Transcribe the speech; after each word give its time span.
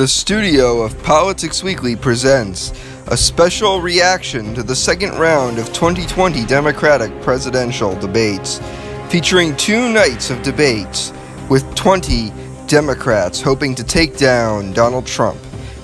The 0.00 0.08
studio 0.08 0.80
of 0.80 0.96
Politics 1.02 1.62
Weekly 1.62 1.94
presents 1.94 2.72
a 3.08 3.18
special 3.18 3.82
reaction 3.82 4.54
to 4.54 4.62
the 4.62 4.74
second 4.74 5.18
round 5.18 5.58
of 5.58 5.74
2020 5.74 6.46
Democratic 6.46 7.12
presidential 7.20 7.94
debates, 7.96 8.62
featuring 9.10 9.54
two 9.58 9.92
nights 9.92 10.30
of 10.30 10.40
debates 10.40 11.12
with 11.50 11.74
20 11.74 12.32
Democrats 12.66 13.42
hoping 13.42 13.74
to 13.74 13.84
take 13.84 14.16
down 14.16 14.72
Donald 14.72 15.06
Trump. 15.06 15.38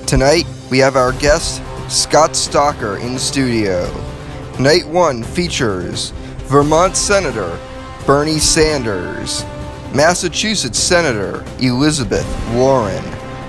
Tonight, 0.06 0.46
we 0.70 0.78
have 0.78 0.96
our 0.96 1.12
guest, 1.12 1.62
Scott 1.90 2.30
Stocker, 2.30 2.98
in 2.98 3.18
studio. 3.18 3.84
Night 4.58 4.88
one 4.88 5.22
features 5.22 6.12
Vermont 6.48 6.96
Senator 6.96 7.58
Bernie 8.06 8.38
Sanders, 8.38 9.44
Massachusetts 9.94 10.78
Senator 10.78 11.44
Elizabeth 11.58 12.26
Warren, 12.54 13.04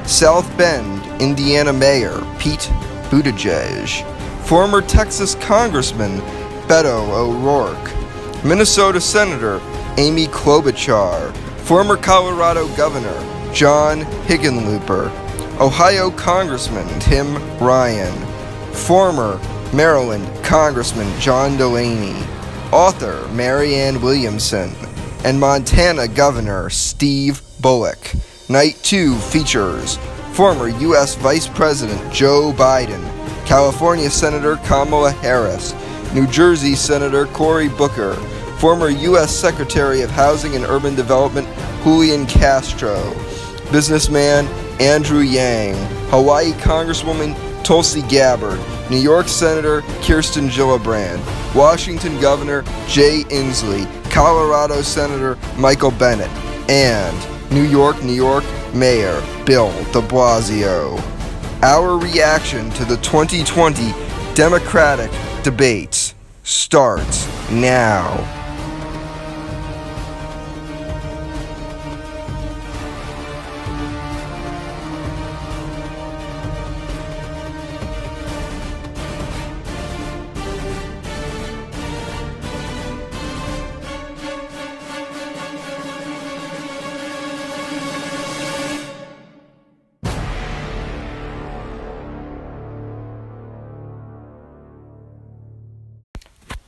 South 0.08 0.58
Bend, 0.58 1.06
Indiana 1.22 1.74
Mayor 1.74 2.22
Pete 2.40 2.72
Buttigieg, 3.10 4.04
former 4.46 4.82
Texas 4.82 5.36
Congressman 5.36 6.22
Beto 6.68 7.10
O'Rourke, 7.10 7.94
Minnesota 8.46 9.02
Senator 9.02 9.60
Amy 9.98 10.28
Klobuchar, 10.28 11.36
former 11.60 11.98
Colorado 11.98 12.74
Governor 12.78 13.52
John 13.54 14.02
Hickenlooper, 14.28 15.12
Ohio 15.60 16.10
Congressman 16.12 16.88
Tim 17.02 17.36
Ryan, 17.60 18.14
former 18.74 19.38
Maryland 19.74 20.26
Congressman 20.42 21.20
John 21.20 21.58
Delaney, 21.58 22.16
author 22.72 23.28
Marianne 23.34 24.02
Williamson, 24.02 24.72
and 25.26 25.38
Montana 25.38 26.08
Governor 26.08 26.70
Steve 26.70 27.42
Bullock. 27.60 28.14
Night 28.50 28.78
2 28.82 29.16
features 29.16 29.98
former 30.32 30.70
U.S. 30.70 31.16
Vice 31.16 31.48
President 31.48 32.14
Joe 32.14 32.54
Biden, 32.56 33.04
California 33.46 34.10
Senator 34.10 34.56
Kamala 34.64 35.12
Harris, 35.12 35.76
New 36.14 36.26
Jersey 36.28 36.74
Senator 36.74 37.26
Cory 37.26 37.68
Booker, 37.68 38.14
former 38.60 38.88
U.S. 38.88 39.36
Secretary 39.36 40.02
of 40.02 40.10
Housing 40.12 40.56
and 40.56 40.64
Urban 40.64 40.96
Development 40.96 41.46
Julian 41.84 42.26
Castro, 42.26 43.14
businessman 43.70 44.46
Andrew 44.80 45.22
Yang, 45.22 45.76
Hawaii 46.10 46.52
Congresswoman 46.54 47.36
Tulsi 47.66 48.02
Gabbard, 48.04 48.62
New 48.90 48.96
York 48.96 49.28
Senator 49.28 49.82
Kirsten 50.04 50.48
Gillibrand, 50.48 51.20
Washington 51.54 52.18
Governor 52.22 52.62
Jay 52.88 53.26
Inslee, 53.28 53.86
Colorado 54.10 54.82
Senator 54.82 55.38
Michael 55.58 55.92
Bennet, 55.92 56.30
and 56.70 57.37
New 57.52 57.64
York, 57.64 58.04
New 58.04 58.14
York 58.14 58.44
Mayor 58.74 59.22
Bill 59.46 59.72
de 59.92 60.02
Blasio. 60.02 61.00
Our 61.64 61.98
reaction 61.98 62.70
to 62.72 62.86
the 62.86 62.98
2020 62.98 63.94
Democratic 64.36 65.10
debates 65.44 66.14
starts 66.44 67.28
now. 67.50 68.37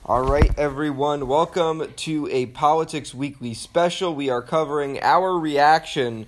All 0.10 0.24
right, 0.24 0.52
everyone, 0.58 1.28
welcome 1.28 1.94
to 1.98 2.28
a 2.32 2.48
Politics 2.48 3.14
Weekly 3.14 3.54
special. 3.54 4.16
We 4.16 4.32
are 4.32 4.42
covering 4.42 5.00
our 5.04 5.38
reaction 5.38 6.26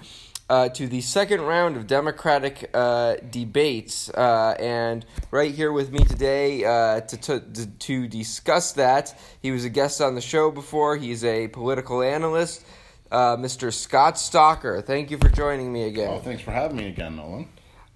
uh, 0.48 0.70
to 0.70 0.86
the 0.86 1.02
second 1.02 1.42
round 1.42 1.76
of 1.76 1.88
Democratic 1.88 2.70
uh, 2.76 3.16
debates. 3.32 4.08
Uh, 4.12 4.56
and 4.60 5.04
right 5.32 5.52
here 5.52 5.72
with 5.72 5.92
me 5.92 6.04
today 6.04 6.64
uh, 6.64 7.02
to, 7.02 7.18
to, 7.40 7.66
to 7.80 8.08
discuss 8.08 8.74
that, 8.74 9.20
he 9.42 9.50
was 9.50 9.66
a 9.66 9.70
guest 9.70 10.00
on 10.00 10.14
the 10.14 10.22
show 10.22 10.52
before. 10.52 10.96
He's 10.96 11.24
a 11.24 11.48
political 11.48 12.04
analyst, 12.04 12.64
uh, 13.12 13.36
Mr. 13.36 13.74
Scott 13.74 14.14
Stocker. 14.14 14.86
Thank 14.86 15.10
you 15.10 15.18
for 15.18 15.30
joining 15.30 15.74
me 15.74 15.86
again. 15.86 16.10
Oh, 16.12 16.20
thanks 16.20 16.44
for 16.44 16.52
having 16.52 16.78
me 16.78 16.90
again, 16.90 17.16
Nolan. 17.16 17.48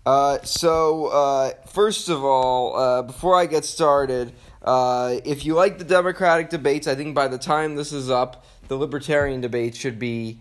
Uh, 0.06 0.40
so, 0.44 1.07
uh, 1.07 1.52
first 1.67 2.09
of 2.09 2.23
all, 2.23 2.75
uh, 2.75 3.02
before 3.02 3.35
I 3.35 3.47
get 3.47 3.66
started, 3.66 4.34
uh, 4.66 5.20
if 5.24 5.46
you 5.46 5.53
like 5.53 5.78
the 5.78 5.86
Democratic 5.86 6.50
debates, 6.50 6.88
I 6.88 6.96
think 6.96 7.16
by 7.16 7.28
the 7.28 7.38
time 7.38 7.76
this 7.76 7.94
is 7.94 8.09
up, 8.09 8.44
the 8.68 8.76
Libertarian 8.76 9.40
debates 9.40 9.78
should 9.78 10.00
be 10.00 10.40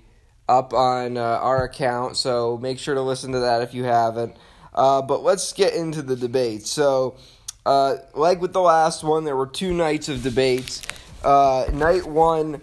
up 0.48 0.72
on 0.72 1.16
uh, 1.16 1.20
our 1.20 1.64
account. 1.64 2.16
So 2.16 2.58
make 2.58 2.78
sure 2.78 2.94
to 2.94 3.02
listen 3.02 3.32
to 3.32 3.40
that 3.40 3.62
if 3.62 3.74
you 3.74 3.84
haven't. 3.84 4.36
Uh, 4.74 5.02
but 5.02 5.22
let's 5.22 5.52
get 5.52 5.74
into 5.74 6.02
the 6.02 6.16
debates. 6.16 6.70
So, 6.70 7.16
like 7.64 8.40
with 8.40 8.52
the 8.52 8.60
last 8.60 9.04
one, 9.04 9.24
there 9.24 9.36
were 9.36 9.46
two 9.46 9.72
nights 9.72 10.08
of 10.08 10.22
debates. 10.22 10.82
night 11.22 12.04
one 12.04 12.60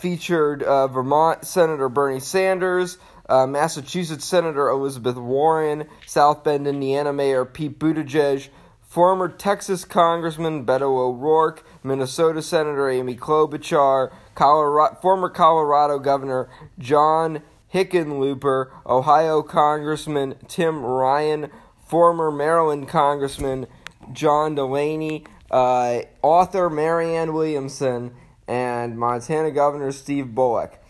featured 0.00 0.60
Vermont 0.60 1.46
Senator 1.46 1.88
Bernie 1.88 2.20
Sanders. 2.20 2.98
Uh, 3.30 3.46
Massachusetts 3.46 4.24
Senator 4.24 4.68
Elizabeth 4.68 5.14
Warren, 5.14 5.86
South 6.04 6.42
Bend, 6.42 6.66
Indiana 6.66 7.12
Mayor 7.12 7.44
Pete 7.44 7.78
Buttigieg, 7.78 8.48
former 8.90 9.28
Texas 9.28 9.84
Congressman 9.84 10.66
Beto 10.66 10.98
O'Rourke, 10.98 11.64
Minnesota 11.84 12.42
Senator 12.42 12.90
Amy 12.90 13.14
Klobuchar, 13.14 14.12
Colorado, 14.34 14.96
former 15.00 15.28
Colorado 15.28 16.00
Governor 16.00 16.50
John 16.76 17.40
Hickenlooper, 17.72 18.72
Ohio 18.84 19.42
Congressman 19.42 20.34
Tim 20.48 20.84
Ryan, 20.84 21.52
former 21.86 22.32
Maryland 22.32 22.88
Congressman 22.88 23.68
John 24.12 24.56
Delaney, 24.56 25.24
uh, 25.52 26.00
author 26.20 26.68
Marianne 26.68 27.32
Williamson, 27.32 28.12
and 28.48 28.98
Montana 28.98 29.52
Governor 29.52 29.92
Steve 29.92 30.34
Bullock. 30.34 30.80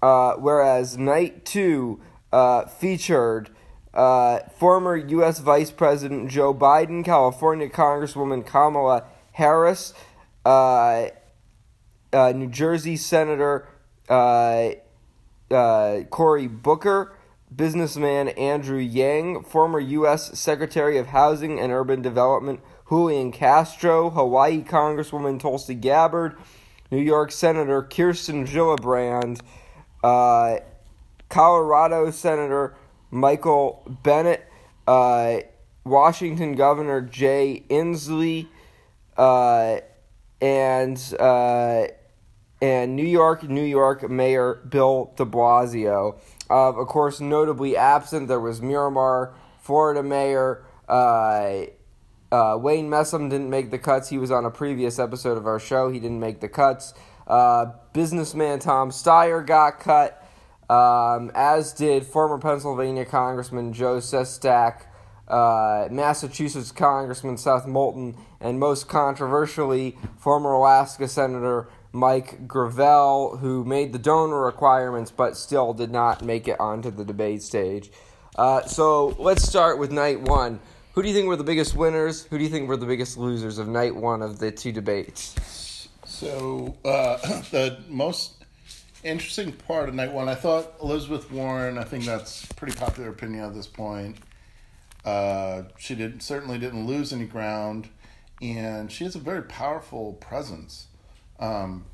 Uh, 0.00 0.34
whereas 0.34 0.96
night 0.96 1.44
two 1.44 2.00
uh, 2.32 2.66
featured 2.66 3.50
uh, 3.98 4.48
former 4.56 4.96
U.S. 4.96 5.40
Vice 5.40 5.72
President 5.72 6.30
Joe 6.30 6.54
Biden, 6.54 7.04
California 7.04 7.68
Congresswoman 7.68 8.46
Kamala 8.46 9.02
Harris, 9.32 9.92
uh, 10.46 11.08
uh, 12.12 12.32
New 12.32 12.46
Jersey 12.46 12.96
Senator 12.96 13.66
uh, 14.08 14.70
Cory 15.50 16.46
Booker, 16.46 17.12
businessman 17.54 18.28
Andrew 18.28 18.78
Yang, 18.78 19.42
former 19.42 19.80
U.S. 19.80 20.38
Secretary 20.38 20.96
of 20.96 21.08
Housing 21.08 21.58
and 21.58 21.72
Urban 21.72 22.00
Development 22.00 22.60
Julian 22.88 23.32
Castro, 23.32 24.10
Hawaii 24.10 24.62
Congresswoman 24.62 25.40
Tulsi 25.40 25.74
Gabbard, 25.74 26.38
New 26.92 27.02
York 27.02 27.32
Senator 27.32 27.82
Kirsten 27.82 28.46
Gillibrand, 28.46 29.40
uh, 30.04 30.58
Colorado 31.28 32.12
Senator 32.12 32.76
Michael 33.10 33.84
Bennet, 34.02 34.46
uh, 34.86 35.38
Washington 35.84 36.54
Governor 36.54 37.00
Jay 37.00 37.64
Inslee, 37.68 38.48
uh, 39.16 39.78
and 40.40 41.14
uh, 41.18 41.86
and 42.60 42.96
New 42.96 43.06
York, 43.06 43.48
New 43.48 43.64
York 43.64 44.08
Mayor 44.08 44.54
Bill 44.68 45.12
De 45.16 45.24
Blasio. 45.24 46.18
of 46.50 46.86
course, 46.86 47.20
notably 47.20 47.76
absent, 47.76 48.28
there 48.28 48.40
was 48.40 48.60
Miramar, 48.60 49.34
Florida 49.60 50.02
Mayor. 50.02 50.64
Uh, 50.88 51.66
uh, 52.30 52.56
Wayne 52.60 52.88
Messam 52.88 53.30
didn't 53.30 53.50
make 53.50 53.70
the 53.70 53.78
cuts. 53.78 54.08
He 54.08 54.18
was 54.18 54.30
on 54.30 54.44
a 54.44 54.50
previous 54.50 54.98
episode 54.98 55.38
of 55.38 55.46
our 55.46 55.58
show. 55.58 55.90
He 55.90 55.98
didn't 55.98 56.20
make 56.20 56.40
the 56.40 56.48
cuts. 56.48 56.94
Uh, 57.26 57.66
businessman 57.92 58.58
Tom 58.58 58.90
Steyer 58.90 59.44
got 59.44 59.80
cut, 59.80 60.17
um, 60.68 61.30
as 61.34 61.72
did 61.72 62.04
former 62.04 62.38
Pennsylvania 62.38 63.04
Congressman 63.04 63.72
Joe 63.72 63.98
Sestak, 63.98 64.82
uh, 65.26 65.88
Massachusetts 65.90 66.72
Congressman 66.72 67.36
Seth 67.36 67.66
Moulton, 67.66 68.16
and 68.40 68.58
most 68.58 68.88
controversially, 68.88 69.96
former 70.18 70.52
Alaska 70.52 71.08
Senator 71.08 71.68
Mike 71.92 72.46
Gravel, 72.46 73.38
who 73.38 73.64
made 73.64 73.92
the 73.92 73.98
donor 73.98 74.42
requirements 74.42 75.10
but 75.10 75.36
still 75.36 75.72
did 75.72 75.90
not 75.90 76.22
make 76.22 76.46
it 76.48 76.58
onto 76.60 76.90
the 76.90 77.04
debate 77.04 77.42
stage. 77.42 77.90
Uh, 78.36 78.62
so 78.66 79.16
let's 79.18 79.42
start 79.42 79.78
with 79.78 79.90
night 79.90 80.20
one. 80.20 80.60
Who 80.92 81.02
do 81.02 81.08
you 81.08 81.14
think 81.14 81.28
were 81.28 81.36
the 81.36 81.44
biggest 81.44 81.74
winners? 81.74 82.24
Who 82.24 82.38
do 82.38 82.44
you 82.44 82.50
think 82.50 82.68
were 82.68 82.76
the 82.76 82.86
biggest 82.86 83.16
losers 83.16 83.58
of 83.58 83.68
night 83.68 83.94
one 83.94 84.22
of 84.22 84.38
the 84.38 84.50
two 84.50 84.72
debates? 84.72 85.88
So 86.04 86.76
uh, 86.84 87.16
the 87.50 87.78
most 87.88 88.37
interesting 89.08 89.52
part 89.52 89.88
of 89.88 89.94
night 89.94 90.12
one, 90.12 90.28
I 90.28 90.34
thought 90.34 90.74
Elizabeth 90.82 91.30
Warren. 91.30 91.78
I 91.78 91.84
think 91.84 92.04
that's 92.04 92.44
pretty 92.52 92.76
popular 92.76 93.08
opinion 93.08 93.44
at 93.44 93.54
this 93.54 93.66
point. 93.66 94.16
Uh, 95.04 95.62
she 95.78 95.94
did 95.94 96.22
certainly 96.22 96.58
didn't 96.58 96.86
lose 96.86 97.12
any 97.12 97.24
ground, 97.24 97.88
and 98.42 98.90
she 98.90 99.04
has 99.04 99.14
a 99.14 99.20
very 99.20 99.42
powerful 99.42 100.14
presence, 100.14 100.86
um, 101.40 101.84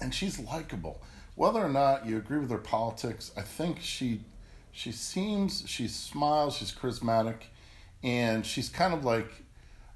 and 0.00 0.14
she's 0.14 0.38
likable. 0.38 1.00
Whether 1.34 1.60
or 1.60 1.68
not 1.68 2.06
you 2.06 2.16
agree 2.16 2.38
with 2.38 2.50
her 2.50 2.58
politics, 2.58 3.30
I 3.36 3.42
think 3.42 3.80
she 3.80 4.20
she 4.72 4.92
seems 4.92 5.64
she 5.66 5.88
smiles, 5.88 6.56
she's 6.56 6.72
charismatic, 6.74 7.44
and 8.02 8.44
she's 8.44 8.68
kind 8.68 8.92
of 8.92 9.04
like 9.04 9.30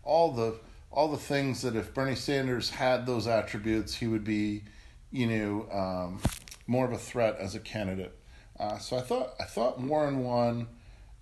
all 0.05 0.33
the 0.33 0.61
all 0.93 1.09
the 1.09 1.17
things 1.17 1.63
that 1.63 1.77
if 1.77 1.95
Bernie 1.95 2.17
Sanders 2.17 2.71
had 2.71 3.07
those 3.07 3.27
attributes, 3.27 3.95
he 3.95 4.07
would 4.07 4.25
be, 4.25 4.65
you 5.11 5.27
know, 5.27 5.69
um, 5.71 6.21
more 6.67 6.85
of 6.85 6.93
a 6.93 6.99
threat 6.99 7.37
as 7.39 7.55
a 7.55 7.61
candidate. 7.61 8.17
Uh, 8.59 8.79
so 8.79 8.97
I 8.97 9.01
thought 9.01 9.35
I 9.41 9.45
thought 9.45 9.81
Warren 9.81 10.23
won. 10.25 10.69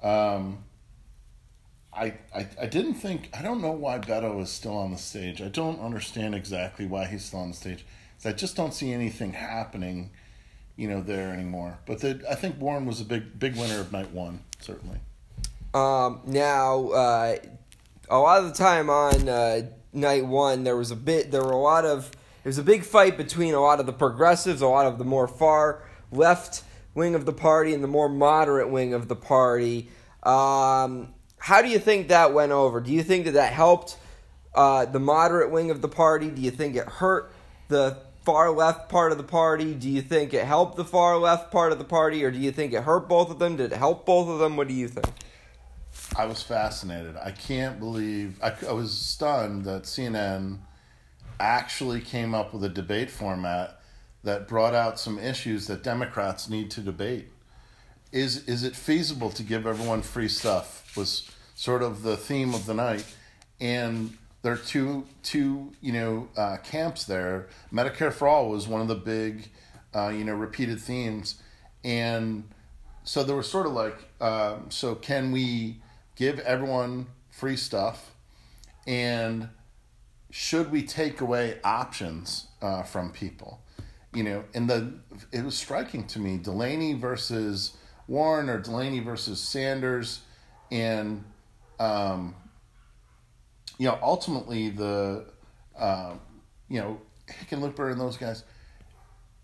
Um, 0.02 0.64
I, 1.92 2.14
I 2.34 2.46
I 2.60 2.66
didn't 2.66 2.94
think 2.94 3.30
I 3.32 3.42
don't 3.42 3.60
know 3.60 3.72
why 3.72 3.98
Beto 3.98 4.40
is 4.42 4.50
still 4.50 4.76
on 4.76 4.90
the 4.90 4.98
stage. 4.98 5.40
I 5.40 5.48
don't 5.48 5.80
understand 5.80 6.34
exactly 6.34 6.86
why 6.86 7.06
he's 7.06 7.24
still 7.24 7.40
on 7.40 7.50
the 7.50 7.56
stage. 7.56 7.84
I 8.24 8.32
just 8.32 8.56
don't 8.56 8.74
see 8.74 8.92
anything 8.92 9.32
happening, 9.32 10.10
you 10.76 10.88
know, 10.88 11.00
there 11.00 11.32
anymore. 11.32 11.78
But 11.86 12.00
the, 12.00 12.20
I 12.28 12.34
think 12.34 12.60
Warren 12.60 12.84
was 12.84 13.00
a 13.00 13.04
big 13.04 13.38
big 13.38 13.56
winner 13.56 13.80
of 13.80 13.92
night 13.92 14.10
one, 14.10 14.40
certainly. 14.60 14.98
Um, 15.74 16.22
now, 16.26 16.88
uh, 16.88 17.36
a 18.08 18.18
lot 18.18 18.42
of 18.42 18.48
the 18.48 18.54
time 18.54 18.90
on 18.90 19.28
uh, 19.28 19.62
night 19.92 20.24
one, 20.26 20.64
there 20.64 20.76
was 20.76 20.90
a 20.90 20.96
bit, 20.96 21.30
there 21.30 21.42
were 21.42 21.52
a 21.52 21.58
lot 21.58 21.84
of, 21.84 22.10
there 22.48 22.52
was 22.52 22.56
a 22.56 22.62
big 22.62 22.82
fight 22.82 23.18
between 23.18 23.52
a 23.52 23.60
lot 23.60 23.78
of 23.78 23.84
the 23.84 23.92
progressives, 23.92 24.62
a 24.62 24.66
lot 24.66 24.86
of 24.86 24.96
the 24.96 25.04
more 25.04 25.28
far 25.28 25.82
left 26.10 26.62
wing 26.94 27.14
of 27.14 27.26
the 27.26 27.32
party, 27.34 27.74
and 27.74 27.84
the 27.84 27.88
more 27.88 28.08
moderate 28.08 28.70
wing 28.70 28.94
of 28.94 29.06
the 29.06 29.14
party. 29.14 29.90
Um, 30.22 31.12
how 31.36 31.60
do 31.60 31.68
you 31.68 31.78
think 31.78 32.08
that 32.08 32.32
went 32.32 32.52
over? 32.52 32.80
Do 32.80 32.90
you 32.90 33.02
think 33.02 33.26
that 33.26 33.32
that 33.32 33.52
helped 33.52 33.98
uh, 34.54 34.86
the 34.86 34.98
moderate 34.98 35.50
wing 35.50 35.70
of 35.70 35.82
the 35.82 35.88
party? 35.88 36.30
Do 36.30 36.40
you 36.40 36.50
think 36.50 36.74
it 36.74 36.86
hurt 36.86 37.30
the 37.68 37.98
far 38.24 38.50
left 38.50 38.88
part 38.88 39.12
of 39.12 39.18
the 39.18 39.24
party? 39.24 39.74
Do 39.74 39.90
you 39.90 40.00
think 40.00 40.32
it 40.32 40.46
helped 40.46 40.78
the 40.78 40.86
far 40.86 41.18
left 41.18 41.52
part 41.52 41.72
of 41.72 41.78
the 41.78 41.84
party, 41.84 42.24
or 42.24 42.30
do 42.30 42.38
you 42.38 42.50
think 42.50 42.72
it 42.72 42.84
hurt 42.84 43.10
both 43.10 43.30
of 43.30 43.38
them? 43.38 43.56
Did 43.56 43.74
it 43.74 43.76
help 43.76 44.06
both 44.06 44.26
of 44.26 44.38
them? 44.38 44.56
What 44.56 44.68
do 44.68 44.74
you 44.74 44.88
think? 44.88 45.06
I 46.16 46.24
was 46.24 46.42
fascinated. 46.42 47.14
I 47.22 47.30
can't 47.30 47.78
believe 47.78 48.40
I, 48.42 48.54
I 48.66 48.72
was 48.72 48.92
stunned 48.92 49.66
that 49.66 49.82
CNN 49.82 50.60
actually 51.40 52.00
came 52.00 52.34
up 52.34 52.52
with 52.52 52.64
a 52.64 52.68
debate 52.68 53.10
format 53.10 53.80
that 54.24 54.48
brought 54.48 54.74
out 54.74 54.98
some 54.98 55.18
issues 55.18 55.66
that 55.66 55.82
Democrats 55.82 56.48
need 56.48 56.70
to 56.72 56.80
debate. 56.80 57.28
Is 58.12 58.48
is 58.48 58.64
it 58.64 58.74
feasible 58.74 59.30
to 59.30 59.42
give 59.42 59.66
everyone 59.66 60.02
free 60.02 60.28
stuff? 60.28 60.96
Was 60.96 61.30
sort 61.54 61.82
of 61.82 62.02
the 62.02 62.16
theme 62.16 62.54
of 62.54 62.66
the 62.66 62.74
night, 62.74 63.04
and 63.60 64.16
there 64.42 64.52
are 64.52 64.56
two 64.56 65.06
two 65.22 65.72
you 65.80 65.92
know 65.92 66.28
uh, 66.36 66.56
camps 66.64 67.04
there. 67.04 67.48
Medicare 67.72 68.12
for 68.12 68.26
all 68.26 68.48
was 68.48 68.66
one 68.66 68.80
of 68.80 68.88
the 68.88 68.94
big 68.94 69.50
uh, 69.94 70.08
you 70.08 70.24
know 70.24 70.34
repeated 70.34 70.80
themes, 70.80 71.40
and 71.84 72.48
so 73.04 73.22
there 73.22 73.36
was 73.36 73.50
sort 73.50 73.66
of 73.66 73.72
like 73.72 73.98
uh, 74.20 74.56
so 74.70 74.94
can 74.94 75.30
we 75.30 75.76
give 76.16 76.38
everyone 76.40 77.06
free 77.30 77.56
stuff 77.56 78.14
and 78.86 79.48
should 80.38 80.70
we 80.70 80.84
take 80.84 81.20
away 81.20 81.58
options 81.64 82.46
uh, 82.62 82.84
from 82.84 83.10
people? 83.10 83.60
You 84.14 84.22
know 84.22 84.44
and 84.54 84.70
the 84.70 84.94
it 85.32 85.44
was 85.44 85.56
striking 85.56 86.06
to 86.06 86.20
me 86.20 86.38
delaney 86.38 86.94
versus 86.94 87.76
warren 88.06 88.48
or 88.48 88.58
delaney 88.58 89.00
versus 89.00 89.40
sanders 89.40 90.20
and 90.70 91.24
um, 91.80 92.36
you 93.78 93.86
know 93.86 93.98
ultimately 94.00 94.70
the 94.70 95.26
uh, 95.76 96.14
you 96.68 96.80
know 96.80 97.00
hickenlooper 97.28 97.90
and 97.90 98.00
those 98.00 98.16
guys 98.16 98.44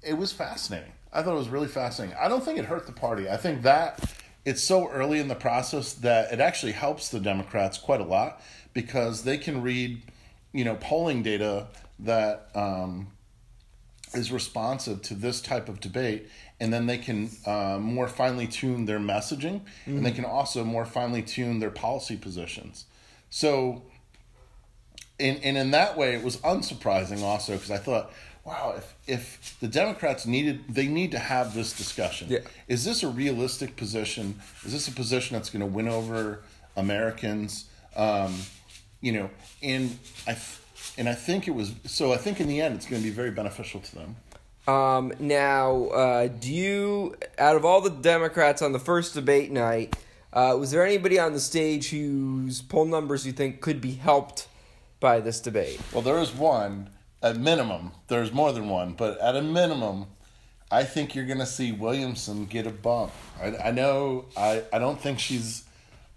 it 0.01 0.15
was 0.15 0.33
fascinating. 0.33 0.93
I 1.13 1.23
thought 1.23 1.35
it 1.35 1.39
was 1.39 1.49
really 1.49 1.69
fascinating. 1.69 2.17
I 2.21 2.29
don't 2.29 2.45
think 2.45 2.59
it 2.59 2.67
hurt 2.67 2.87
the 2.87 2.93
party. 2.93 3.29
I 3.29 3.37
think 3.37 3.63
that 3.63 4.01
it's 4.45 4.63
so 4.63 4.89
early 4.89 5.19
in 5.19 5.27
the 5.29 5.35
process 5.35 5.95
that 5.95 6.33
it 6.33 6.41
actually 6.41 6.73
helps 6.73 7.09
the 7.09 7.21
Democrats 7.21 7.79
quite 7.79 8.01
a 8.01 8.05
lot 8.05 8.41
because 8.75 9.25
they 9.25 9.39
can 9.39 9.63
read, 9.63 10.03
you 10.55 10.65
know, 10.65 10.77
polling 10.77 11.23
data 11.23 11.67
that 11.99 12.49
um, 12.55 13.09
is 14.15 14.33
responsive 14.33 15.03
to 15.03 15.15
this 15.15 15.43
type 15.43 15.69
of 15.69 15.81
debate, 15.81 16.29
and 16.61 16.73
then 16.73 16.87
they 16.87 16.97
can 16.97 17.29
uh, 17.45 17.79
more 17.81 18.09
finely 18.09 18.47
tune 18.47 18.87
their 18.87 19.01
messaging, 19.01 19.61
mm-hmm. 19.61 19.97
and 19.97 20.07
they 20.07 20.13
can 20.13 20.25
also 20.25 20.65
more 20.65 20.87
finely 20.87 21.23
tune 21.23 21.59
their 21.59 21.71
policy 21.71 22.17
positions. 22.17 22.87
So, 23.31 23.83
and, 25.19 25.41
and 25.43 25.59
in 25.59 25.73
that 25.73 25.99
way, 25.99 26.15
it 26.15 26.23
was 26.23 26.37
unsurprising 26.39 27.23
also 27.23 27.55
because 27.55 27.73
I 27.73 27.79
thought, 27.79 28.13
wow, 28.45 28.75
if 28.77 28.95
if 29.07 29.57
the 29.61 29.69
Democrats 29.69 30.25
needed, 30.25 30.61
they 30.69 30.87
need 30.87 31.11
to 31.11 31.19
have 31.19 31.53
this 31.53 31.73
discussion. 31.73 32.29
Yeah. 32.31 32.41
Is 32.69 32.85
this 32.85 33.03
a 33.03 33.09
realistic 33.09 33.75
position? 33.75 34.41
Is 34.65 34.73
this 34.73 34.87
a 34.87 34.93
position 34.93 35.35
that's 35.37 35.51
going 35.51 35.61
to 35.61 35.67
win 35.67 35.89
over 35.89 36.43
Americans? 36.77 37.65
Um, 37.97 38.37
you 39.05 39.13
know, 39.13 39.31
and 39.63 39.99
I 40.27 40.37
and 40.97 41.09
I 41.09 41.15
think 41.15 41.47
it 41.47 41.51
was 41.51 41.75
so. 41.85 42.13
I 42.13 42.17
think 42.17 42.41
in 42.41 42.49
the 42.49 42.61
end, 42.61 42.75
it's 42.75 42.87
going 42.87 43.03
to 43.03 43.09
be 43.09 43.15
very 43.15 43.31
beneficial 43.31 43.81
to 43.81 43.95
them. 43.95 44.17
Um, 44.67 45.13
now, 45.19 45.89
uh, 45.89 46.29
do 46.29 46.51
you, 46.51 47.15
out 47.39 47.55
of 47.55 47.67
all 47.67 47.83
the 47.83 47.91
Democrats 47.91 48.63
on 48.63 48.73
the 48.73 48.79
first 48.79 49.13
debate 49.13 49.53
night, 49.53 49.95
uh, 50.33 50.57
was 50.59 50.71
there 50.71 50.87
anybody 50.87 51.19
on 51.19 51.35
the 51.35 51.41
stage 51.41 51.91
whose 51.91 52.63
poll 52.63 52.87
numbers 52.87 53.27
you 53.27 53.33
think 53.33 53.61
could 53.61 53.83
be 53.83 53.93
helped 53.93 54.49
by 55.01 55.21
this 55.21 55.39
debate? 55.39 55.79
Well, 55.93 56.01
there 56.01 56.19
is 56.19 56.33
one 56.33 56.89
at 57.23 57.37
minimum, 57.37 57.93
there's 58.09 58.33
more 58.33 58.53
than 58.53 58.71
one, 58.71 58.95
but 58.95 59.21
at 59.21 59.37
a 59.37 59.43
minimum, 59.43 60.07
I 60.71 60.85
think 60.85 61.15
you're 61.15 61.27
going 61.27 61.41
to 61.41 61.47
see 61.47 61.73
Williamson 61.73 62.47
get 62.47 62.67
a 62.67 62.71
bump. 62.71 63.13
I, 63.41 63.69
I 63.69 63.71
know, 63.71 64.25
I, 64.35 64.63
I 64.73 64.79
don't 64.79 64.99
think 64.99 65.19
she's 65.19 65.65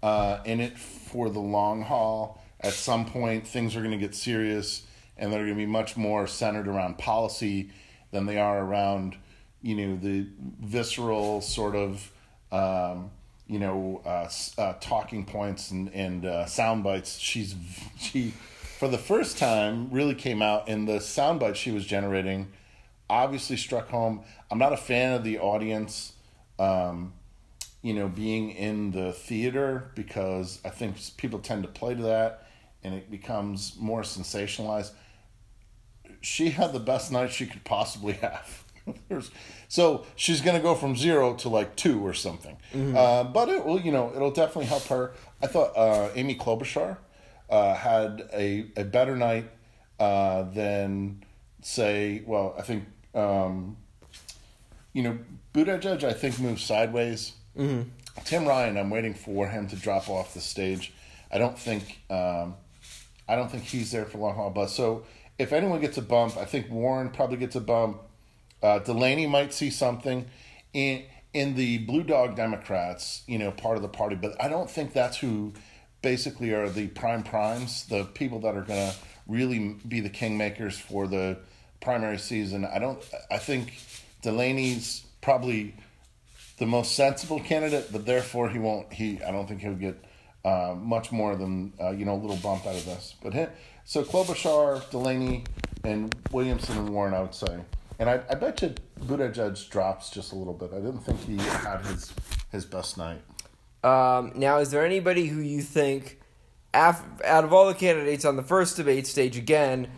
uh, 0.02 0.38
in 0.46 0.60
it 0.60 0.78
for 0.78 1.28
the 1.28 1.38
long 1.38 1.82
haul. 1.82 2.42
At 2.60 2.72
some 2.72 3.06
point, 3.06 3.46
things 3.46 3.76
are 3.76 3.80
going 3.80 3.92
to 3.92 3.98
get 3.98 4.14
serious 4.14 4.82
and 5.16 5.32
they're 5.32 5.44
going 5.44 5.54
to 5.54 5.58
be 5.58 5.66
much 5.66 5.96
more 5.96 6.26
centered 6.26 6.68
around 6.68 6.98
policy 6.98 7.70
than 8.10 8.26
they 8.26 8.38
are 8.38 8.64
around, 8.64 9.16
you 9.62 9.74
know, 9.74 9.96
the 9.96 10.26
visceral 10.60 11.40
sort 11.40 11.74
of, 11.74 12.10
um, 12.52 13.10
you 13.46 13.58
know, 13.58 14.00
uh, 14.04 14.28
uh, 14.58 14.74
talking 14.80 15.24
points 15.24 15.70
and, 15.70 15.92
and 15.92 16.24
uh, 16.24 16.46
sound 16.46 16.84
bites. 16.84 17.18
She's, 17.18 17.54
she, 17.98 18.32
for 18.78 18.88
the 18.88 18.98
first 18.98 19.38
time 19.38 19.90
really 19.90 20.14
came 20.14 20.40
out 20.40 20.68
and 20.68 20.88
the 20.88 21.00
sound 21.00 21.40
soundbite 21.40 21.56
she 21.56 21.72
was 21.72 21.84
generating 21.84 22.52
obviously 23.10 23.56
struck 23.56 23.88
home. 23.88 24.22
I'm 24.50 24.58
not 24.58 24.72
a 24.72 24.76
fan 24.76 25.14
of 25.14 25.24
the 25.24 25.38
audience, 25.38 26.12
um, 26.58 27.14
you 27.82 27.94
know, 27.94 28.08
being 28.08 28.50
in 28.50 28.90
the 28.90 29.12
theater 29.12 29.90
because 29.94 30.60
I 30.64 30.70
think 30.70 30.96
people 31.16 31.38
tend 31.38 31.62
to 31.62 31.68
play 31.68 31.94
to 31.94 32.02
that 32.02 32.47
and 32.84 32.94
it 32.94 33.10
becomes 33.10 33.76
more 33.78 34.02
sensationalized. 34.02 34.92
She 36.20 36.50
had 36.50 36.72
the 36.72 36.80
best 36.80 37.12
night 37.12 37.30
she 37.32 37.46
could 37.46 37.64
possibly 37.64 38.14
have. 38.14 38.64
so 39.68 40.06
she's 40.16 40.40
going 40.40 40.56
to 40.56 40.62
go 40.62 40.74
from 40.74 40.96
zero 40.96 41.34
to 41.34 41.48
like 41.48 41.76
two 41.76 42.04
or 42.04 42.14
something. 42.14 42.56
Mm-hmm. 42.72 42.96
Uh, 42.96 43.24
but 43.24 43.48
it 43.48 43.64
will, 43.64 43.80
you 43.80 43.92
know, 43.92 44.12
it'll 44.14 44.30
definitely 44.30 44.66
help 44.66 44.84
her. 44.86 45.12
I 45.42 45.46
thought 45.46 45.76
uh, 45.76 46.10
Amy 46.14 46.34
Klobuchar 46.34 46.98
uh, 47.50 47.74
had 47.74 48.28
a, 48.32 48.66
a 48.76 48.84
better 48.84 49.16
night 49.16 49.50
uh, 49.98 50.44
than, 50.44 51.24
say, 51.62 52.22
well, 52.26 52.54
I 52.58 52.62
think, 52.62 52.84
um, 53.14 53.76
you 54.92 55.02
know, 55.02 55.18
Buttigieg, 55.54 56.04
I 56.04 56.12
think, 56.12 56.38
moved 56.38 56.60
sideways. 56.60 57.32
Mm-hmm. 57.56 57.88
Tim 58.24 58.46
Ryan, 58.46 58.76
I'm 58.76 58.90
waiting 58.90 59.14
for 59.14 59.48
him 59.48 59.68
to 59.68 59.76
drop 59.76 60.08
off 60.08 60.34
the 60.34 60.40
stage. 60.40 60.92
I 61.30 61.38
don't 61.38 61.58
think, 61.58 62.00
um, 62.10 62.54
I 63.28 63.36
don't 63.36 63.50
think 63.50 63.64
he's 63.64 63.90
there 63.92 64.04
for 64.04 64.18
long 64.18 64.34
haul. 64.34 64.50
But 64.50 64.70
so 64.70 65.04
if 65.38 65.52
anyone 65.52 65.80
gets 65.80 65.98
a 65.98 66.02
bump, 66.02 66.36
I 66.36 66.44
think 66.44 66.70
Warren 66.70 67.10
probably 67.10 67.36
gets 67.36 67.56
a 67.56 67.60
bump. 67.60 68.00
Uh, 68.62 68.78
Delaney 68.80 69.26
might 69.26 69.52
see 69.52 69.70
something 69.70 70.26
in 70.72 71.04
in 71.34 71.54
the 71.54 71.78
Blue 71.78 72.02
Dog 72.02 72.36
Democrats, 72.36 73.22
you 73.26 73.38
know, 73.38 73.50
part 73.50 73.76
of 73.76 73.82
the 73.82 73.88
party. 73.88 74.16
But 74.16 74.42
I 74.42 74.48
don't 74.48 74.70
think 74.70 74.92
that's 74.92 75.18
who 75.18 75.52
basically 76.02 76.52
are 76.52 76.68
the 76.68 76.88
prime 76.88 77.22
primes, 77.22 77.86
the 77.86 78.04
people 78.04 78.40
that 78.40 78.56
are 78.56 78.62
going 78.62 78.90
to 78.90 78.96
really 79.26 79.76
be 79.86 80.00
the 80.00 80.10
kingmakers 80.10 80.72
for 80.72 81.06
the 81.06 81.38
primary 81.80 82.18
season. 82.18 82.64
I 82.64 82.78
don't. 82.78 82.98
I 83.30 83.38
think 83.38 83.78
Delaney's 84.22 85.04
probably 85.20 85.74
the 86.58 86.66
most 86.66 86.96
sensible 86.96 87.40
candidate, 87.40 87.92
but 87.92 88.06
therefore 88.06 88.48
he 88.48 88.58
won't. 88.58 88.92
He 88.92 89.22
I 89.22 89.30
don't 89.30 89.46
think 89.46 89.60
he'll 89.60 89.74
get 89.74 90.02
uh, 90.48 90.74
much 90.74 91.12
more 91.12 91.36
than 91.36 91.72
uh, 91.80 91.90
you 91.90 92.04
know 92.04 92.14
a 92.14 92.22
little 92.24 92.36
bump 92.36 92.66
out 92.66 92.74
of 92.74 92.84
this. 92.84 93.14
But 93.22 93.54
so 93.84 94.02
Klobuchar, 94.02 94.88
Delaney, 94.90 95.44
and 95.84 96.14
Williamson 96.30 96.78
and 96.78 96.90
Warren, 96.90 97.14
I 97.14 97.20
would 97.20 97.34
say. 97.34 97.58
And 97.98 98.08
I, 98.08 98.20
I 98.30 98.34
bet 98.34 98.62
you 98.62 98.74
Buttigieg 99.00 99.68
drops 99.70 100.10
just 100.10 100.32
a 100.32 100.36
little 100.36 100.54
bit. 100.54 100.70
I 100.72 100.76
didn't 100.76 101.00
think 101.00 101.20
he 101.24 101.36
had 101.36 101.84
his 101.86 102.12
his 102.52 102.64
best 102.64 102.96
night. 102.96 103.20
Um, 103.84 104.32
now, 104.34 104.58
is 104.58 104.70
there 104.70 104.84
anybody 104.84 105.26
who 105.26 105.40
you 105.40 105.62
think, 105.62 106.20
af- 106.74 107.04
out 107.24 107.44
of 107.44 107.52
all 107.52 107.66
the 107.66 107.74
candidates 107.74 108.24
on 108.24 108.36
the 108.36 108.42
first 108.42 108.76
debate 108.76 109.06
stage, 109.06 109.36
again, 109.36 109.88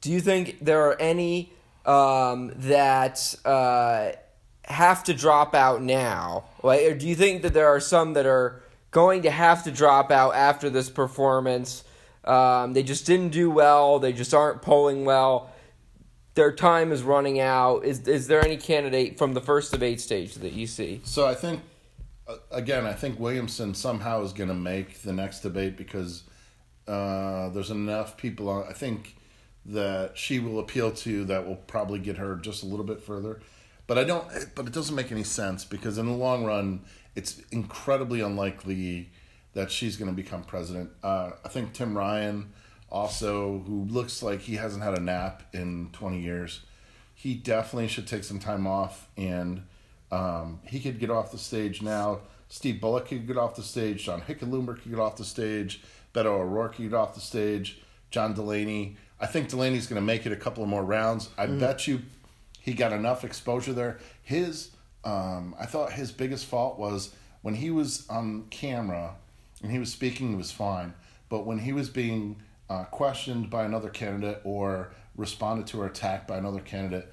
do 0.00 0.10
you 0.10 0.20
think 0.20 0.58
there 0.60 0.82
are 0.88 1.00
any 1.00 1.52
um, 1.86 2.52
that 2.56 3.34
uh, 3.44 4.12
have 4.64 5.04
to 5.04 5.14
drop 5.14 5.54
out 5.54 5.82
now? 5.82 6.44
Like, 6.62 6.82
or 6.82 6.94
do 6.94 7.06
you 7.06 7.14
think 7.14 7.42
that 7.42 7.54
there 7.54 7.68
are 7.68 7.80
some 7.80 8.12
that 8.14 8.26
are 8.26 8.62
going 8.90 9.22
to 9.22 9.30
have 9.30 9.64
to 9.64 9.70
drop 9.70 10.10
out 10.10 10.34
after 10.34 10.70
this 10.70 10.90
performance? 10.90 11.84
Um, 12.24 12.72
they 12.72 12.82
just 12.82 13.06
didn't 13.06 13.30
do 13.30 13.50
well. 13.50 13.98
They 13.98 14.12
just 14.12 14.34
aren't 14.34 14.62
polling 14.62 15.04
well. 15.04 15.50
Their 16.34 16.52
time 16.52 16.92
is 16.92 17.02
running 17.02 17.40
out. 17.40 17.84
Is 17.84 18.06
is 18.06 18.26
there 18.28 18.44
any 18.44 18.56
candidate 18.56 19.18
from 19.18 19.34
the 19.34 19.40
first 19.40 19.72
debate 19.72 20.00
stage 20.00 20.34
that 20.36 20.52
you 20.52 20.66
see? 20.66 21.00
So 21.04 21.26
I 21.26 21.34
think, 21.34 21.60
uh, 22.28 22.36
again, 22.50 22.86
I 22.86 22.92
think 22.92 23.18
Williamson 23.18 23.74
somehow 23.74 24.22
is 24.22 24.32
going 24.32 24.48
to 24.48 24.54
make 24.54 25.02
the 25.02 25.12
next 25.12 25.40
debate 25.40 25.76
because 25.76 26.22
uh, 26.86 27.48
there's 27.50 27.70
enough 27.70 28.16
people 28.16 28.48
on. 28.48 28.64
I 28.68 28.72
think 28.72 29.16
that 29.66 30.16
she 30.16 30.38
will 30.38 30.58
appeal 30.58 30.90
to 30.90 31.24
that 31.24 31.46
will 31.46 31.56
probably 31.56 31.98
get 31.98 32.16
her 32.16 32.36
just 32.36 32.62
a 32.62 32.66
little 32.66 32.86
bit 32.86 33.02
further. 33.02 33.40
But 33.86 33.98
I 33.98 34.04
don't. 34.04 34.24
But 34.54 34.66
it 34.66 34.72
doesn't 34.72 34.94
make 34.94 35.10
any 35.10 35.24
sense 35.24 35.64
because 35.64 35.98
in 35.98 36.06
the 36.06 36.12
long 36.12 36.44
run, 36.44 36.82
it's 37.20 37.38
incredibly 37.52 38.22
unlikely 38.22 39.10
that 39.52 39.70
she's 39.70 39.98
going 39.98 40.10
to 40.10 40.16
become 40.16 40.42
president. 40.42 40.90
Uh, 41.02 41.32
I 41.44 41.48
think 41.48 41.74
Tim 41.74 41.94
Ryan, 41.96 42.50
also 42.90 43.62
who 43.66 43.84
looks 43.84 44.22
like 44.22 44.40
he 44.40 44.54
hasn't 44.54 44.82
had 44.82 44.96
a 44.96 45.00
nap 45.00 45.42
in 45.52 45.90
20 45.92 46.18
years, 46.18 46.62
he 47.14 47.34
definitely 47.34 47.88
should 47.88 48.06
take 48.06 48.24
some 48.24 48.38
time 48.38 48.66
off 48.66 49.08
and 49.18 49.64
um, 50.10 50.60
he 50.64 50.80
could 50.80 50.98
get 50.98 51.10
off 51.10 51.30
the 51.30 51.38
stage 51.38 51.82
now. 51.82 52.20
Steve 52.48 52.80
Bullock 52.80 53.08
could 53.08 53.26
get 53.26 53.36
off 53.36 53.54
the 53.54 53.62
stage. 53.62 54.04
John 54.04 54.22
Hickenlooper 54.22 54.80
could 54.80 54.90
get 54.90 54.98
off 54.98 55.16
the 55.16 55.24
stage. 55.24 55.82
Beto 56.14 56.26
O'Rourke 56.26 56.76
could 56.76 56.90
get 56.90 56.94
off 56.94 57.14
the 57.14 57.20
stage. 57.20 57.82
John 58.10 58.32
Delaney. 58.32 58.96
I 59.20 59.26
think 59.26 59.50
Delaney's 59.50 59.86
going 59.86 60.00
to 60.00 60.06
make 60.06 60.24
it 60.24 60.32
a 60.32 60.36
couple 60.36 60.62
of 60.62 60.70
more 60.70 60.82
rounds. 60.82 61.28
I 61.36 61.46
mm. 61.46 61.60
bet 61.60 61.86
you 61.86 62.00
he 62.60 62.72
got 62.72 62.92
enough 62.92 63.24
exposure 63.24 63.74
there. 63.74 63.98
His, 64.22 64.70
um, 65.04 65.54
I 65.58 65.66
thought 65.66 65.92
his 65.92 66.12
biggest 66.12 66.46
fault 66.46 66.78
was 66.78 67.14
when 67.42 67.54
he 67.54 67.70
was 67.70 68.06
on 68.08 68.46
camera 68.50 69.14
and 69.62 69.70
he 69.70 69.78
was 69.78 69.92
speaking, 69.92 70.30
he 70.30 70.34
was 70.34 70.52
fine. 70.52 70.94
But 71.28 71.46
when 71.46 71.58
he 71.58 71.72
was 71.72 71.88
being 71.88 72.42
uh, 72.68 72.84
questioned 72.84 73.50
by 73.50 73.64
another 73.64 73.88
candidate 73.88 74.40
or 74.44 74.92
responded 75.16 75.66
to 75.68 75.80
or 75.80 75.86
attacked 75.86 76.26
by 76.26 76.38
another 76.38 76.60
candidate, 76.60 77.12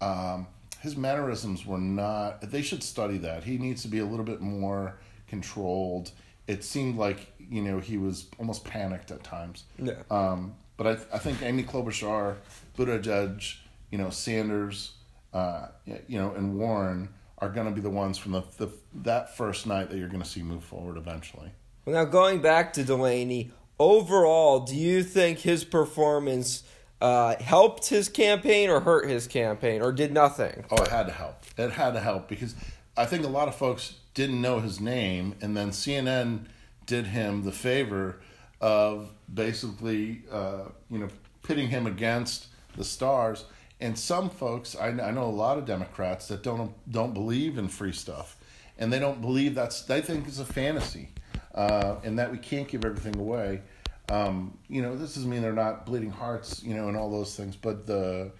um, 0.00 0.46
his 0.80 0.96
mannerisms 0.96 1.64
were 1.64 1.78
not. 1.78 2.50
They 2.50 2.62
should 2.62 2.82
study 2.82 3.18
that. 3.18 3.44
He 3.44 3.56
needs 3.56 3.82
to 3.82 3.88
be 3.88 4.00
a 4.00 4.04
little 4.04 4.24
bit 4.24 4.40
more 4.40 4.98
controlled. 5.28 6.10
It 6.48 6.64
seemed 6.64 6.98
like 6.98 7.32
you 7.38 7.62
know 7.62 7.78
he 7.78 7.98
was 7.98 8.26
almost 8.38 8.64
panicked 8.64 9.12
at 9.12 9.22
times. 9.22 9.64
Yeah. 9.78 9.94
Um, 10.10 10.56
but 10.76 10.86
I, 10.86 11.14
I 11.14 11.18
think 11.18 11.40
Amy 11.42 11.62
Klobuchar, 11.62 12.34
Buttigieg, 12.76 13.58
you 13.92 13.98
know 13.98 14.10
Sanders, 14.10 14.92
uh, 15.32 15.68
you 15.86 16.18
know, 16.18 16.32
and 16.34 16.58
Warren 16.58 17.08
are 17.42 17.48
going 17.48 17.66
to 17.66 17.72
be 17.72 17.80
the 17.80 17.90
ones 17.90 18.16
from 18.16 18.32
the, 18.32 18.42
the 18.56 18.68
that 19.02 19.36
first 19.36 19.66
night 19.66 19.90
that 19.90 19.98
you're 19.98 20.08
going 20.08 20.22
to 20.22 20.28
see 20.28 20.42
move 20.42 20.62
forward 20.62 20.96
eventually. 20.96 21.50
Well, 21.84 21.96
now 21.96 22.04
going 22.04 22.40
back 22.40 22.72
to 22.74 22.84
Delaney, 22.84 23.50
overall, 23.80 24.60
do 24.60 24.76
you 24.76 25.02
think 25.02 25.40
his 25.40 25.64
performance 25.64 26.62
uh, 27.00 27.34
helped 27.42 27.88
his 27.88 28.08
campaign 28.08 28.70
or 28.70 28.78
hurt 28.78 29.08
his 29.08 29.26
campaign 29.26 29.82
or 29.82 29.90
did 29.90 30.12
nothing? 30.12 30.64
Oh, 30.70 30.84
it 30.84 30.88
had 30.88 31.06
to 31.08 31.12
help. 31.12 31.42
It 31.58 31.72
had 31.72 31.94
to 31.94 32.00
help 32.00 32.28
because 32.28 32.54
I 32.96 33.06
think 33.06 33.24
a 33.24 33.28
lot 33.28 33.48
of 33.48 33.56
folks 33.56 33.96
didn't 34.14 34.40
know 34.40 34.60
his 34.60 34.80
name, 34.80 35.34
and 35.40 35.56
then 35.56 35.70
CNN 35.70 36.44
did 36.86 37.08
him 37.08 37.42
the 37.42 37.50
favor 37.50 38.20
of 38.60 39.10
basically, 39.32 40.22
uh, 40.30 40.66
you 40.90 40.98
know, 40.98 41.08
pitting 41.42 41.68
him 41.68 41.88
against 41.88 42.46
the 42.76 42.84
stars. 42.84 43.46
And 43.82 43.98
some 43.98 44.30
folks, 44.30 44.76
I, 44.76 44.90
I 44.90 45.10
know 45.10 45.24
a 45.24 45.24
lot 45.24 45.58
of 45.58 45.66
Democrats 45.66 46.28
that 46.28 46.44
don't 46.44 46.72
don't 46.90 47.12
believe 47.12 47.58
in 47.58 47.66
free 47.66 47.90
stuff, 47.92 48.36
and 48.78 48.92
they 48.92 49.00
don't 49.00 49.20
believe 49.20 49.56
that's 49.56 49.82
they 49.82 50.00
think 50.00 50.28
it's 50.28 50.38
a 50.38 50.44
fantasy 50.44 51.08
uh, 51.52 51.96
and 52.04 52.16
that 52.20 52.30
we 52.30 52.38
can't 52.38 52.68
give 52.68 52.84
everything 52.84 53.18
away. 53.18 53.60
Um, 54.08 54.56
you 54.68 54.82
know, 54.82 54.96
this 54.96 55.16
doesn't 55.16 55.28
mean 55.28 55.42
they're 55.42 55.52
not 55.52 55.84
bleeding 55.84 56.12
hearts, 56.12 56.62
you 56.62 56.74
know, 56.74 56.86
and 56.86 56.96
all 56.96 57.10
those 57.10 57.34
things. 57.34 57.56
But 57.56 57.88
the 57.88 58.30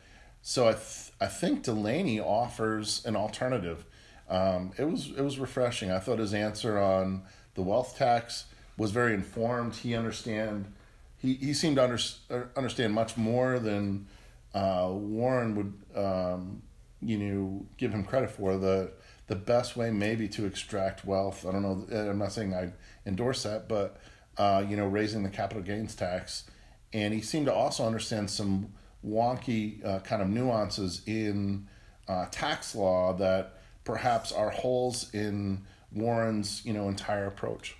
so 0.42 0.68
I 0.68 0.74
th- 0.74 1.10
I 1.20 1.26
think 1.26 1.64
Delaney 1.64 2.20
offers 2.20 3.04
an 3.04 3.16
alternative. 3.16 3.84
Um, 4.28 4.70
it 4.78 4.84
was 4.84 5.10
it 5.10 5.22
was 5.22 5.40
refreshing. 5.40 5.90
I 5.90 5.98
thought 5.98 6.20
his 6.20 6.34
answer 6.34 6.78
on 6.78 7.22
the 7.54 7.62
wealth 7.62 7.98
tax 7.98 8.44
was 8.76 8.92
very 8.92 9.12
informed. 9.12 9.74
He 9.74 9.96
understand 9.96 10.72
he, 11.18 11.34
he 11.34 11.52
seemed 11.52 11.76
to 11.76 11.84
under, 11.84 11.98
uh, 12.30 12.42
understand 12.56 12.94
much 12.94 13.16
more 13.16 13.58
than 13.58 14.06
uh, 14.54 14.88
Warren 14.90 15.54
would 15.56 16.04
um, 16.04 16.62
you 17.00 17.18
know 17.18 17.66
give 17.76 17.92
him 17.92 18.04
credit 18.04 18.30
for. 18.30 18.56
The 18.56 18.92
the 19.28 19.36
best 19.36 19.76
way 19.76 19.90
maybe 19.90 20.28
to 20.28 20.46
extract 20.46 21.04
wealth. 21.04 21.46
I 21.46 21.52
don't 21.52 21.62
know. 21.62 22.10
I'm 22.10 22.18
not 22.18 22.32
saying 22.32 22.54
I 22.54 22.72
endorse 23.06 23.44
that, 23.44 23.68
but 23.68 23.98
uh, 24.36 24.64
you 24.68 24.76
know, 24.76 24.86
raising 24.86 25.22
the 25.22 25.30
capital 25.30 25.62
gains 25.62 25.94
tax, 25.94 26.44
and 26.92 27.12
he 27.12 27.20
seemed 27.20 27.46
to 27.46 27.54
also 27.54 27.86
understand 27.86 28.30
some 28.30 28.72
wonky 29.06 29.84
uh, 29.84 30.00
kind 30.00 30.22
of 30.22 30.28
nuances 30.28 31.02
in 31.06 31.68
uh, 32.08 32.26
tax 32.30 32.74
law 32.74 33.12
that 33.14 33.58
perhaps 33.84 34.32
are 34.32 34.50
holes 34.50 35.12
in 35.12 35.62
Warren's 35.92 36.64
you 36.64 36.72
know 36.72 36.88
entire 36.88 37.26
approach. 37.26 37.76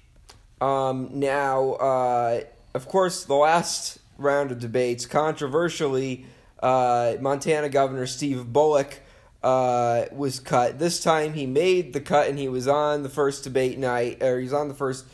Um, 0.60 1.08
now, 1.12 1.72
uh, 1.72 2.40
of 2.74 2.86
course, 2.86 3.24
the 3.24 3.34
last 3.34 3.98
round 4.18 4.52
of 4.52 4.60
debates, 4.60 5.06
controversially, 5.06 6.26
uh, 6.62 7.14
Montana 7.20 7.68
Governor 7.68 8.06
Steve 8.06 8.52
Bullock 8.52 9.00
uh, 9.42 10.04
was 10.12 10.40
cut. 10.40 10.78
This 10.78 11.02
time 11.02 11.34
he 11.34 11.46
made 11.46 11.92
the 11.92 12.00
cut 12.00 12.28
and 12.28 12.38
he 12.38 12.48
was 12.48 12.68
on 12.68 13.02
the 13.02 13.08
first 13.08 13.44
debate 13.44 13.78
night, 13.78 14.22
or 14.22 14.38
he's 14.38 14.52
on 14.52 14.68
the 14.68 14.74
first 14.74 15.04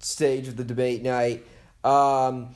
stage 0.00 0.48
of 0.48 0.56
the 0.56 0.64
debate 0.64 1.02
night. 1.02 1.46
Um, 1.84 2.48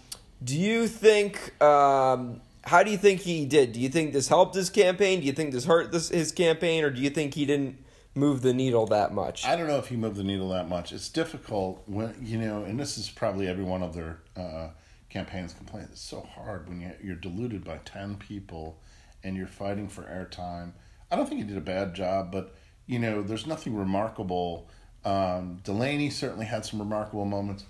do 0.42 0.58
you 0.58 0.88
think? 0.88 1.60
Um, 1.62 2.40
how 2.64 2.82
do 2.82 2.90
you 2.90 2.98
think 2.98 3.20
he 3.20 3.46
did? 3.46 3.72
Do 3.72 3.80
you 3.80 3.88
think 3.88 4.12
this 4.12 4.28
helped 4.28 4.54
his 4.54 4.68
campaign? 4.68 5.20
Do 5.20 5.26
you 5.26 5.32
think 5.32 5.52
this 5.52 5.64
hurt 5.64 5.92
this 5.92 6.08
his 6.08 6.32
campaign, 6.32 6.84
or 6.84 6.90
do 6.90 7.00
you 7.00 7.10
think 7.10 7.34
he 7.34 7.46
didn't 7.46 7.82
move 8.14 8.42
the 8.42 8.52
needle 8.52 8.86
that 8.86 9.14
much? 9.14 9.46
I 9.46 9.56
don't 9.56 9.68
know 9.68 9.78
if 9.78 9.88
he 9.88 9.96
moved 9.96 10.16
the 10.16 10.24
needle 10.24 10.48
that 10.50 10.68
much. 10.68 10.92
It's 10.92 11.08
difficult 11.08 11.82
when 11.86 12.14
you 12.20 12.38
know, 12.38 12.64
and 12.64 12.78
this 12.78 12.98
is 12.98 13.08
probably 13.08 13.46
every 13.46 13.64
one 13.64 13.82
of 13.82 13.94
their 13.94 14.18
uh, 14.36 14.68
campaigns 15.10 15.52
complain. 15.52 15.88
It's 15.90 16.00
so 16.00 16.20
hard 16.20 16.68
when 16.68 16.94
you're 17.02 17.16
diluted 17.16 17.64
by 17.64 17.78
ten 17.84 18.16
people 18.16 18.80
and 19.22 19.36
you're 19.36 19.46
fighting 19.46 19.88
for 19.88 20.02
airtime 20.02 20.72
I 21.10 21.16
don't 21.16 21.28
think 21.28 21.40
he 21.40 21.46
did 21.46 21.56
a 21.56 21.62
bad 21.62 21.94
job, 21.94 22.30
but 22.30 22.54
you 22.86 22.98
know, 22.98 23.22
there's 23.22 23.46
nothing 23.46 23.76
remarkable. 23.76 24.68
Um, 25.04 25.60
Delaney 25.64 26.10
certainly 26.10 26.46
had 26.46 26.64
some 26.64 26.78
remarkable 26.78 27.24
moments. 27.24 27.64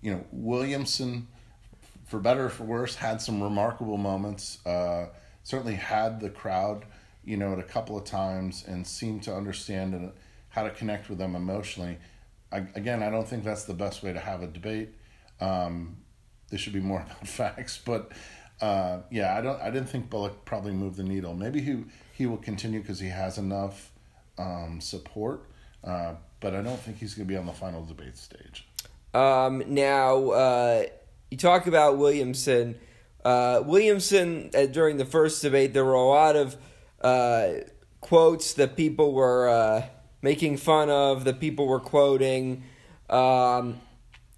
You 0.00 0.12
know, 0.12 0.24
Williamson, 0.32 1.28
for 2.06 2.18
better 2.18 2.46
or 2.46 2.50
for 2.50 2.64
worse, 2.64 2.96
had 2.96 3.20
some 3.20 3.42
remarkable 3.42 3.98
moments. 3.98 4.64
Uh, 4.66 5.06
certainly 5.42 5.74
had 5.74 6.20
the 6.20 6.30
crowd, 6.30 6.84
you 7.24 7.36
know, 7.36 7.52
at 7.52 7.58
a 7.58 7.64
couple 7.64 7.96
of 7.96 8.04
times 8.04 8.64
and 8.66 8.86
seemed 8.86 9.22
to 9.24 9.34
understand 9.34 9.94
and 9.94 10.12
how 10.48 10.62
to 10.62 10.70
connect 10.70 11.08
with 11.08 11.18
them 11.18 11.34
emotionally. 11.34 11.98
I, 12.50 12.58
again, 12.74 13.02
I 13.02 13.10
don't 13.10 13.26
think 13.26 13.44
that's 13.44 13.64
the 13.64 13.74
best 13.74 14.02
way 14.02 14.12
to 14.12 14.20
have 14.20 14.42
a 14.42 14.46
debate. 14.46 14.90
Um, 15.40 15.98
this 16.52 16.60
should 16.60 16.74
be 16.74 16.80
more 16.80 17.00
about 17.06 17.26
facts, 17.26 17.80
but 17.84 18.12
uh, 18.60 19.00
yeah, 19.10 19.36
I 19.36 19.40
don't. 19.40 19.60
I 19.60 19.70
didn't 19.70 19.88
think 19.88 20.08
Bullock 20.08 20.44
probably 20.44 20.72
moved 20.72 20.96
the 20.96 21.02
needle. 21.02 21.34
Maybe 21.34 21.60
he 21.60 21.84
he 22.12 22.26
will 22.26 22.36
continue 22.36 22.80
because 22.80 23.00
he 23.00 23.08
has 23.08 23.38
enough 23.38 23.90
um, 24.38 24.80
support, 24.80 25.48
uh, 25.82 26.14
but 26.38 26.54
I 26.54 26.62
don't 26.62 26.78
think 26.78 26.98
he's 26.98 27.14
going 27.14 27.26
to 27.26 27.32
be 27.32 27.36
on 27.36 27.46
the 27.46 27.52
final 27.52 27.84
debate 27.84 28.16
stage. 28.16 28.68
Um, 29.14 29.64
now 29.66 30.30
uh, 30.30 30.84
you 31.30 31.38
talk 31.38 31.66
about 31.66 31.98
Williamson. 31.98 32.78
Uh, 33.24 33.62
Williamson 33.64 34.50
uh, 34.54 34.66
during 34.66 34.96
the 34.96 35.04
first 35.04 35.42
debate, 35.42 35.74
there 35.74 35.84
were 35.84 35.94
a 35.94 36.06
lot 36.06 36.36
of 36.36 36.56
uh, 37.00 37.48
quotes 38.00 38.54
that 38.54 38.76
people 38.76 39.12
were 39.12 39.88
making 40.20 40.58
fun 40.58 40.88
of. 40.90 41.24
That 41.24 41.40
people 41.40 41.66
were 41.66 41.80
quoting. 41.80 42.62
Um, 43.10 43.80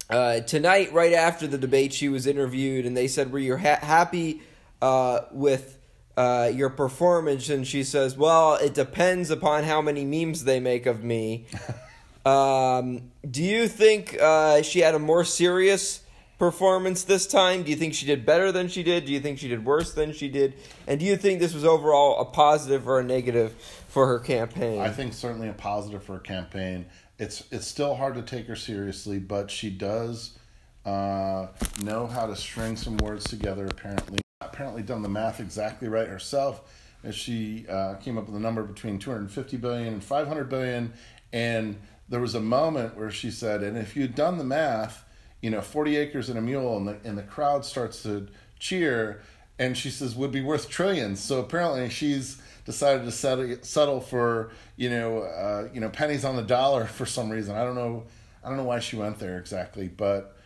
uh, 0.09 0.41
tonight, 0.41 0.93
right 0.93 1.13
after 1.13 1.47
the 1.47 1.57
debate, 1.57 1.93
she 1.93 2.09
was 2.09 2.27
interviewed, 2.27 2.85
and 2.85 2.95
they 2.95 3.07
said, 3.07 3.31
"Were 3.31 3.39
you 3.39 3.57
ha- 3.57 3.79
happy 3.81 4.41
uh, 4.81 5.21
with 5.31 5.79
uh, 6.15 6.51
your 6.53 6.69
performance?" 6.69 7.49
And 7.49 7.65
she 7.65 7.83
says, 7.83 8.15
"Well, 8.15 8.55
it 8.55 8.73
depends 8.73 9.31
upon 9.31 9.63
how 9.63 9.81
many 9.81 10.05
memes 10.05 10.43
they 10.43 10.59
make 10.59 10.85
of 10.85 11.03
me." 11.03 11.47
um, 12.25 13.11
do 13.29 13.43
you 13.43 13.67
think 13.67 14.15
uh, 14.21 14.61
she 14.61 14.79
had 14.79 14.93
a 14.93 14.99
more 14.99 15.23
serious 15.23 16.01
performance 16.37 17.03
this 17.03 17.27
time? 17.27 17.63
Do 17.63 17.71
you 17.71 17.77
think 17.77 17.93
she 17.93 18.05
did 18.05 18.25
better 18.25 18.51
than 18.51 18.67
she 18.67 18.83
did? 18.83 19.05
Do 19.05 19.11
you 19.11 19.19
think 19.19 19.39
she 19.39 19.47
did 19.47 19.65
worse 19.65 19.93
than 19.93 20.13
she 20.13 20.27
did? 20.27 20.53
And 20.87 20.99
do 20.99 21.05
you 21.05 21.17
think 21.17 21.39
this 21.39 21.53
was 21.53 21.65
overall 21.65 22.19
a 22.19 22.25
positive 22.25 22.87
or 22.87 22.99
a 22.99 23.03
negative 23.03 23.55
for 23.87 24.07
her 24.07 24.19
campaign? 24.19 24.81
I 24.81 24.89
think 24.89 25.13
certainly 25.13 25.47
a 25.47 25.53
positive 25.53 26.03
for 26.03 26.13
her 26.13 26.19
campaign. 26.19 26.85
It's 27.17 27.43
it's 27.51 27.67
still 27.67 27.95
hard 27.95 28.15
to 28.15 28.21
take 28.21 28.47
her 28.47 28.55
seriously, 28.55 29.19
but 29.19 29.49
she 29.49 29.69
does 29.69 30.37
uh, 30.85 31.47
know 31.83 32.07
how 32.07 32.27
to 32.27 32.35
string 32.35 32.75
some 32.75 32.97
words 32.97 33.23
together. 33.25 33.65
Apparently, 33.65 34.19
apparently 34.41 34.83
done 34.83 35.01
the 35.01 35.09
math 35.09 35.39
exactly 35.39 35.87
right 35.87 36.07
herself. 36.07 36.61
As 37.03 37.15
she 37.15 37.67
uh, 37.69 37.95
came 37.95 38.17
up 38.17 38.25
with 38.25 38.35
a 38.35 38.39
number 38.39 38.63
between 38.63 38.97
250 38.97 39.57
billion 39.57 39.93
and 39.93 40.03
500 40.03 40.49
billion, 40.49 40.91
and 41.31 41.77
there 42.09 42.19
was 42.19 42.33
a 42.33 42.39
moment 42.39 42.97
where 42.97 43.11
she 43.11 43.31
said, 43.31 43.61
"And 43.63 43.77
if 43.77 43.95
you'd 43.95 44.15
done 44.15 44.37
the 44.37 44.43
math, 44.43 45.05
you 45.41 45.51
know, 45.51 45.61
40 45.61 45.97
acres 45.97 46.29
and 46.29 46.37
a 46.37 46.41
mule," 46.41 46.75
and 46.77 46.87
the 46.87 46.97
and 47.03 47.17
the 47.17 47.23
crowd 47.23 47.63
starts 47.63 48.03
to 48.03 48.27
cheer, 48.59 49.21
and 49.59 49.77
she 49.77 49.89
says, 49.89 50.15
"Would 50.15 50.31
be 50.31 50.41
worth 50.41 50.67
trillions. 50.67 51.19
So 51.19 51.39
apparently, 51.39 51.89
she's 51.89 52.41
decided 52.65 53.05
to 53.05 53.11
settle 53.11 53.57
settle 53.61 54.01
for 54.01 54.51
you 54.75 54.89
know 54.89 55.19
uh, 55.19 55.69
you 55.73 55.79
know 55.79 55.89
pennies 55.89 56.25
on 56.25 56.35
the 56.35 56.43
dollar 56.43 56.85
for 56.97 57.05
some 57.05 57.29
reason. 57.29 57.55
I 57.55 57.63
don't 57.63 57.75
know. 57.75 58.03
I 58.43 58.49
don't 58.49 58.57
know 58.57 58.63
why 58.63 58.79
she 58.79 58.95
went 58.95 59.17
there 59.17 59.39
exactly, 59.39 59.87
but 59.87 60.37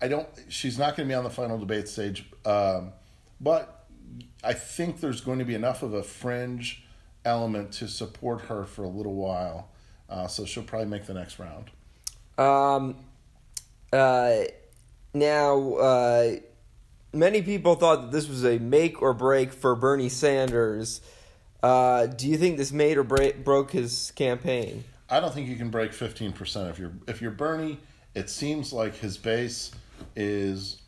I 0.00 0.08
don't. 0.08 0.28
She's 0.48 0.78
not 0.78 0.96
going 0.96 1.08
to 1.08 1.12
be 1.12 1.16
on 1.16 1.24
the 1.24 1.30
final 1.30 1.58
debate 1.58 1.88
stage. 1.88 2.24
Um, 2.44 2.92
but 3.40 3.86
I 4.42 4.52
think 4.52 5.00
there's 5.00 5.20
going 5.20 5.38
to 5.38 5.44
be 5.44 5.54
enough 5.54 5.82
of 5.82 5.94
a 5.94 6.02
fringe 6.02 6.84
element 7.24 7.72
to 7.72 7.88
support 7.88 8.42
her 8.42 8.64
for 8.64 8.84
a 8.84 8.88
little 8.88 9.14
while. 9.14 9.68
Uh, 10.08 10.26
so 10.26 10.44
she'll 10.44 10.62
probably 10.62 10.88
make 10.88 11.06
the 11.06 11.14
next 11.14 11.38
round. 11.38 11.70
Um, 12.36 12.96
uh, 13.92 14.44
now, 15.14 15.74
uh, 15.74 16.36
many 17.12 17.42
people 17.42 17.74
thought 17.74 18.02
that 18.02 18.12
this 18.12 18.28
was 18.28 18.44
a 18.44 18.58
make 18.58 19.00
or 19.00 19.14
break 19.14 19.52
for 19.52 19.74
Bernie 19.74 20.08
Sanders. 20.08 21.00
Uh, 21.62 22.06
do 22.06 22.26
you 22.26 22.36
think 22.36 22.56
this 22.56 22.72
made 22.72 22.96
or 22.98 23.04
break, 23.04 23.44
broke 23.44 23.70
his 23.70 24.12
campaign? 24.16 24.84
I 25.08 25.20
don't 25.20 25.32
think 25.32 25.48
you 25.48 25.56
can 25.56 25.70
break 25.70 25.92
fifteen 25.92 26.32
percent 26.32 26.70
if 26.70 26.78
you're 26.78 26.92
if 27.06 27.20
you're 27.20 27.30
Bernie. 27.30 27.78
It 28.14 28.28
seems 28.30 28.72
like 28.72 28.96
his 28.96 29.16
base 29.16 29.70
is, 30.16 30.82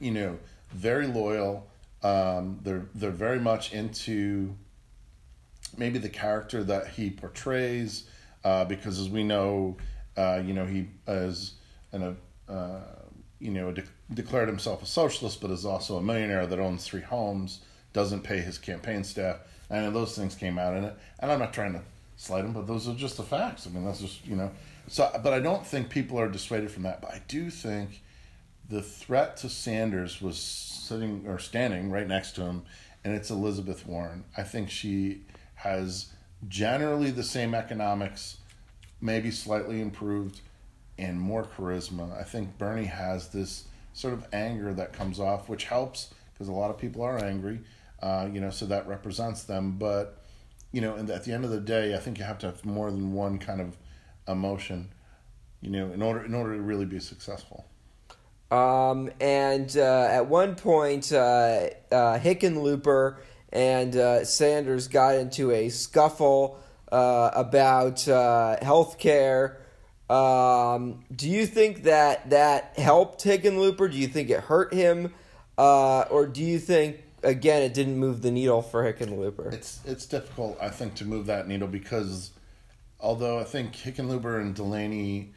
you 0.00 0.10
know, 0.10 0.38
very 0.72 1.06
loyal. 1.06 1.68
Um, 2.02 2.58
they're 2.62 2.86
they're 2.94 3.10
very 3.10 3.38
much 3.38 3.72
into 3.72 4.56
maybe 5.76 5.98
the 5.98 6.08
character 6.08 6.64
that 6.64 6.88
he 6.88 7.10
portrays, 7.10 8.04
uh, 8.44 8.64
because 8.64 8.98
as 8.98 9.08
we 9.08 9.22
know, 9.22 9.76
uh, 10.16 10.42
you 10.44 10.54
know, 10.54 10.66
he 10.66 10.88
is 11.06 11.54
an 11.92 12.16
uh, 12.48 12.80
you 13.38 13.50
know 13.50 13.72
de- 13.72 13.84
declared 14.12 14.48
himself 14.48 14.82
a 14.82 14.86
socialist, 14.86 15.40
but 15.40 15.50
is 15.50 15.64
also 15.64 15.98
a 15.98 16.02
millionaire 16.02 16.46
that 16.46 16.58
owns 16.58 16.84
three 16.84 17.02
homes, 17.02 17.60
doesn't 17.92 18.22
pay 18.22 18.38
his 18.40 18.58
campaign 18.58 19.04
staff. 19.04 19.38
Know 19.80 19.90
those 19.90 20.16
things 20.16 20.34
came 20.34 20.58
out 20.58 20.76
in 20.76 20.84
it, 20.84 20.94
and 21.18 21.32
I'm 21.32 21.38
not 21.38 21.52
trying 21.52 21.72
to 21.72 21.82
slight 22.16 22.44
him, 22.44 22.52
but 22.52 22.66
those 22.66 22.88
are 22.88 22.94
just 22.94 23.16
the 23.16 23.22
facts. 23.22 23.66
I 23.66 23.70
mean, 23.70 23.84
that's 23.84 24.00
just 24.00 24.26
you 24.26 24.36
know. 24.36 24.50
So, 24.88 25.10
but 25.22 25.32
I 25.32 25.40
don't 25.40 25.66
think 25.66 25.88
people 25.88 26.18
are 26.20 26.28
dissuaded 26.28 26.70
from 26.70 26.82
that. 26.82 27.00
But 27.00 27.12
I 27.12 27.22
do 27.26 27.50
think 27.50 28.02
the 28.68 28.82
threat 28.82 29.36
to 29.38 29.48
Sanders 29.48 30.20
was 30.20 30.38
sitting 30.38 31.24
or 31.26 31.38
standing 31.38 31.90
right 31.90 32.06
next 32.06 32.32
to 32.32 32.42
him, 32.42 32.62
and 33.04 33.14
it's 33.14 33.30
Elizabeth 33.30 33.86
Warren. 33.86 34.24
I 34.36 34.42
think 34.42 34.70
she 34.70 35.22
has 35.56 36.12
generally 36.48 37.10
the 37.10 37.22
same 37.22 37.54
economics, 37.54 38.38
maybe 39.00 39.30
slightly 39.30 39.80
improved, 39.80 40.40
and 40.98 41.20
more 41.20 41.44
charisma. 41.44 42.18
I 42.18 42.24
think 42.24 42.58
Bernie 42.58 42.86
has 42.86 43.28
this 43.28 43.64
sort 43.92 44.14
of 44.14 44.26
anger 44.32 44.72
that 44.74 44.92
comes 44.92 45.20
off, 45.20 45.48
which 45.48 45.64
helps 45.64 46.12
because 46.32 46.48
a 46.48 46.52
lot 46.52 46.70
of 46.70 46.78
people 46.78 47.02
are 47.02 47.22
angry, 47.22 47.60
uh, 48.02 48.28
you 48.32 48.40
know, 48.40 48.50
so 48.50 48.66
that 48.66 48.86
represents 48.86 49.44
them. 49.44 49.78
But, 49.78 50.18
you 50.72 50.80
know, 50.80 50.96
and 50.96 51.08
at 51.10 51.24
the 51.24 51.32
end 51.32 51.44
of 51.44 51.50
the 51.50 51.60
day, 51.60 51.94
I 51.94 51.98
think 51.98 52.18
you 52.18 52.24
have 52.24 52.38
to 52.38 52.46
have 52.46 52.64
more 52.64 52.90
than 52.90 53.12
one 53.12 53.38
kind 53.38 53.60
of 53.60 53.76
emotion, 54.26 54.90
you 55.60 55.70
know, 55.70 55.92
in 55.92 56.02
order 56.02 56.24
in 56.24 56.34
order 56.34 56.56
to 56.56 56.62
really 56.62 56.86
be 56.86 57.00
successful. 57.00 57.64
Um, 58.50 59.10
and 59.20 59.74
uh, 59.76 60.08
at 60.10 60.26
one 60.26 60.56
point, 60.56 61.10
uh, 61.12 61.68
uh, 61.90 62.18
Hickenlooper 62.18 63.16
and 63.50 63.96
uh, 63.96 64.24
Sanders 64.24 64.88
got 64.88 65.14
into 65.14 65.50
a 65.50 65.70
scuffle 65.70 66.58
uh, 66.90 67.30
about 67.34 68.06
uh, 68.08 68.62
health 68.62 68.98
care. 68.98 69.58
Um, 70.10 71.04
do 71.14 71.30
you 71.30 71.46
think 71.46 71.84
that 71.84 72.28
that 72.28 72.74
helped 72.76 73.24
Hickenlooper? 73.24 73.90
Do 73.90 73.96
you 73.96 74.08
think 74.08 74.28
it 74.28 74.40
hurt 74.40 74.74
him? 74.74 75.14
Uh, 75.56 76.02
or 76.10 76.26
do 76.26 76.42
you 76.42 76.58
think, 76.58 77.02
again, 77.22 77.62
it 77.62 77.74
didn't 77.74 77.96
move 77.96 78.22
the 78.22 78.30
needle 78.30 78.62
for 78.62 78.90
Hickenlooper? 78.90 79.52
It's 79.52 79.80
it's 79.84 80.06
difficult, 80.06 80.58
I 80.60 80.68
think, 80.68 80.94
to 80.96 81.04
move 81.04 81.26
that 81.26 81.48
needle 81.48 81.68
because 81.68 82.30
although 83.00 83.38
I 83.38 83.44
think 83.44 83.74
Hickenlooper 83.74 84.40
and 84.40 84.54
Delaney, 84.54 85.32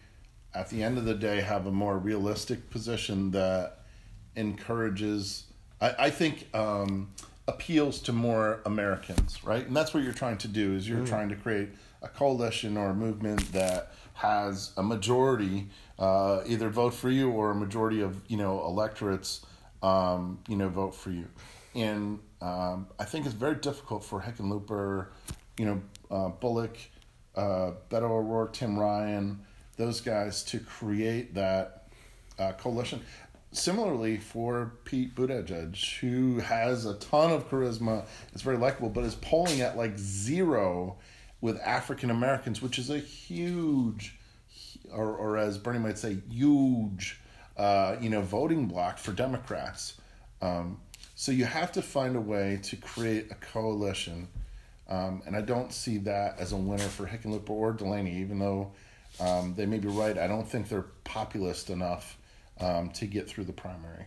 at 0.54 0.69
the 0.69 0.84
end 0.84 0.98
of 0.98 1.06
the 1.06 1.15
day, 1.15 1.41
have 1.41 1.65
a 1.65 1.71
more 1.71 1.98
realistic 1.98 2.69
position 2.69 3.32
that 3.32 3.80
encourages, 4.36 5.45
I, 5.82 5.95
I 6.00 6.10
think, 6.10 6.48
um, 6.54 7.12
appeals 7.48 8.00
to 8.02 8.13
more 8.13 8.62
Americans, 8.65 9.43
right? 9.43 9.65
And 9.65 9.76
that's 9.76 9.93
what 9.93 10.04
you're 10.04 10.13
trying 10.13 10.38
to 10.39 10.48
do 10.48 10.74
is 10.74 10.88
you're 10.89 11.06
trying 11.06 11.30
to 11.30 11.36
create 11.36 11.69
a 12.02 12.08
coalition 12.08 12.78
or 12.78 12.89
a 12.89 12.93
movement 12.93 13.52
that 13.52 13.91
has 14.13 14.71
a 14.78 14.84
majority 14.84 15.67
uh, 16.00 16.41
either 16.45 16.69
vote 16.69 16.93
for 16.93 17.10
you 17.10 17.30
or 17.30 17.52
a 17.52 17.56
majority 17.56 18.02
of 18.02 18.21
you 18.28 18.38
know 18.38 18.63
electorates 18.65 19.45
um, 19.84 20.39
you 20.48 20.56
know 20.56 20.69
vote 20.69 20.95
for 20.95 21.12
you 21.12 21.28
and 21.76 22.20
um, 22.42 22.88
I 22.98 23.04
think 23.06 23.26
it's 23.26 23.36
very 23.36 23.56
difficult 23.56 24.04
for 24.04 24.22
Hickenlooper 24.22 25.08
you 25.58 25.66
know 25.66 25.82
uh, 26.10 26.30
Bullock 26.30 26.78
uh, 27.36 27.72
Beto 27.90 28.10
O'Rourke 28.10 28.54
Tim 28.54 28.80
Ryan 28.80 29.42
those 29.78 30.02
guys 30.02 30.44
to 30.44 30.60
create 30.60 31.36
that 31.36 31.88
uh, 32.40 32.54
coalition 32.54 33.02
similarly 33.56 34.18
for 34.18 34.74
Pete 34.84 35.16
Buttigieg, 35.16 36.00
who 36.00 36.40
has 36.40 36.86
a 36.86 36.96
ton 36.96 37.32
of 37.32 37.50
charisma, 37.50 38.06
is 38.34 38.42
very 38.42 38.58
likable, 38.58 38.90
but 38.90 39.04
is 39.04 39.16
polling 39.16 39.62
at 39.62 39.78
like 39.78 39.98
zero 39.98 40.98
with 41.42 41.60
African 41.62 42.10
Americans, 42.10 42.62
which 42.62 42.78
is 42.78 42.90
a 42.90 42.98
huge, 43.00 44.18
or, 44.92 45.16
or 45.16 45.38
as 45.38 45.58
Bernie 45.58 45.80
might 45.80 45.98
say, 45.98 46.18
huge, 46.30 47.20
uh, 47.58 47.96
you 48.02 48.10
know, 48.10 48.22
voting 48.22 48.68
block 48.68 48.98
for 48.98 49.12
Democrats. 49.12 50.00
Um, 50.42 50.80
so 51.15 51.32
you 51.32 51.45
have 51.45 51.71
to 51.73 51.82
find 51.82 52.15
a 52.15 52.21
way 52.21 52.60
to 52.63 52.75
create 52.75 53.32
a 53.32 53.36
coalition, 53.36 54.28
um, 54.89 55.23
and 55.25 55.36
I 55.36 55.41
don't 55.41 55.73
see 55.73 55.97
that 55.99 56.39
as 56.39 56.51
a 56.51 56.58
winner 56.58 56.84
for 56.84 57.08
Hickenlooper 57.08 57.49
or 57.49 57.71
Delaney, 57.73 58.17
even 58.17 58.39
though 58.39 58.71
um, 59.19 59.54
they 59.56 59.65
may 59.65 59.80
be 59.80 59.88
right. 59.88 60.17
I 60.17 60.28
don't 60.28 60.47
think 60.47 60.69
they're 60.69 60.86
populist 61.04 61.69
enough 61.69 62.17
um, 62.60 62.89
to 62.91 63.06
get 63.06 63.28
through 63.28 63.45
the 63.45 63.54
primary. 63.54 64.06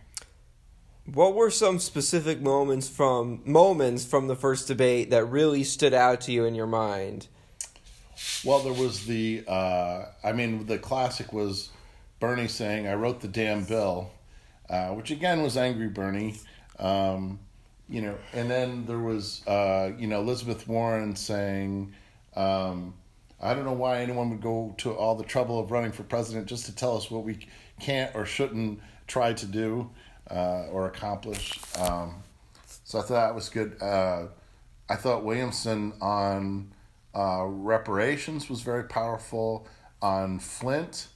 What 1.05 1.33
were 1.33 1.49
some 1.49 1.79
specific 1.79 2.39
moments 2.39 2.87
from 2.87 3.41
moments 3.43 4.05
from 4.05 4.27
the 4.27 4.35
first 4.35 4.67
debate 4.67 5.09
that 5.09 5.25
really 5.25 5.63
stood 5.63 5.93
out 5.93 6.21
to 6.21 6.31
you 6.31 6.45
in 6.45 6.53
your 6.53 6.67
mind? 6.67 7.27
Well, 8.45 8.59
there 8.59 8.73
was 8.73 9.05
the, 9.05 9.43
uh, 9.47 10.05
I 10.23 10.33
mean, 10.33 10.67
the 10.67 10.77
classic 10.77 11.33
was 11.33 11.69
Bernie 12.19 12.47
saying, 12.47 12.87
I 12.87 12.93
wrote 12.93 13.21
the 13.21 13.27
damn 13.27 13.63
bill, 13.63 14.11
uh, 14.69 14.89
which 14.89 15.09
again 15.09 15.41
was 15.41 15.57
angry 15.57 15.87
Bernie. 15.87 16.35
Um, 16.79 17.39
you 17.89 18.01
know, 18.01 18.15
and 18.33 18.49
then 18.49 18.85
there 18.85 18.99
was, 18.99 19.45
uh, 19.47 19.91
you 19.97 20.07
know, 20.07 20.19
Elizabeth 20.21 20.67
Warren 20.67 21.15
saying, 21.15 21.93
um, 22.35 22.93
I 23.41 23.53
don't 23.53 23.65
know 23.65 23.73
why 23.73 24.01
anyone 24.01 24.29
would 24.29 24.41
go 24.41 24.75
to 24.79 24.93
all 24.93 25.15
the 25.15 25.23
trouble 25.23 25.59
of 25.59 25.71
running 25.71 25.91
for 25.91 26.03
president 26.03 26.47
just 26.47 26.65
to 26.65 26.75
tell 26.75 26.95
us 26.97 27.09
what 27.09 27.23
we 27.23 27.47
can't 27.79 28.13
or 28.15 28.25
shouldn't 28.25 28.79
try 29.07 29.33
to 29.33 29.45
do 29.45 29.89
uh, 30.29 30.67
or 30.71 30.87
accomplish. 30.87 31.59
Um, 31.77 32.23
so 32.83 32.99
I 32.99 33.01
thought 33.01 33.09
that 33.09 33.35
was 33.35 33.49
good. 33.49 33.81
Uh, 33.81 34.27
I 34.89 34.95
thought 34.95 35.23
Williamson 35.23 35.93
on 36.01 36.73
uh, 37.15 37.45
reparations 37.45 38.49
was 38.49 38.61
very 38.61 38.83
powerful. 38.83 39.67
On 40.01 40.39
Flint, 40.39 41.07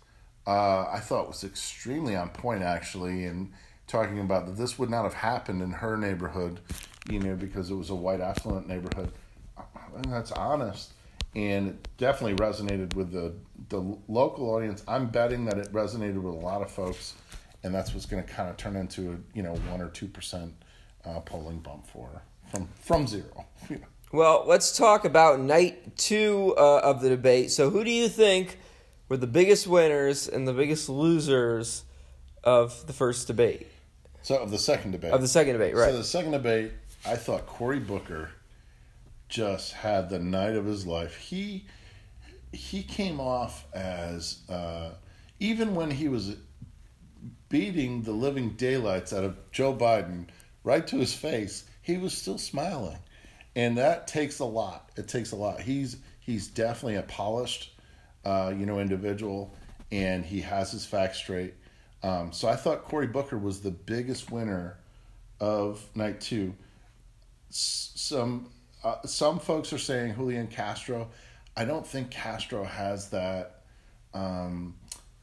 uh, 0.46 0.86
I 0.92 1.00
thought 1.00 1.28
was 1.28 1.44
extremely 1.44 2.16
on 2.16 2.30
point 2.30 2.64
actually, 2.64 3.26
and 3.26 3.54
talking 3.88 4.20
about 4.20 4.46
that 4.46 4.58
this 4.58 4.80
would 4.80 4.90
not 4.90 5.04
have 5.04 5.14
happened 5.14 5.62
in 5.62 5.72
her 5.72 5.98
neighborhood, 5.98 6.60
you 7.10 7.20
know, 7.20 7.36
because 7.36 7.70
it 7.70 7.76
was 7.76 7.90
a 7.90 7.96
white 7.96 8.22
affluent 8.22 8.68
neighborhood. 8.68 9.12
Think 9.94 10.10
that's 10.10 10.32
honest 10.32 10.94
and 11.36 11.70
it 11.70 11.88
definitely 11.98 12.36
resonated 12.36 12.96
with 12.96 13.12
the 13.12 13.34
the 13.70 13.80
local 14.08 14.50
audience. 14.52 14.84
I'm 14.88 15.08
betting 15.08 15.46
that 15.46 15.58
it 15.58 15.72
resonated 15.72 16.22
with 16.22 16.34
a 16.34 16.38
lot 16.38 16.62
of 16.62 16.70
folks, 16.70 17.16
and 17.64 17.74
that's 17.74 17.94
what's 17.94 18.06
going 18.06 18.24
to 18.24 18.30
kind 18.32 18.50
of 18.50 18.58
turn 18.58 18.76
into 18.76 19.12
a 19.12 19.38
you 19.38 19.44
know 19.44 19.54
one 19.70 19.82
or 19.82 19.90
two 19.90 20.08
percent 20.08 20.54
uh, 21.06 21.20
polling 21.22 21.60
bump 21.60 21.88
for 21.88 22.08
her 22.08 22.22
from 22.50 22.68
from 22.80 23.08
zero. 23.08 23.46
Well, 24.12 24.44
let's 24.46 24.78
talk 24.78 25.06
about 25.06 25.40
night 25.40 25.98
two 25.98 26.54
uh, 26.56 26.82
of 26.84 27.02
the 27.02 27.10
debate. 27.10 27.50
So, 27.50 27.72
who 27.72 27.84
do 27.84 27.90
you 27.90 28.08
think 28.08 28.60
were 29.10 29.18
the 29.18 29.26
biggest 29.26 29.66
winners 29.66 30.28
and 30.28 30.48
the 30.48 30.54
biggest 30.54 30.88
losers 30.88 31.84
of 32.44 32.86
the 32.86 32.94
first 32.94 33.26
debate? 33.26 33.66
So, 34.24 34.38
of 34.38 34.52
the 34.52 34.58
second 34.58 34.92
debate. 34.92 35.12
Of 35.12 35.22
the 35.22 35.28
second 35.28 35.54
debate, 35.54 35.76
right? 35.76 35.92
So, 35.92 35.98
the 35.98 36.04
second 36.04 36.32
debate, 36.32 36.72
I 37.06 37.16
thought 37.16 37.46
Cory 37.46 37.80
Booker 37.80 38.32
just 39.30 39.74
had 39.74 40.10
the 40.10 40.20
night 40.20 40.56
of 40.56 40.66
his 40.66 40.88
life. 40.88 41.18
He 41.18 41.66
he 42.52 42.84
came 42.84 43.20
off 43.20 43.66
as 43.74 44.40
uh, 44.50 44.92
even 45.40 45.76
when 45.76 45.92
he 45.92 46.08
was 46.08 46.38
beating 47.50 48.04
the 48.04 48.12
living 48.12 48.52
daylights 48.52 49.12
out 49.12 49.24
of 49.24 49.38
Joe 49.52 49.76
Biden 49.76 50.28
right 50.64 50.86
to 50.88 50.98
his 50.98 51.14
face, 51.14 51.66
he 51.82 51.98
was 51.98 52.16
still 52.16 52.38
smiling, 52.38 53.00
and 53.56 53.78
that 53.78 54.08
takes 54.08 54.40
a 54.40 54.46
lot. 54.46 54.90
It 54.96 55.08
takes 55.08 55.32
a 55.34 55.36
lot. 55.36 55.60
He's 55.60 55.98
he's 56.20 56.48
definitely 56.48 56.96
a 56.96 57.04
polished, 57.04 57.74
uh, 58.24 58.54
you 58.56 58.66
know, 58.66 58.80
individual, 58.80 59.54
and 59.92 60.24
he 60.24 60.40
has 60.42 60.72
his 60.72 60.86
facts 60.86 61.18
straight. 61.18 61.56
Um, 62.04 62.34
so 62.34 62.50
I 62.50 62.56
thought 62.56 62.84
Cory 62.84 63.08
Booker 63.08 63.38
was 63.38 63.62
the 63.62 63.72
biggest 63.72 64.30
winner 64.30 64.78
of 65.40 65.84
night 65.96 66.22
two. 66.22 66.54
S- 67.50 67.92
some 67.96 68.50
uh, 68.84 69.02
some 69.06 69.40
folks 69.40 69.72
are 69.72 69.78
saying 69.78 70.16
Julian 70.16 70.48
Castro. 70.48 71.10
I 71.56 71.66
don't 71.66 71.88
think 71.88 72.12
Castro 72.12 72.64
has 72.64 73.10
that 73.12 73.62
um, 74.14 74.76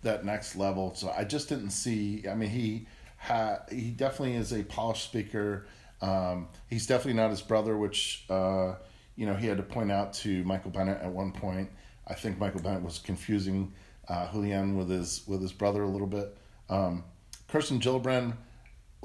that 0.03 0.25
next 0.25 0.57
level. 0.57 0.95
So 0.95 1.13
I 1.17 1.25
just 1.25 1.49
didn't 1.49 1.71
see. 1.71 2.25
I 2.29 2.35
mean, 2.35 2.51
he 2.51 2.87
ha- 3.19 3.61
he 3.71 3.91
definitely 3.91 4.37
is 4.37 4.53
a 4.53 4.63
polished 4.63 5.05
speaker. 5.05 5.67
Um, 6.01 6.49
he's 6.69 6.87
definitely 6.87 7.21
not 7.21 7.31
his 7.31 7.43
brother, 7.43 7.77
which 7.77 8.25
uh, 8.31 8.75
you 9.17 9.27
know 9.27 9.35
he 9.35 9.47
had 9.47 9.59
to 9.59 9.63
point 9.63 9.93
out 9.93 10.15
to 10.15 10.43
Michael 10.45 10.71
Bennet 10.71 11.03
at 11.03 11.11
one 11.11 11.33
point. 11.33 11.71
I 12.09 12.15
think 12.15 12.39
Michael 12.39 12.63
Bennet 12.63 12.83
was 12.83 12.99
confusing 12.99 13.73
uh, 14.09 14.31
Julian 14.33 14.77
with 14.77 14.89
his 14.89 15.23
with 15.27 15.43
his 15.43 15.53
brother 15.53 15.83
a 15.83 15.89
little 15.89 16.07
bit. 16.07 16.37
Um, 16.71 17.05
Kirsten 17.49 17.81
Gillibrand, 17.81 18.35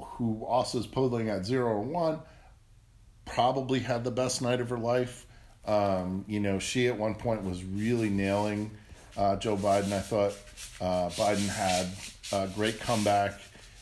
who 0.00 0.44
also 0.44 0.78
is 0.78 0.86
polling 0.86 1.28
at 1.28 1.44
zero 1.44 1.66
or 1.66 1.80
one, 1.80 2.20
probably 3.26 3.80
had 3.80 4.04
the 4.04 4.10
best 4.10 4.40
night 4.40 4.60
of 4.60 4.70
her 4.70 4.78
life. 4.78 5.26
Um, 5.66 6.24
you 6.28 6.40
know, 6.40 6.58
she 6.58 6.86
at 6.86 6.96
one 6.96 7.16
point 7.16 7.42
was 7.42 7.62
really 7.64 8.08
nailing 8.08 8.70
uh, 9.16 9.36
Joe 9.36 9.56
Biden. 9.56 9.92
I 9.92 10.00
thought 10.00 10.32
uh, 10.80 11.10
Biden 11.10 11.48
had 11.48 11.86
a 12.32 12.48
great 12.54 12.80
comeback 12.80 13.40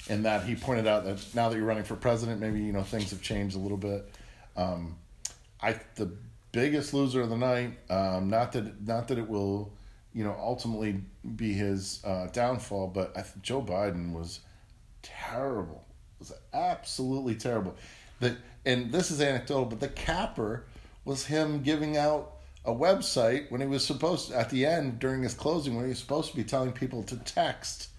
in 0.08 0.22
that 0.22 0.44
he 0.44 0.54
pointed 0.54 0.86
out 0.86 1.04
that 1.04 1.34
now 1.34 1.48
that 1.48 1.56
you're 1.56 1.66
running 1.66 1.84
for 1.84 1.96
president, 1.96 2.40
maybe 2.40 2.60
you 2.60 2.72
know 2.72 2.82
things 2.82 3.10
have 3.10 3.22
changed 3.22 3.56
a 3.56 3.58
little 3.58 3.76
bit. 3.76 4.10
Um, 4.56 4.96
I 5.60 5.78
the 5.96 6.10
biggest 6.52 6.94
loser 6.94 7.22
of 7.22 7.30
the 7.30 7.36
night. 7.36 7.72
Um, 7.90 8.30
not 8.30 8.52
that 8.52 8.86
not 8.86 9.08
that 9.08 9.18
it 9.18 9.28
will, 9.28 9.72
you 10.14 10.24
know, 10.24 10.34
ultimately 10.38 11.02
be 11.36 11.52
his 11.52 12.00
uh, 12.04 12.28
downfall, 12.32 12.88
but 12.88 13.12
think 13.22 13.42
Joe 13.42 13.60
Biden 13.60 14.12
was 14.12 14.40
terrible. 15.02 15.84
It 16.16 16.20
was 16.20 16.32
absolutely 16.52 17.34
terrible. 17.34 17.74
The 18.20 18.36
and 18.64 18.92
this 18.92 19.10
is 19.10 19.20
anecdotal, 19.20 19.66
but 19.66 19.80
the 19.80 19.88
capper 19.88 20.64
was 21.04 21.26
him 21.26 21.62
giving 21.62 21.96
out 21.96 22.30
a 22.64 22.72
website 22.72 23.50
when 23.50 23.60
he 23.60 23.66
was 23.66 23.84
supposed 23.84 24.28
to, 24.28 24.38
at 24.38 24.50
the 24.50 24.64
end 24.64 24.98
during 24.98 25.22
his 25.22 25.34
closing 25.34 25.74
when 25.74 25.84
he 25.84 25.90
was 25.90 25.98
supposed 25.98 26.30
to 26.30 26.36
be 26.36 26.44
telling 26.44 26.72
people 26.72 27.02
to 27.02 27.16
text, 27.18 27.90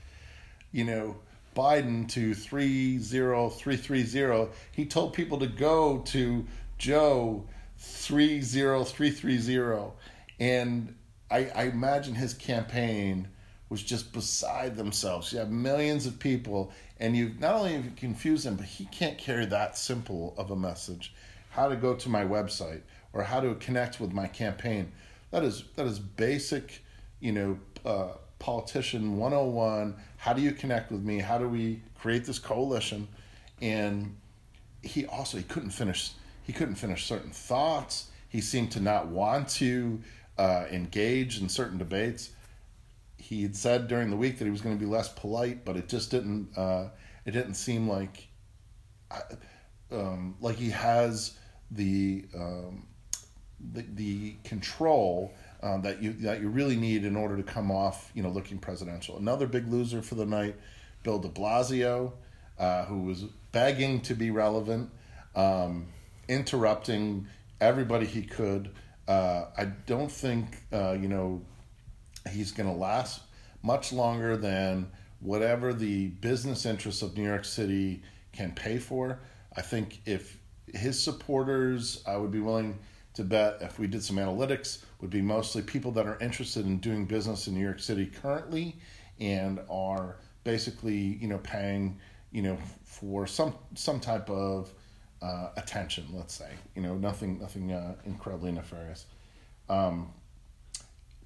you 0.72 0.84
know, 0.84 1.18
Biden 1.56 2.10
to 2.10 2.34
30330. 2.34 4.52
He 4.72 4.86
told 4.86 5.14
people 5.14 5.38
to 5.40 5.48
go 5.48 6.00
to 6.00 6.46
Joe 6.78 7.46
30330. 7.78 9.92
And 10.40 10.96
I, 11.30 11.50
I 11.56 11.64
imagine 11.64 12.16
his 12.16 12.34
campaign 12.34 13.28
was 13.70 13.82
just 13.82 14.14
beside 14.14 14.76
themselves. 14.76 15.32
You 15.34 15.40
have 15.40 15.50
millions 15.50 16.06
of 16.06 16.20
people, 16.20 16.72
and 17.00 17.18
you 17.18 17.34
not 17.40 17.56
only 17.56 17.74
have 17.74 17.86
you 17.86 17.92
confused 17.96 18.46
him, 18.46 18.56
but 18.56 18.66
he 18.66 18.86
can't 18.86 19.18
carry 19.18 19.46
that 19.48 19.78
simple 19.78 20.36
of 20.38 20.52
a 20.52 20.56
message. 20.56 21.14
How 21.50 21.68
to 21.70 21.76
go 21.76 21.96
to 21.96 22.10
my 22.10 22.24
website 22.24 22.82
or 23.14 23.24
how 23.24 23.40
to 23.40 23.56
connect 23.56 24.00
with 24.00 24.12
my 24.12 24.28
campaign. 24.28 24.92
That 25.32 25.44
is 25.44 25.64
that 25.76 25.86
is 25.88 26.00
basic, 26.00 26.84
you 27.20 27.32
know, 27.32 27.60
uh, 27.86 28.14
politician 28.40 29.18
101. 29.18 29.96
How 30.18 30.34
do 30.34 30.42
you 30.42 30.52
connect 30.52 30.92
with 30.92 31.02
me? 31.02 31.20
How 31.20 31.38
do 31.38 31.48
we 31.48 31.82
create 32.00 32.26
this 32.26 32.40
coalition? 32.40 33.08
And 33.62 34.16
he 34.84 35.06
also 35.06 35.38
he 35.38 35.44
couldn't 35.44 35.72
finish 35.72 36.12
he 36.44 36.54
couldn't 36.54 36.76
finish 36.76 37.06
certain 37.06 37.32
thoughts. 37.32 38.12
He 38.30 38.42
seemed 38.42 38.72
to 38.74 38.80
not 38.80 39.08
want 39.08 39.48
to 39.50 40.02
uh, 40.38 40.66
engage 40.72 41.42
in 41.42 41.50
certain 41.50 41.78
debates. 41.78 42.32
He 43.18 43.42
had 43.42 43.56
said 43.56 43.88
during 43.88 44.10
the 44.10 44.18
week 44.18 44.38
that 44.38 44.46
he 44.46 44.52
was 44.52 44.62
going 44.62 44.78
to 44.78 44.80
be 44.80 44.90
less 44.90 45.10
polite, 45.10 45.66
but 45.66 45.76
it 45.76 45.88
just 45.88 46.12
didn't. 46.12 46.56
Uh, 46.58 46.90
it 47.26 47.32
didn't 47.32 47.56
seem 47.56 47.90
like 47.90 48.28
um, 49.92 50.36
like 50.42 50.56
he 50.58 50.70
has 50.70 51.38
the 51.72 52.26
um, 52.36 52.86
the, 53.74 53.86
the 53.94 54.36
control 54.44 55.34
um, 55.64 55.82
that 55.82 56.02
you 56.02 56.14
that 56.14 56.42
you 56.42 56.50
really 56.50 56.76
need 56.76 57.06
in 57.06 57.16
order 57.16 57.38
to 57.38 57.44
come 57.44 57.72
off, 57.72 58.12
you 58.14 58.24
know, 58.24 58.30
looking 58.30 58.58
presidential. 58.58 59.18
Another 59.18 59.48
big 59.48 59.68
loser 59.72 60.02
for 60.02 60.16
the 60.16 60.26
night, 60.26 60.56
Bill 61.04 61.20
De 61.20 61.30
Blasio, 61.30 62.14
uh, 62.60 62.86
who 62.86 63.04
was 63.04 63.24
begging 63.52 64.02
to 64.02 64.14
be 64.14 64.32
relevant, 64.32 64.90
um, 65.36 65.88
interrupting 66.28 67.28
everybody 67.62 68.06
he 68.06 68.22
could. 68.22 68.70
Uh, 69.08 69.46
I 69.58 69.66
don't 69.66 70.12
think 70.12 70.64
uh, 70.74 70.98
you 71.00 71.08
know 71.08 71.42
he's 72.32 72.52
going 72.52 72.70
to 72.70 72.76
last 72.76 73.22
much 73.62 73.94
longer 73.94 74.38
than 74.38 74.90
whatever 75.20 75.74
the 75.74 76.08
business 76.08 76.66
interests 76.66 77.02
of 77.02 77.18
New 77.18 77.24
York 77.24 77.46
City 77.46 78.02
can 78.32 78.52
pay 78.52 78.78
for. 78.78 79.20
I 79.56 79.62
think 79.62 80.02
if 80.06 80.38
his 80.74 81.02
supporters, 81.02 82.04
I 82.06 82.18
would 82.18 82.32
be 82.32 82.40
willing 82.40 82.78
to 83.14 83.24
bet 83.24 83.58
if 83.62 83.80
we 83.80 83.88
did 83.88 84.04
some 84.04 84.18
analytics 84.18 84.84
would 85.00 85.10
be 85.10 85.22
mostly 85.22 85.62
people 85.62 85.92
that 85.92 86.06
are 86.06 86.20
interested 86.20 86.66
in 86.66 86.78
doing 86.78 87.06
business 87.06 87.48
in 87.48 87.54
New 87.54 87.64
York 87.64 87.80
City 87.80 88.06
currently 88.06 88.76
and 89.20 89.60
are 89.70 90.18
basically 90.44 90.96
you 90.96 91.28
know 91.28 91.38
paying 91.40 91.98
you 92.32 92.42
know 92.42 92.58
for 92.84 93.26
some 93.26 93.56
some 93.74 94.00
type 94.00 94.30
of 94.30 94.74
uh, 95.22 95.50
attention 95.58 96.06
let's 96.14 96.34
say. 96.34 96.50
You 96.76 96.82
know 96.82 96.96
nothing 96.96 97.40
nothing 97.40 97.72
uh, 97.72 97.96
incredibly 98.06 98.52
nefarious. 98.52 99.06
Um, 99.70 100.12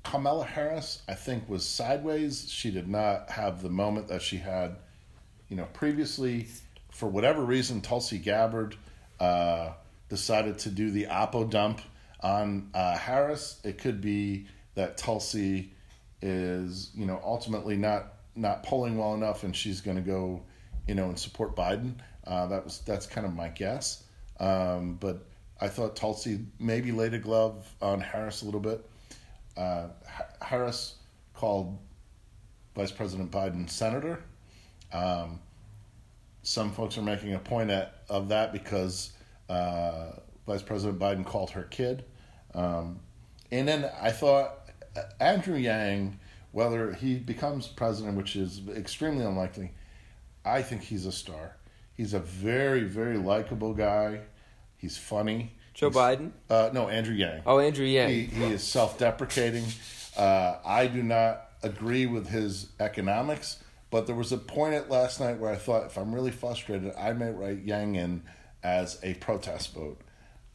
Kamala 0.03 0.45
Harris 0.45 1.01
I 1.07 1.13
think 1.13 1.49
was 1.49 1.65
sideways. 1.65 2.49
She 2.49 2.71
did 2.71 2.87
not 2.87 3.29
have 3.29 3.61
the 3.61 3.69
moment 3.69 4.07
that 4.07 4.21
she 4.21 4.37
had 4.37 4.77
you 5.49 5.55
know 5.55 5.67
previously. 5.73 6.47
For 6.91 7.07
whatever 7.07 7.43
reason 7.43 7.81
Tulsi 7.81 8.17
Gabbard 8.17 8.75
uh, 9.19 9.71
decided 10.09 10.57
to 10.59 10.69
do 10.69 10.91
the 10.91 11.05
Oppo 11.05 11.49
dump 11.49 11.81
on 12.21 12.69
uh, 12.73 12.97
Harris. 12.97 13.59
It 13.63 13.77
could 13.77 14.01
be 14.01 14.47
that 14.75 14.97
Tulsi 14.97 15.71
is, 16.21 16.91
you 16.95 17.05
know, 17.05 17.21
ultimately 17.23 17.77
not 17.77 18.13
not 18.35 18.63
polling 18.63 18.97
well 18.97 19.13
enough, 19.13 19.43
and 19.43 19.55
she's 19.55 19.81
going 19.81 19.97
to 19.97 20.03
go, 20.03 20.41
you 20.89 20.95
know, 20.95 21.05
and 21.05 21.19
support 21.19 21.55
Biden. 21.55 21.93
Uh, 22.25 22.47
that 22.47 22.63
was 22.63 22.79
that's 22.79 23.05
kind 23.05 23.27
of 23.27 23.35
my 23.35 23.47
guess. 23.49 24.03
Um, 24.39 24.97
but 24.99 25.23
I 25.61 25.67
thought 25.67 25.95
Tulsi 25.95 26.39
maybe 26.59 26.91
laid 26.91 27.13
a 27.13 27.19
glove 27.19 27.71
on 27.79 28.01
Harris 28.01 28.41
a 28.41 28.45
little 28.45 28.59
bit. 28.59 28.83
Uh, 29.55 29.89
Harris 30.41 30.95
called 31.35 31.77
Vice 32.75 32.91
President 32.91 33.29
Biden 33.29 33.69
senator. 33.69 34.23
Um, 34.91 35.39
some 36.41 36.71
folks 36.71 36.97
are 36.97 37.03
making 37.03 37.35
a 37.35 37.39
point 37.39 37.69
at, 37.69 38.01
of 38.09 38.29
that 38.29 38.51
because 38.51 39.11
uh, 39.47 40.13
Vice 40.47 40.63
President 40.63 40.97
Biden 40.97 41.23
called 41.23 41.51
her 41.51 41.63
kid. 41.63 42.03
Um, 42.55 42.99
and 43.51 43.67
then 43.67 43.91
I 44.01 44.09
thought 44.09 44.71
uh, 44.95 45.01
Andrew 45.19 45.55
Yang, 45.55 46.17
whether 46.51 46.93
he 46.93 47.19
becomes 47.19 47.67
president, 47.67 48.17
which 48.17 48.35
is 48.35 48.61
extremely 48.75 49.23
unlikely, 49.23 49.71
I 50.49 50.61
think 50.61 50.83
he's 50.83 51.05
a 51.05 51.11
star. 51.11 51.57
He's 51.95 52.13
a 52.13 52.19
very, 52.19 52.83
very 52.83 53.17
likable 53.17 53.73
guy. 53.73 54.21
He's 54.77 54.97
funny. 54.97 55.57
Joe 55.73 55.89
He's, 55.89 55.97
Biden? 55.97 56.31
Uh, 56.49 56.69
no, 56.73 56.87
Andrew 56.87 57.13
Yang. 57.13 57.41
Oh, 57.45 57.59
Andrew 57.59 57.85
Yang. 57.85 58.09
He, 58.09 58.21
he 58.23 58.43
is 58.45 58.63
self 58.63 58.97
deprecating. 58.97 59.65
Uh, 60.17 60.55
I 60.65 60.87
do 60.87 61.03
not 61.03 61.49
agree 61.61 62.05
with 62.05 62.27
his 62.27 62.69
economics, 62.79 63.61
but 63.91 64.07
there 64.07 64.15
was 64.15 64.31
a 64.31 64.37
point 64.37 64.73
at 64.73 64.89
last 64.89 65.19
night 65.19 65.39
where 65.39 65.51
I 65.51 65.55
thought 65.55 65.85
if 65.85 65.97
I'm 65.97 66.13
really 66.13 66.31
frustrated, 66.31 66.93
I 66.97 67.13
may 67.13 67.31
write 67.31 67.63
Yang 67.63 67.95
in 67.95 68.23
as 68.63 68.99
a 69.03 69.13
protest 69.15 69.73
vote. 69.73 69.99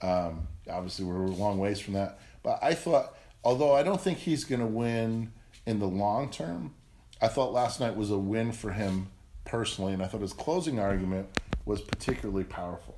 Um, 0.03 0.49
obviously, 0.71 1.05
we're 1.05 1.25
a 1.25 1.31
long 1.31 1.59
ways 1.59 1.79
from 1.79 1.95
that. 1.95 2.19
But 2.43 2.59
I 2.63 2.75
thought, 2.75 3.17
although 3.43 3.75
I 3.75 3.83
don't 3.83 4.01
think 4.01 4.19
he's 4.19 4.45
going 4.45 4.61
to 4.61 4.67
win 4.67 5.33
in 5.67 5.79
the 5.79 5.89
long 5.89 6.31
term, 6.31 6.75
I 7.21 7.29
thought 7.29 7.53
last 7.53 7.81
night 7.81 7.97
was 7.97 8.11
a 8.11 8.19
win 8.19 8.53
for 8.53 8.73
him 8.73 9.09
personally, 9.55 9.93
and 9.93 10.03
I 10.03 10.07
thought 10.07 10.21
his 10.21 10.33
closing 10.33 10.81
argument 10.81 11.29
was 11.65 11.81
particularly 11.81 12.43
powerful. 12.43 12.97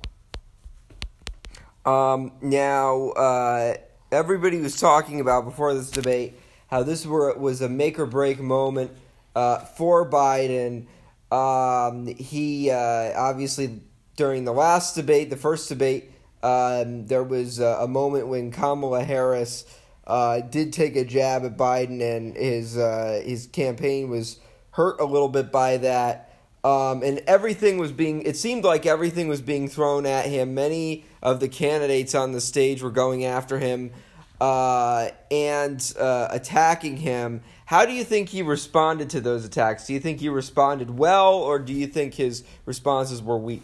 Um, 1.85 2.31
now, 2.41 3.09
uh, 3.09 3.75
everybody 4.11 4.59
was 4.59 4.79
talking 4.79 5.21
about 5.21 5.45
before 5.45 5.75
this 5.75 5.91
debate 5.91 6.33
how 6.65 6.81
this 6.81 7.05
were, 7.05 7.37
was 7.37 7.61
a 7.61 7.69
make 7.69 7.99
or 7.99 8.07
break 8.07 8.39
moment 8.39 8.89
uh, 9.35 9.59
for 9.59 10.09
Biden. 10.09 10.87
Um, 11.31 12.07
he 12.07 12.71
uh, 12.71 13.13
obviously 13.15 13.79
during 14.15 14.43
the 14.43 14.51
last 14.51 14.95
debate, 14.95 15.29
the 15.29 15.37
first 15.37 15.69
debate, 15.69 16.11
um, 16.41 17.05
there 17.05 17.23
was 17.23 17.59
a, 17.59 17.81
a, 17.81 17.87
moment 17.87 18.29
when 18.29 18.49
Kamala 18.49 19.03
Harris 19.03 19.63
uh, 20.07 20.39
did 20.39 20.73
take 20.73 20.95
a 20.95 21.05
jab 21.05 21.45
at 21.45 21.55
Biden, 21.55 22.01
and 22.01 22.35
his 22.35 22.77
uh, 22.77 23.21
his 23.23 23.45
campaign 23.45 24.09
was 24.09 24.39
hurt 24.71 24.99
a 24.99 25.05
little 25.05 25.29
bit 25.29 25.51
by 25.51 25.77
that. 25.77 26.26
Um, 26.67 27.01
and 27.01 27.19
everything 27.27 27.77
was 27.77 27.93
being, 27.93 28.23
it 28.23 28.35
seemed 28.35 28.65
like 28.65 28.85
everything 28.85 29.29
was 29.29 29.41
being 29.41 29.69
thrown 29.69 30.05
at 30.05 30.25
him. 30.25 30.53
Many 30.53 31.05
of 31.23 31.39
the 31.39 31.47
candidates 31.47 32.13
on 32.13 32.33
the 32.33 32.41
stage 32.41 32.81
were 32.81 32.91
going 32.91 33.23
after 33.23 33.57
him 33.57 33.91
uh, 34.41 35.07
and 35.31 35.93
uh, 35.97 36.27
attacking 36.29 36.97
him. 36.97 37.41
How 37.67 37.85
do 37.85 37.93
you 37.93 38.03
think 38.03 38.27
he 38.27 38.41
responded 38.41 39.09
to 39.11 39.21
those 39.21 39.45
attacks? 39.45 39.87
Do 39.87 39.93
you 39.93 40.01
think 40.01 40.19
he 40.19 40.27
responded 40.27 40.97
well, 40.97 41.35
or 41.35 41.57
do 41.57 41.71
you 41.71 41.87
think 41.87 42.15
his 42.15 42.43
responses 42.65 43.21
were 43.21 43.37
weak? 43.37 43.63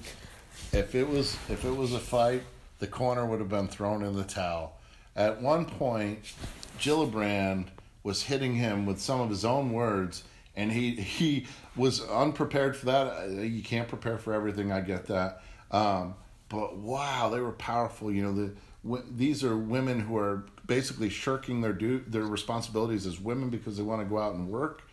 If 0.72 0.96
it 0.96 1.10
was 1.10 1.38
if 1.50 1.66
it 1.66 1.76
was 1.76 1.94
a 1.94 2.00
fight, 2.00 2.44
the 2.80 2.88
corner 2.88 3.26
would 3.26 3.40
have 3.40 3.50
been 3.50 3.68
thrown 3.68 4.04
in 4.04 4.16
the 4.16 4.24
towel. 4.24 4.78
At 5.14 5.42
one 5.42 5.66
point, 5.66 6.20
Gillibrand 6.80 7.68
was 8.04 8.24
hitting 8.24 8.56
him 8.56 8.86
with 8.86 9.02
some 9.02 9.20
of 9.20 9.30
his 9.30 9.44
own 9.44 9.74
words, 9.74 10.24
and 10.56 10.72
he 10.72 10.92
he 10.96 11.48
was 11.76 12.02
unprepared 12.08 12.76
for 12.76 12.88
that. 12.88 13.30
You 13.30 13.64
can't 13.64 13.88
prepare 13.88 14.18
for 14.18 14.34
everything. 14.34 14.72
I 14.72 14.82
get 14.82 15.08
that, 15.08 15.42
um, 15.72 16.16
but 16.50 16.78
wow, 16.78 17.30
they 17.30 17.40
were 17.40 17.52
powerful. 17.52 18.12
You 18.12 18.24
know, 18.24 18.34
the 18.34 18.54
these 19.10 19.44
are 19.44 19.58
women 19.58 20.00
who 20.00 20.18
are 20.18 20.46
basically 20.66 21.10
shirking 21.10 21.62
their 21.62 21.74
do 21.74 22.00
their 22.06 22.24
responsibilities 22.24 23.06
as 23.06 23.20
women 23.20 23.50
because 23.50 23.78
they 23.78 23.84
want 23.84 24.02
to 24.02 24.06
go 24.06 24.20
out 24.20 24.36
and 24.36 24.50
work. 24.50 24.84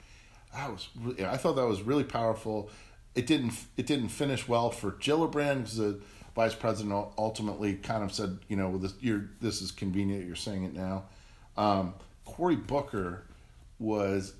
That 0.54 0.70
was 0.70 0.88
I 1.20 1.36
thought 1.36 1.56
that 1.56 1.66
was 1.66 1.82
really 1.82 2.04
powerful. 2.04 2.70
It 3.14 3.26
didn't 3.26 3.52
it 3.76 3.86
didn't 3.86 4.08
finish 4.08 4.48
well 4.48 4.70
for 4.70 4.92
Gillibrand 4.92 5.58
because 5.58 5.76
the 5.76 6.00
vice 6.34 6.54
president 6.54 7.08
ultimately 7.18 7.74
kind 7.74 8.04
of 8.04 8.12
said, 8.12 8.38
you 8.48 8.56
know, 8.56 8.78
this 8.78 8.94
you're 9.00 9.28
this 9.40 9.60
is 9.60 9.72
convenient. 9.72 10.26
You're 10.26 10.36
saying 10.36 10.64
it 10.64 10.74
now. 10.74 11.04
Um, 11.56 11.94
Cory 12.24 12.56
Booker 12.56 13.24
was 13.78 14.34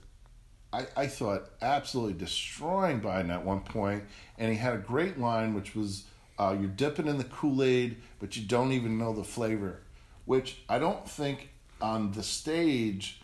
I, 0.73 0.87
I 0.97 1.07
thought 1.07 1.51
absolutely 1.61 2.15
destroying 2.15 3.01
Biden 3.01 3.31
at 3.31 3.45
one 3.45 3.61
point, 3.61 4.05
and 4.39 4.51
he 4.51 4.57
had 4.57 4.75
a 4.75 4.79
great 4.79 5.19
line 5.19 5.55
which 5.55 5.75
was, 5.75 6.05
uh, 6.39 6.57
"You're 6.59 6.69
dipping 6.69 7.07
in 7.07 7.19
the 7.19 7.25
Kool 7.25 7.63
Aid, 7.63 7.97
but 8.19 8.37
you 8.37 8.45
don't 8.45 8.73
even 8.73 8.99
know 8.99 9.13
the 9.13 9.25
flavor," 9.25 9.81
which 10.27 10.59
I 10.69 10.79
don't 10.79 11.09
think 11.09 11.51
on 11.81 12.13
the 12.13 12.23
stage 12.23 13.21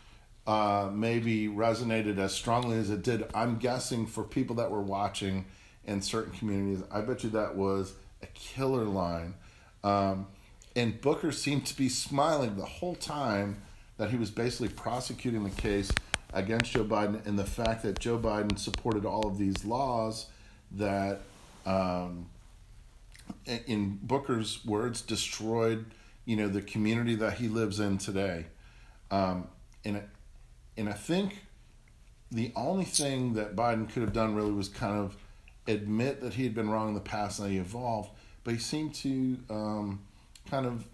uh, 0.47 0.91
maybe 0.93 1.49
resonated 1.49 2.19
as 2.19 2.33
strongly 2.33 2.79
as 2.79 2.91
it 2.91 3.03
did. 3.03 3.25
I'm 3.35 3.59
guessing 3.59 4.07
for 4.07 4.23
people 4.23 4.57
that 4.57 4.71
were 4.71 4.83
watching 4.83 5.47
in 5.85 6.03
certain 6.03 6.33
communities, 6.33 6.85
I 6.91 7.01
bet 7.01 7.25
you 7.25 7.31
that 7.31 7.57
was 7.57 7.95
a 8.23 8.27
killer 8.27 8.85
line. 8.85 9.35
Um, 9.85 10.27
and 10.75 11.01
Booker 11.01 11.33
seemed 11.33 11.67
to 11.67 11.77
be 11.77 11.89
smiling 11.89 12.57
the 12.57 12.65
whole 12.65 12.95
time 12.95 13.63
that 13.99 14.11
he 14.11 14.17
was 14.17 14.31
basically 14.31 14.69
prosecuting 14.69 15.45
the 15.45 15.51
case 15.51 15.91
against 16.37 16.73
Joe 16.73 16.85
Biden 16.85 17.27
and 17.27 17.39
the 17.39 17.45
fact 17.45 17.83
that 17.83 17.99
Joe 17.99 18.19
Biden 18.19 18.59
supported 18.59 19.07
all 19.07 19.27
of 19.27 19.39
these 19.39 19.65
laws 19.65 20.27
that, 20.73 21.23
um, 21.65 22.27
in 23.67 23.99
Booker's 24.03 24.65
words, 24.65 25.01
destroyed 25.01 25.87
you 26.27 26.37
know 26.37 26.49
the 26.49 26.61
community 26.61 27.15
that 27.17 27.35
he 27.35 27.49
lives 27.49 27.81
in 27.81 27.99
today, 27.99 28.47
um, 29.11 29.49
and 29.85 30.03
and 30.77 30.89
I 30.89 30.93
think 30.93 31.39
the 32.31 32.53
only 32.55 32.85
thing 32.85 33.35
that 33.35 33.57
Biden 33.57 33.89
could 33.91 34.03
have 34.03 34.13
done 34.13 34.35
really 34.35 34.53
was 34.53 34.69
kind 34.69 34.99
of 34.99 35.17
admit 35.67 36.21
that 36.21 36.35
he 36.35 36.45
had 36.45 36.55
been 36.55 36.69
wrong 36.69 36.89
in 36.89 36.95
the 36.95 37.01
past 37.01 37.39
and 37.39 37.49
that 37.49 37.53
he 37.53 37.59
evolved, 37.59 38.11
but 38.45 38.53
he 38.53 38.61
seemed 38.61 38.95
to 38.97 39.39
um, 39.49 40.03
kind 40.51 40.67
of 40.67 40.87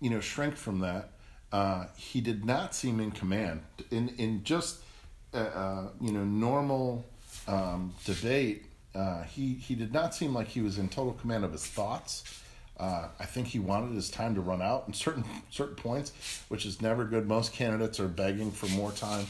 you 0.00 0.10
know 0.10 0.20
shrink 0.20 0.56
from 0.56 0.80
that. 0.80 1.12
Uh, 1.52 1.86
he 1.96 2.20
did 2.20 2.44
not 2.44 2.74
seem 2.74 3.00
in 3.00 3.10
command 3.10 3.62
in 3.90 4.10
in 4.18 4.44
just 4.44 4.82
uh, 5.32 5.36
uh, 5.36 5.88
you 6.00 6.12
know 6.12 6.24
normal 6.24 7.04
um, 7.46 7.94
debate. 8.04 8.64
Uh, 8.94 9.22
he 9.22 9.54
he 9.54 9.74
did 9.74 9.92
not 9.92 10.14
seem 10.14 10.34
like 10.34 10.48
he 10.48 10.60
was 10.60 10.78
in 10.78 10.88
total 10.88 11.12
command 11.12 11.44
of 11.44 11.52
his 11.52 11.66
thoughts. 11.66 12.40
Uh, 12.78 13.08
I 13.18 13.26
think 13.26 13.46
he 13.46 13.58
wanted 13.58 13.94
his 13.94 14.08
time 14.10 14.34
to 14.36 14.40
run 14.40 14.62
out 14.62 14.84
in 14.86 14.94
certain 14.94 15.24
certain 15.50 15.76
points, 15.76 16.12
which 16.48 16.64
is 16.64 16.80
never 16.80 17.04
good. 17.04 17.28
Most 17.28 17.52
candidates 17.52 18.00
are 18.00 18.08
begging 18.08 18.50
for 18.50 18.66
more 18.68 18.90
time. 18.92 19.26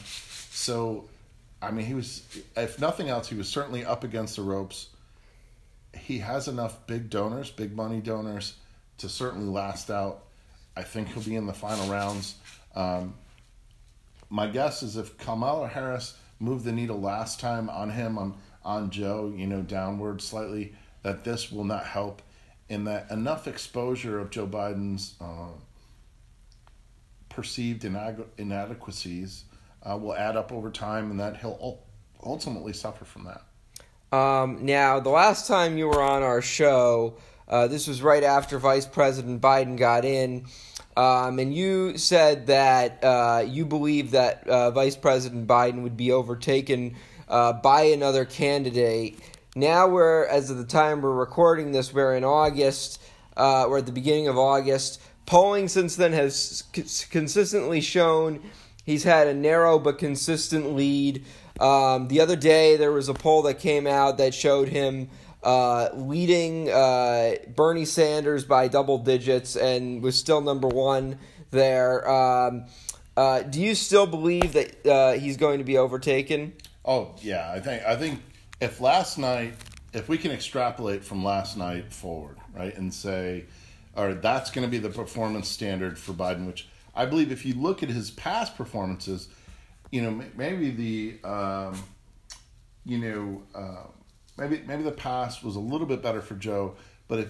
So, 0.51 1.05
I 1.61 1.71
mean, 1.71 1.85
he 1.85 1.93
was, 1.93 2.23
if 2.55 2.79
nothing 2.79 3.09
else, 3.09 3.27
he 3.27 3.35
was 3.35 3.47
certainly 3.49 3.85
up 3.85 4.03
against 4.03 4.37
the 4.37 4.41
ropes. 4.41 4.87
He 5.97 6.19
has 6.19 6.47
enough 6.47 6.87
big 6.87 7.09
donors, 7.09 7.51
big 7.51 7.75
money 7.75 7.99
donors, 7.99 8.55
to 8.99 9.09
certainly 9.09 9.47
last 9.47 9.91
out. 9.91 10.23
I 10.75 10.83
think 10.83 11.09
he'll 11.09 11.23
be 11.23 11.35
in 11.35 11.45
the 11.45 11.53
final 11.53 11.89
rounds. 11.91 12.35
Um, 12.75 13.15
my 14.31 14.47
guess 14.47 14.81
is 14.81 14.97
if 14.97 15.17
Kamala 15.17 15.67
Harris 15.67 16.17
moved 16.39 16.65
the 16.65 16.71
needle 16.71 16.99
last 16.99 17.39
time 17.39 17.69
on 17.69 17.91
him, 17.91 18.17
on 18.17 18.35
on 18.63 18.89
Joe, 18.89 19.33
you 19.35 19.47
know, 19.47 19.61
downward 19.61 20.21
slightly, 20.21 20.73
that 21.03 21.23
this 21.23 21.51
will 21.51 21.63
not 21.63 21.85
help 21.85 22.21
in 22.69 22.85
that 22.85 23.09
enough 23.11 23.47
exposure 23.47 24.19
of 24.19 24.29
Joe 24.29 24.47
Biden's 24.47 25.15
uh, 25.19 25.49
perceived 27.27 27.83
inadequacies 28.37 29.45
uh, 29.83 29.97
will 29.97 30.13
add 30.13 30.37
up 30.37 30.51
over 30.51 30.69
time, 30.69 31.11
and 31.11 31.19
that 31.19 31.37
he'll 31.37 31.79
ultimately 32.23 32.71
suffer 32.71 33.03
from 33.03 33.25
that. 33.25 33.41
Um, 34.15 34.65
now, 34.65 34.99
the 34.99 35.09
last 35.09 35.47
time 35.47 35.77
you 35.77 35.87
were 35.87 36.01
on 36.01 36.21
our 36.21 36.41
show, 36.41 37.15
uh, 37.51 37.67
this 37.67 37.87
was 37.87 38.01
right 38.01 38.23
after 38.23 38.57
Vice 38.57 38.85
President 38.87 39.41
Biden 39.41 39.77
got 39.77 40.05
in, 40.05 40.45
um, 40.97 41.37
and 41.37 41.53
you 41.53 41.97
said 41.97 42.47
that 42.47 43.03
uh, 43.03 43.43
you 43.45 43.65
believe 43.65 44.11
that 44.11 44.47
uh, 44.47 44.71
Vice 44.71 44.95
President 44.95 45.47
Biden 45.47 45.83
would 45.83 45.95
be 45.97 46.11
overtaken 46.11 46.95
uh, 47.27 47.53
by 47.53 47.83
another 47.83 48.25
candidate. 48.25 49.19
Now 49.55 49.87
we're, 49.87 50.25
as 50.25 50.49
of 50.49 50.57
the 50.57 50.65
time 50.65 51.01
we're 51.01 51.11
recording 51.11 51.71
this, 51.71 51.93
we're 51.93 52.15
in 52.15 52.23
August. 52.23 53.01
Uh, 53.35 53.65
we're 53.69 53.79
at 53.79 53.85
the 53.85 53.91
beginning 53.91 54.27
of 54.27 54.37
August. 54.37 55.01
Polling 55.25 55.67
since 55.67 55.95
then 55.95 56.13
has 56.13 56.63
consistently 57.09 57.79
shown 57.79 58.41
he's 58.85 59.03
had 59.03 59.27
a 59.27 59.33
narrow 59.33 59.79
but 59.79 59.97
consistent 59.97 60.75
lead. 60.75 61.25
Um, 61.59 62.07
the 62.07 62.19
other 62.19 62.35
day, 62.35 62.75
there 62.75 62.91
was 62.91 63.07
a 63.07 63.13
poll 63.13 63.43
that 63.43 63.59
came 63.59 63.87
out 63.87 64.17
that 64.17 64.33
showed 64.33 64.69
him 64.69 65.09
uh, 65.43 65.89
leading 65.93 66.69
uh, 66.69 67.35
Bernie 67.55 67.85
Sanders 67.85 68.43
by 68.43 68.67
double 68.67 68.97
digits 68.97 69.55
and 69.55 70.01
was 70.01 70.17
still 70.17 70.41
number 70.41 70.67
one 70.67 71.17
there. 71.51 72.09
Um, 72.09 72.65
uh, 73.17 73.41
do 73.41 73.61
you 73.61 73.75
still 73.75 74.07
believe 74.07 74.53
that 74.53 74.85
uh, 74.85 75.13
he's 75.13 75.37
going 75.37 75.57
to 75.57 75.63
be 75.63 75.77
overtaken? 75.77 76.53
Oh 76.85 77.15
yeah, 77.21 77.51
I 77.51 77.59
think 77.59 77.83
I 77.85 77.95
think 77.95 78.21
if 78.59 78.79
last 78.79 79.17
night, 79.17 79.53
if 79.93 80.07
we 80.07 80.17
can 80.17 80.31
extrapolate 80.31 81.03
from 81.03 81.23
last 81.23 81.57
night 81.57 81.91
forward, 81.91 82.37
right, 82.55 82.75
and 82.77 82.93
say, 82.93 83.45
all 83.95 84.07
right, 84.07 84.21
that's 84.21 84.51
going 84.51 84.65
to 84.65 84.71
be 84.71 84.77
the 84.77 84.89
performance 84.89 85.49
standard 85.49 85.99
for 85.99 86.13
Biden, 86.13 86.47
which 86.47 86.67
I 86.95 87.05
believe 87.05 87.31
if 87.31 87.45
you 87.45 87.53
look 87.55 87.83
at 87.83 87.89
his 87.89 88.11
past 88.11 88.55
performances, 88.55 89.27
you 89.91 90.01
know, 90.01 90.23
maybe 90.35 90.71
the, 90.71 91.27
um, 91.27 91.83
you 92.85 92.97
know, 92.97 93.43
uh, 93.53 93.87
maybe 94.37 94.61
maybe 94.65 94.83
the 94.83 94.91
past 94.91 95.43
was 95.43 95.55
a 95.55 95.59
little 95.59 95.87
bit 95.87 96.01
better 96.01 96.21
for 96.21 96.35
Joe, 96.35 96.75
but 97.07 97.19
if 97.19 97.29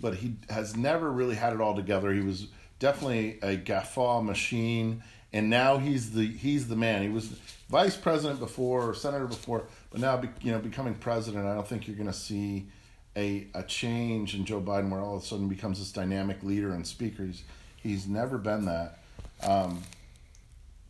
but 0.00 0.16
he 0.16 0.36
has 0.48 0.76
never 0.76 1.10
really 1.10 1.34
had 1.34 1.52
it 1.52 1.60
all 1.60 1.74
together. 1.74 2.12
He 2.12 2.20
was 2.20 2.48
definitely 2.78 3.38
a 3.42 3.56
gaffaw 3.56 4.24
machine, 4.24 5.02
and 5.32 5.50
now 5.50 5.78
he's 5.78 6.12
the 6.12 6.26
he's 6.26 6.68
the 6.68 6.76
man. 6.76 7.02
He 7.02 7.08
was 7.08 7.26
vice 7.68 7.96
president 7.96 8.40
before 8.40 8.88
or 8.88 8.94
senator 8.94 9.26
before, 9.26 9.64
but 9.90 10.00
now, 10.00 10.22
you 10.40 10.52
know, 10.52 10.58
becoming 10.58 10.94
president, 10.94 11.46
I 11.46 11.54
don't 11.54 11.66
think 11.66 11.86
you're 11.86 11.96
going 11.96 12.08
to 12.08 12.12
see 12.12 12.66
a 13.16 13.46
a 13.54 13.62
change 13.62 14.34
in 14.34 14.44
Joe 14.44 14.60
Biden 14.60 14.90
where 14.90 15.00
all 15.00 15.16
of 15.16 15.22
a 15.22 15.26
sudden 15.26 15.48
becomes 15.48 15.78
this 15.78 15.92
dynamic 15.92 16.42
leader 16.42 16.72
and 16.72 16.86
speaker. 16.86 17.24
He's 17.24 17.42
he's 17.76 18.06
never 18.06 18.38
been 18.38 18.64
that. 18.66 18.98
Um, 19.42 19.82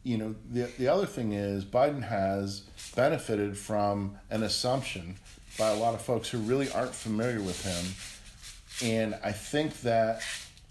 you 0.04 0.18
know, 0.18 0.34
the 0.50 0.68
the 0.78 0.88
other 0.88 1.06
thing 1.06 1.32
is 1.32 1.64
Biden 1.64 2.02
has 2.02 2.60
benefited 2.94 3.56
from 3.56 4.18
an 4.30 4.42
assumption 4.42 5.16
by 5.58 5.68
a 5.68 5.76
lot 5.76 5.94
of 5.94 6.02
folks 6.02 6.28
who 6.28 6.38
really 6.38 6.70
aren't 6.72 6.94
familiar 6.94 7.40
with 7.40 7.62
him, 7.64 8.88
and 8.88 9.14
I 9.22 9.32
think 9.32 9.80
that 9.82 10.22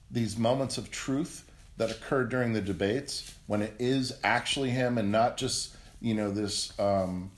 these 0.10 0.38
moments 0.38 0.78
of 0.78 0.92
truth 0.92 1.50
that 1.78 1.90
occur 1.92 2.26
during 2.26 2.54
the 2.54 2.62
debates 2.62 3.34
when 3.48 3.62
it 3.62 3.74
is 3.80 4.14
actually 4.24 4.70
him 4.70 4.98
and 4.98 5.12
not 5.12 5.38
just 5.38 5.76
you 6.02 6.14
know 6.14 6.32
this. 6.32 6.78
Um, 6.80 7.32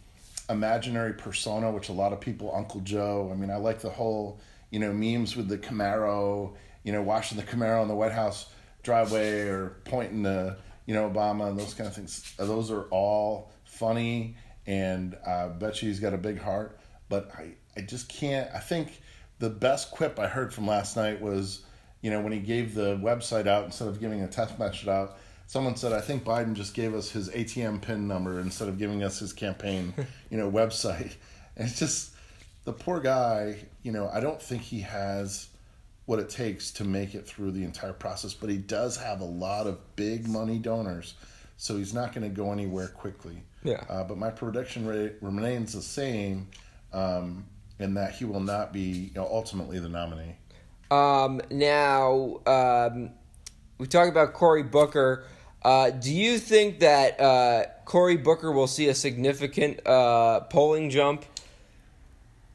imaginary 0.49 1.13
persona, 1.13 1.71
which 1.71 1.89
a 1.89 1.93
lot 1.93 2.13
of 2.13 2.19
people, 2.19 2.53
Uncle 2.55 2.81
Joe. 2.81 3.29
I 3.31 3.35
mean, 3.35 3.49
I 3.49 3.57
like 3.57 3.79
the 3.79 3.89
whole, 3.89 4.39
you 4.69 4.79
know, 4.79 4.91
memes 4.91 5.35
with 5.35 5.47
the 5.47 5.57
Camaro, 5.57 6.53
you 6.83 6.91
know, 6.91 7.01
washing 7.01 7.37
the 7.37 7.43
Camaro 7.43 7.81
in 7.81 7.87
the 7.87 7.95
White 7.95 8.11
House 8.11 8.47
driveway 8.83 9.47
or 9.47 9.77
pointing 9.85 10.23
to, 10.23 10.57
you 10.85 10.93
know, 10.93 11.09
Obama 11.09 11.49
and 11.49 11.57
those 11.57 11.73
kind 11.73 11.87
of 11.87 11.95
things. 11.95 12.33
Those 12.37 12.71
are 12.71 12.83
all 12.83 13.51
funny, 13.63 14.35
and 14.67 15.17
I 15.25 15.47
bet 15.47 15.81
you 15.81 15.89
he's 15.89 15.99
got 15.99 16.13
a 16.13 16.17
big 16.17 16.39
heart. 16.39 16.77
But 17.13 17.29
I, 17.37 17.51
I 17.77 17.81
just 17.81 18.09
can't. 18.09 18.49
I 18.55 18.57
think 18.57 18.99
the 19.37 19.51
best 19.51 19.91
quip 19.91 20.17
I 20.17 20.25
heard 20.25 20.51
from 20.51 20.65
last 20.65 20.97
night 20.97 21.21
was, 21.21 21.61
you 22.01 22.09
know, 22.09 22.19
when 22.21 22.33
he 22.33 22.39
gave 22.39 22.73
the 22.73 22.97
website 22.97 23.45
out 23.45 23.65
instead 23.65 23.87
of 23.87 23.99
giving 23.99 24.23
a 24.23 24.27
text 24.27 24.57
message 24.57 24.87
out, 24.87 25.19
someone 25.45 25.75
said, 25.75 25.93
I 25.93 26.01
think 26.01 26.23
Biden 26.23 26.55
just 26.55 26.73
gave 26.73 26.95
us 26.95 27.11
his 27.11 27.29
ATM 27.29 27.83
pin 27.83 28.07
number 28.07 28.39
instead 28.39 28.67
of 28.67 28.79
giving 28.79 29.03
us 29.03 29.19
his 29.19 29.31
campaign, 29.31 29.93
you 30.31 30.39
know, 30.39 30.49
website. 30.49 31.13
And 31.55 31.67
it's 31.69 31.77
just 31.77 32.15
the 32.63 32.73
poor 32.73 32.99
guy. 32.99 33.57
You 33.83 33.91
know, 33.91 34.09
I 34.11 34.19
don't 34.19 34.41
think 34.41 34.63
he 34.63 34.81
has 34.81 35.49
what 36.07 36.17
it 36.17 36.31
takes 36.31 36.71
to 36.71 36.83
make 36.83 37.13
it 37.13 37.27
through 37.27 37.51
the 37.51 37.63
entire 37.63 37.93
process, 37.93 38.33
but 38.33 38.49
he 38.49 38.57
does 38.57 38.97
have 38.97 39.21
a 39.21 39.25
lot 39.25 39.67
of 39.67 39.77
big 39.95 40.27
money 40.27 40.57
donors, 40.57 41.13
so 41.57 41.77
he's 41.77 41.93
not 41.93 42.11
going 42.11 42.27
to 42.27 42.35
go 42.35 42.51
anywhere 42.51 42.87
quickly. 42.87 43.43
Yeah. 43.63 43.83
Uh, 43.87 44.03
but 44.03 44.17
my 44.17 44.31
prediction 44.31 44.87
rate 44.87 45.13
remains 45.21 45.73
the 45.73 45.81
same, 45.83 46.47
um, 46.93 47.45
in 47.79 47.95
that 47.95 48.13
he 48.13 48.25
will 48.25 48.39
not 48.39 48.71
be 48.71 48.81
you 48.81 49.11
know, 49.15 49.27
ultimately 49.29 49.79
the 49.79 49.89
nominee. 49.89 50.35
Um, 50.91 51.41
now, 51.49 52.41
um, 52.45 53.11
we 53.77 53.87
talked 53.87 54.09
about 54.09 54.33
Cory 54.33 54.63
Booker. 54.63 55.25
Uh, 55.63 55.89
do 55.89 56.13
you 56.13 56.37
think 56.37 56.79
that 56.79 57.19
uh, 57.19 57.65
Cory 57.85 58.17
Booker 58.17 58.51
will 58.51 58.67
see 58.67 58.89
a 58.89 58.95
significant 58.95 59.85
uh, 59.87 60.41
polling 60.41 60.89
jump? 60.89 61.25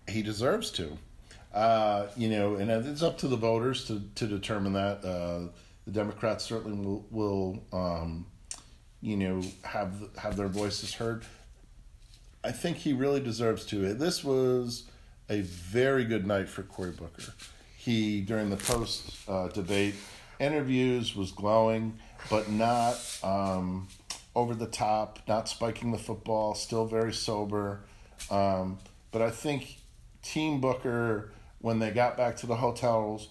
He 0.06 0.22
deserves 0.22 0.70
to. 0.72 0.96
Uh, 1.52 2.06
you 2.16 2.28
know, 2.28 2.56
and 2.56 2.70
it's 2.70 3.02
up 3.02 3.18
to 3.18 3.28
the 3.28 3.36
voters 3.36 3.84
to, 3.86 4.02
to 4.14 4.26
determine 4.26 4.74
that. 4.74 5.04
Uh, 5.04 5.48
the 5.86 5.92
Democrats 5.92 6.44
certainly 6.44 6.78
will, 6.84 7.06
will 7.10 7.62
um, 7.72 8.26
you 9.00 9.16
know, 9.16 9.42
have 9.64 9.94
have 10.16 10.36
their 10.36 10.48
voices 10.48 10.92
heard. 10.92 11.24
I 12.48 12.52
think 12.52 12.78
he 12.78 12.94
really 12.94 13.20
deserves 13.20 13.66
to. 13.66 13.92
This 13.92 14.24
was 14.24 14.84
a 15.28 15.42
very 15.42 16.06
good 16.06 16.26
night 16.26 16.48
for 16.48 16.62
Cory 16.62 16.92
Booker. 16.92 17.34
He 17.76 18.22
during 18.22 18.48
the 18.48 18.56
post 18.56 19.18
uh, 19.28 19.48
debate 19.48 19.94
interviews 20.40 21.14
was 21.14 21.30
glowing, 21.30 21.98
but 22.30 22.50
not 22.50 22.96
um, 23.22 23.88
over 24.34 24.54
the 24.54 24.66
top, 24.66 25.18
not 25.28 25.46
spiking 25.46 25.92
the 25.92 25.98
football, 25.98 26.54
still 26.54 26.86
very 26.86 27.12
sober. 27.12 27.80
Um, 28.30 28.78
but 29.12 29.20
I 29.20 29.28
think 29.28 29.76
Team 30.22 30.58
Booker, 30.58 31.30
when 31.60 31.80
they 31.80 31.90
got 31.90 32.16
back 32.16 32.38
to 32.38 32.46
the 32.46 32.56
hotels, 32.56 33.28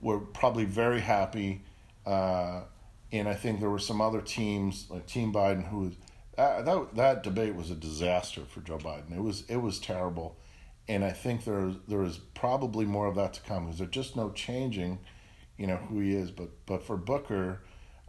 were 0.00 0.18
probably 0.18 0.64
very 0.64 1.00
happy. 1.00 1.62
Uh, 2.04 2.62
and 3.12 3.28
I 3.28 3.34
think 3.34 3.60
there 3.60 3.70
were 3.70 3.78
some 3.78 4.00
other 4.00 4.20
teams 4.20 4.86
like 4.90 5.06
Team 5.06 5.32
Biden 5.32 5.68
who 5.68 5.92
uh, 6.38 6.62
that 6.62 6.94
that 6.94 7.22
debate 7.22 7.54
was 7.54 7.70
a 7.70 7.74
disaster 7.74 8.42
for 8.46 8.60
Joe 8.60 8.78
Biden. 8.78 9.16
It 9.16 9.22
was 9.22 9.44
it 9.48 9.56
was 9.56 9.78
terrible, 9.78 10.36
and 10.88 11.04
I 11.04 11.10
think 11.10 11.44
there 11.44 11.72
there 11.88 12.02
is 12.02 12.18
probably 12.34 12.84
more 12.84 13.06
of 13.06 13.14
that 13.16 13.34
to 13.34 13.40
come 13.42 13.64
because 13.64 13.78
there's 13.78 13.90
just 13.90 14.16
no 14.16 14.30
changing, 14.30 14.98
you 15.56 15.66
know 15.66 15.76
who 15.76 16.00
he 16.00 16.14
is. 16.14 16.30
But 16.30 16.50
but 16.66 16.82
for 16.82 16.96
Booker, 16.96 17.60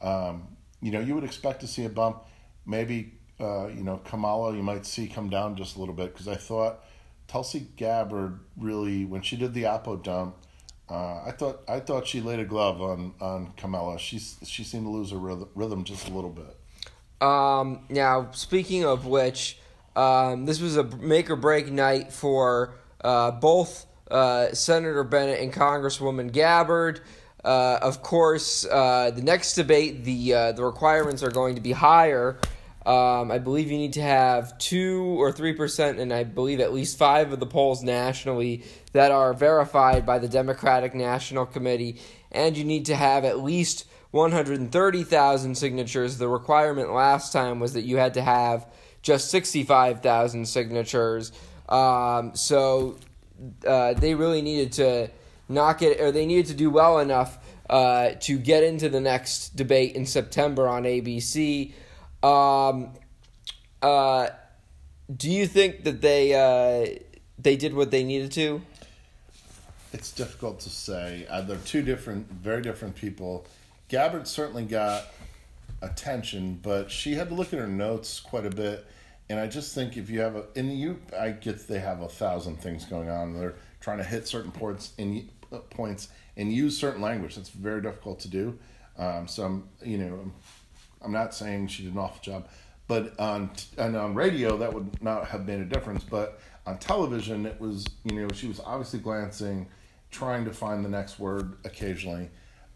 um, 0.01 0.47
you 0.81 0.91
know 0.91 0.99
you 0.99 1.15
would 1.15 1.23
expect 1.23 1.61
to 1.61 1.67
see 1.67 1.85
a 1.85 1.89
bump. 1.89 2.23
Maybe 2.65 3.13
uh, 3.39 3.67
you 3.67 3.83
know 3.83 3.97
Kamala 4.03 4.55
you 4.55 4.63
might 4.63 4.85
see 4.85 5.07
come 5.07 5.29
down 5.29 5.55
just 5.55 5.75
a 5.75 5.79
little 5.79 5.95
bit 5.95 6.13
because 6.13 6.27
I 6.27 6.35
thought 6.35 6.83
Tulsi 7.27 7.67
Gabbard 7.75 8.39
really 8.57 9.05
when 9.05 9.21
she 9.21 9.37
did 9.37 9.53
the 9.53 9.63
Oppo 9.63 10.01
dump 10.01 10.35
uh, 10.89 11.21
I 11.25 11.31
thought 11.31 11.61
I 11.67 11.79
thought 11.79 12.07
she 12.07 12.21
laid 12.21 12.39
a 12.39 12.45
glove 12.45 12.81
on 12.81 13.13
on 13.19 13.53
Kamala. 13.57 13.99
She's 13.99 14.37
she 14.43 14.63
seemed 14.63 14.85
to 14.85 14.89
lose 14.89 15.11
her 15.11 15.17
rhythm, 15.17 15.49
rhythm 15.53 15.83
just 15.83 16.07
a 16.07 16.13
little 16.13 16.29
bit. 16.29 16.56
Um, 17.21 17.85
now, 17.89 18.29
speaking 18.31 18.85
of 18.85 19.05
which, 19.05 19.57
um, 19.95 20.45
this 20.45 20.61
was 20.61 20.77
a 20.77 20.83
make 20.83 21.29
or 21.29 21.35
break 21.35 21.71
night 21.71 22.13
for 22.13 22.75
uh, 23.01 23.31
both 23.31 23.85
uh, 24.11 24.53
Senator 24.53 25.03
Bennet 25.03 25.39
and 25.39 25.51
Congresswoman 25.51 26.31
Gabbard. 26.31 27.01
Uh, 27.43 27.79
of 27.81 28.01
course, 28.01 28.65
uh, 28.65 29.11
the 29.11 29.21
next 29.21 29.53
debate, 29.53 30.03
the 30.03 30.33
uh, 30.33 30.51
the 30.51 30.63
requirements 30.63 31.23
are 31.23 31.31
going 31.31 31.55
to 31.55 31.61
be 31.61 31.71
higher. 31.71 32.37
Um, 32.85 33.31
I 33.31 33.37
believe 33.37 33.69
you 33.69 33.77
need 33.77 33.93
to 33.93 34.01
have 34.01 34.57
two 34.59 35.01
or 35.19 35.31
three 35.31 35.53
percent, 35.53 35.99
and 35.99 36.13
I 36.13 36.23
believe 36.23 36.59
at 36.59 36.73
least 36.73 36.97
five 36.97 37.31
of 37.31 37.39
the 37.39 37.45
polls 37.45 37.83
nationally 37.83 38.63
that 38.93 39.11
are 39.11 39.33
verified 39.33 40.05
by 40.05 40.19
the 40.19 40.27
Democratic 40.27 40.93
National 40.93 41.45
Committee, 41.45 41.99
and 42.31 42.57
you 42.57 42.63
need 42.63 42.85
to 42.85 42.95
have 42.95 43.25
at 43.25 43.39
least 43.39 43.85
130,000 44.11 45.55
signatures. 45.55 46.17
The 46.17 46.27
requirement 46.27 46.93
last 46.93 47.33
time 47.33 47.59
was 47.59 47.73
that 47.73 47.81
you 47.81 47.97
had 47.97 48.13
to 48.15 48.21
have 48.21 48.65
just 49.01 49.29
65,000 49.31 50.47
signatures. 50.47 51.31
Um, 51.69 52.35
so 52.35 52.97
uh, 53.65 53.93
they 53.93 54.15
really 54.15 54.41
needed 54.41 54.71
to 54.73 55.09
knock 55.49 55.81
it, 55.81 56.01
or 56.01 56.11
they 56.11 56.25
needed 56.25 56.47
to 56.47 56.53
do 56.53 56.69
well 56.69 56.99
enough 56.99 57.37
uh, 57.69 58.11
to 58.21 58.37
get 58.37 58.63
into 58.63 58.89
the 58.89 59.01
next 59.01 59.55
debate 59.55 59.95
in 59.95 60.05
September 60.05 60.67
on 60.67 60.83
ABC. 60.83 61.73
Um, 62.23 62.93
uh, 63.81 64.29
do 65.15 65.29
you 65.29 65.47
think 65.47 65.83
that 65.83 66.01
they 66.01 66.33
uh, 66.33 66.99
they 67.37 67.55
did 67.55 67.73
what 67.73 67.91
they 67.91 68.03
needed 68.03 68.31
to? 68.33 68.61
It's 69.93 70.11
difficult 70.11 70.59
to 70.61 70.69
say. 70.69 71.25
Uh, 71.29 71.41
they're 71.41 71.57
two 71.57 71.81
different, 71.81 72.29
very 72.29 72.61
different 72.61 72.95
people. 72.95 73.47
Gabbard 73.89 74.27
certainly 74.27 74.65
got 74.65 75.05
attention, 75.81 76.59
but 76.61 76.91
she 76.91 77.13
had 77.13 77.29
to 77.29 77.35
look 77.35 77.53
at 77.53 77.59
her 77.59 77.67
notes 77.67 78.19
quite 78.19 78.45
a 78.45 78.49
bit. 78.49 78.85
And 79.29 79.39
I 79.39 79.47
just 79.47 79.75
think 79.75 79.97
if 79.97 80.09
you 80.09 80.21
have 80.21 80.35
a, 80.35 80.45
and 80.55 80.77
you, 80.77 80.99
I 81.17 81.31
get 81.31 81.67
they 81.67 81.79
have 81.79 82.01
a 82.01 82.07
thousand 82.07 82.57
things 82.57 82.85
going 82.85 83.09
on. 83.09 83.33
They're 83.33 83.55
trying 83.81 83.97
to 83.97 84.03
hit 84.03 84.27
certain 84.27 84.51
points 84.51 84.93
in 84.97 85.29
uh, 85.51 85.59
points 85.59 86.09
and 86.37 86.51
use 86.51 86.77
certain 86.77 87.01
language. 87.01 87.35
That's 87.35 87.49
very 87.49 87.81
difficult 87.81 88.19
to 88.21 88.29
do. 88.29 88.57
Um, 88.97 89.27
so 89.27 89.43
I'm, 89.43 89.69
you 89.83 89.97
know, 89.97 90.31
I'm 91.01 91.11
not 91.11 91.33
saying 91.33 91.67
she 91.67 91.83
did 91.83 91.93
an 91.93 91.99
awful 91.99 92.21
job, 92.21 92.47
but 92.87 93.19
on 93.19 93.51
and 93.77 93.95
on 93.95 94.15
radio 94.15 94.57
that 94.57 94.73
would 94.73 95.01
not 95.03 95.27
have 95.27 95.45
made 95.45 95.59
a 95.59 95.65
difference. 95.65 96.03
But 96.03 96.39
on 96.65 96.77
television, 96.77 97.45
it 97.45 97.59
was 97.59 97.85
you 98.05 98.15
know 98.15 98.27
she 98.33 98.47
was 98.47 98.59
obviously 98.61 98.99
glancing, 98.99 99.67
trying 100.09 100.45
to 100.45 100.53
find 100.53 100.83
the 100.83 100.89
next 100.89 101.19
word 101.19 101.57
occasionally. 101.65 102.29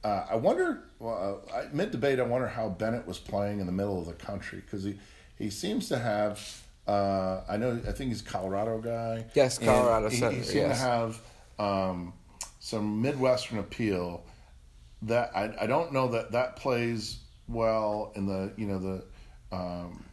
Uh, 0.04 0.26
I 0.32 0.36
wonder 0.36 0.84
well, 1.00 1.42
uh, 1.54 1.64
mid 1.72 1.92
debate. 1.92 2.20
I 2.20 2.24
wonder 2.24 2.48
how 2.48 2.70
Bennet 2.70 3.06
was 3.06 3.20
playing 3.20 3.60
in 3.60 3.66
the 3.66 3.72
middle 3.72 4.00
of 4.00 4.08
the 4.08 4.14
country 4.14 4.60
because 4.60 4.84
he 4.84 4.98
he 5.38 5.50
seems 5.50 5.90
to 5.90 6.00
have. 6.00 6.64
Uh, 6.88 7.42
I 7.48 7.58
know. 7.58 7.80
I 7.88 7.92
think 7.92 8.10
he's 8.10 8.22
a 8.22 8.26
Colorado 8.26 8.80
guy. 8.80 9.26
Yes, 9.36 9.60
Colorado 9.60 10.10
he, 10.10 10.18
Senator. 10.18 10.38
He 10.38 10.44
seemed 10.44 10.68
yes. 10.70 10.80
to 10.80 10.84
have 10.84 11.22
um, 11.60 12.14
some 12.60 13.02
Midwestern 13.02 13.60
appeal. 13.60 14.24
That 15.04 15.32
I, 15.36 15.54
I 15.62 15.68
don't 15.68 15.94
know 15.94 16.08
that 16.10 16.32
that 16.32 16.56
plays 16.56 17.20
well 17.48 18.12
in 18.16 18.26
the 18.26 18.54
you 18.58 18.66
know 18.66 18.80
the 18.80 19.56
um, 19.56 20.04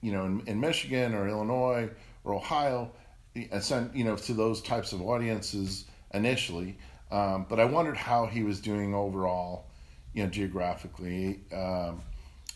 you 0.00 0.12
know 0.12 0.24
in, 0.24 0.42
in 0.46 0.60
Michigan 0.60 1.14
or 1.14 1.28
Illinois 1.28 1.88
or 2.24 2.34
Ohio, 2.34 2.90
and 3.34 3.62
sent 3.62 3.94
you 3.94 4.04
know 4.04 4.16
to 4.16 4.34
those 4.34 4.60
types 4.60 4.92
of 4.92 5.02
audiences 5.02 5.84
initially. 6.12 6.78
Um, 7.10 7.46
but 7.48 7.58
I 7.58 7.64
wondered 7.64 7.96
how 7.96 8.26
he 8.26 8.42
was 8.42 8.60
doing 8.60 8.94
overall, 8.94 9.66
you 10.12 10.22
know, 10.24 10.28
geographically. 10.28 11.40
Um, 11.52 12.02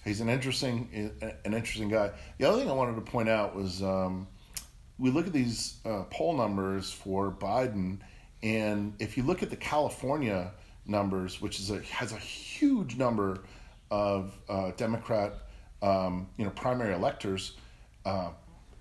he's 0.05 0.21
an 0.21 0.29
interesting 0.29 0.89
an 1.21 1.55
interesting 1.55 1.89
guy. 1.89 2.11
The 2.39 2.49
other 2.49 2.59
thing 2.59 2.71
I 2.71 2.75
wanted 2.75 2.97
to 2.97 3.11
point 3.11 3.29
out 3.29 3.55
was 3.55 3.83
um, 3.83 4.27
we 4.99 5.11
look 5.11 5.27
at 5.27 5.33
these 5.33 5.77
uh, 5.85 6.05
poll 6.11 6.37
numbers 6.37 6.93
for 6.93 7.31
Biden, 7.31 7.99
and 8.43 8.95
if 8.99 9.17
you 9.17 9.23
look 9.23 9.43
at 9.43 9.51
the 9.51 9.57
California 9.57 10.53
numbers, 10.87 11.41
which 11.41 11.61
is 11.61 11.71
a 11.71 11.81
has 11.83 12.13
a 12.13 12.19
huge 12.19 12.97
number 12.97 13.41
of 13.91 14.37
uh, 14.49 14.73
Democrat, 14.77 15.35
um, 15.83 16.29
you 16.37 16.45
know, 16.45 16.51
primary 16.51 16.95
electors, 16.95 17.57
uh, 18.05 18.31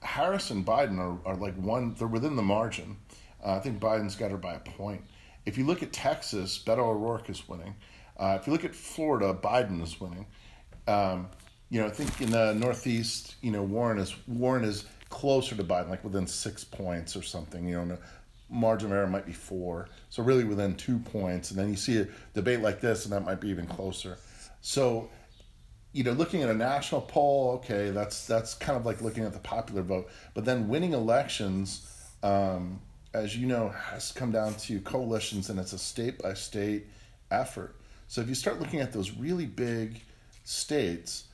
Harris 0.01 0.49
and 0.51 0.65
Biden 0.65 0.99
are, 0.99 1.17
are 1.25 1.35
like 1.35 1.55
one. 1.55 1.93
They're 1.97 2.07
within 2.07 2.35
the 2.35 2.41
margin. 2.41 2.97
Uh, 3.43 3.53
I 3.53 3.59
think 3.59 3.79
Biden's 3.79 4.15
got 4.15 4.31
her 4.31 4.37
by 4.37 4.53
a 4.55 4.59
point. 4.59 5.01
If 5.45 5.57
you 5.57 5.65
look 5.65 5.81
at 5.83 5.91
Texas, 5.91 6.61
Beto 6.63 6.79
O'Rourke 6.79 7.29
is 7.29 7.47
winning. 7.47 7.75
Uh, 8.17 8.37
if 8.39 8.45
you 8.45 8.53
look 8.53 8.63
at 8.63 8.75
Florida, 8.75 9.33
Biden 9.33 9.81
is 9.81 9.99
winning. 9.99 10.27
Um, 10.87 11.29
you 11.69 11.79
know, 11.79 11.87
I 11.87 11.89
think 11.89 12.21
in 12.21 12.31
the 12.31 12.53
Northeast, 12.53 13.35
you 13.41 13.51
know, 13.51 13.63
Warren 13.63 13.97
is 13.97 14.13
Warren 14.27 14.63
is 14.63 14.85
closer 15.09 15.55
to 15.55 15.63
Biden, 15.63 15.89
like 15.89 16.03
within 16.03 16.27
six 16.27 16.63
points 16.63 17.15
or 17.15 17.21
something. 17.21 17.67
You 17.67 17.85
know, 17.85 17.97
margin 18.49 18.91
of 18.91 18.97
error 18.97 19.07
might 19.07 19.25
be 19.25 19.31
four, 19.31 19.87
so 20.09 20.21
really 20.21 20.43
within 20.43 20.75
two 20.75 20.99
points. 20.99 21.49
And 21.49 21.59
then 21.59 21.69
you 21.69 21.77
see 21.77 21.99
a 21.99 22.07
debate 22.33 22.61
like 22.61 22.81
this, 22.81 23.05
and 23.05 23.13
that 23.13 23.23
might 23.25 23.39
be 23.39 23.49
even 23.49 23.67
closer. 23.67 24.17
So, 24.59 25.09
you 25.93 26.03
know, 26.03 26.11
looking 26.11 26.43
at 26.43 26.49
a 26.49 26.53
national 26.53 27.01
poll, 27.01 27.53
okay, 27.55 27.89
that's 27.91 28.27
that's 28.27 28.53
kind 28.53 28.77
of 28.77 28.85
like 28.85 29.01
looking 29.01 29.23
at 29.23 29.33
the 29.33 29.39
popular 29.39 29.81
vote. 29.81 30.09
But 30.33 30.45
then 30.45 30.67
winning 30.67 30.93
elections, 30.93 31.89
um, 32.21 32.81
as 33.13 33.35
you 33.35 33.47
know, 33.47 33.69
has 33.69 34.11
come 34.11 34.31
down 34.31 34.53
to 34.55 34.79
coalitions, 34.81 35.49
and 35.49 35.59
it's 35.59 35.73
a 35.73 35.77
state 35.77 36.21
by 36.21 36.33
state 36.33 36.87
effort. 37.29 37.75
So 38.07 38.21
if 38.21 38.29
you 38.29 38.35
start 38.35 38.59
looking 38.59 38.79
at 38.79 38.93
those 38.93 39.11
really 39.11 39.45
big 39.45 40.01
states, 40.43 41.25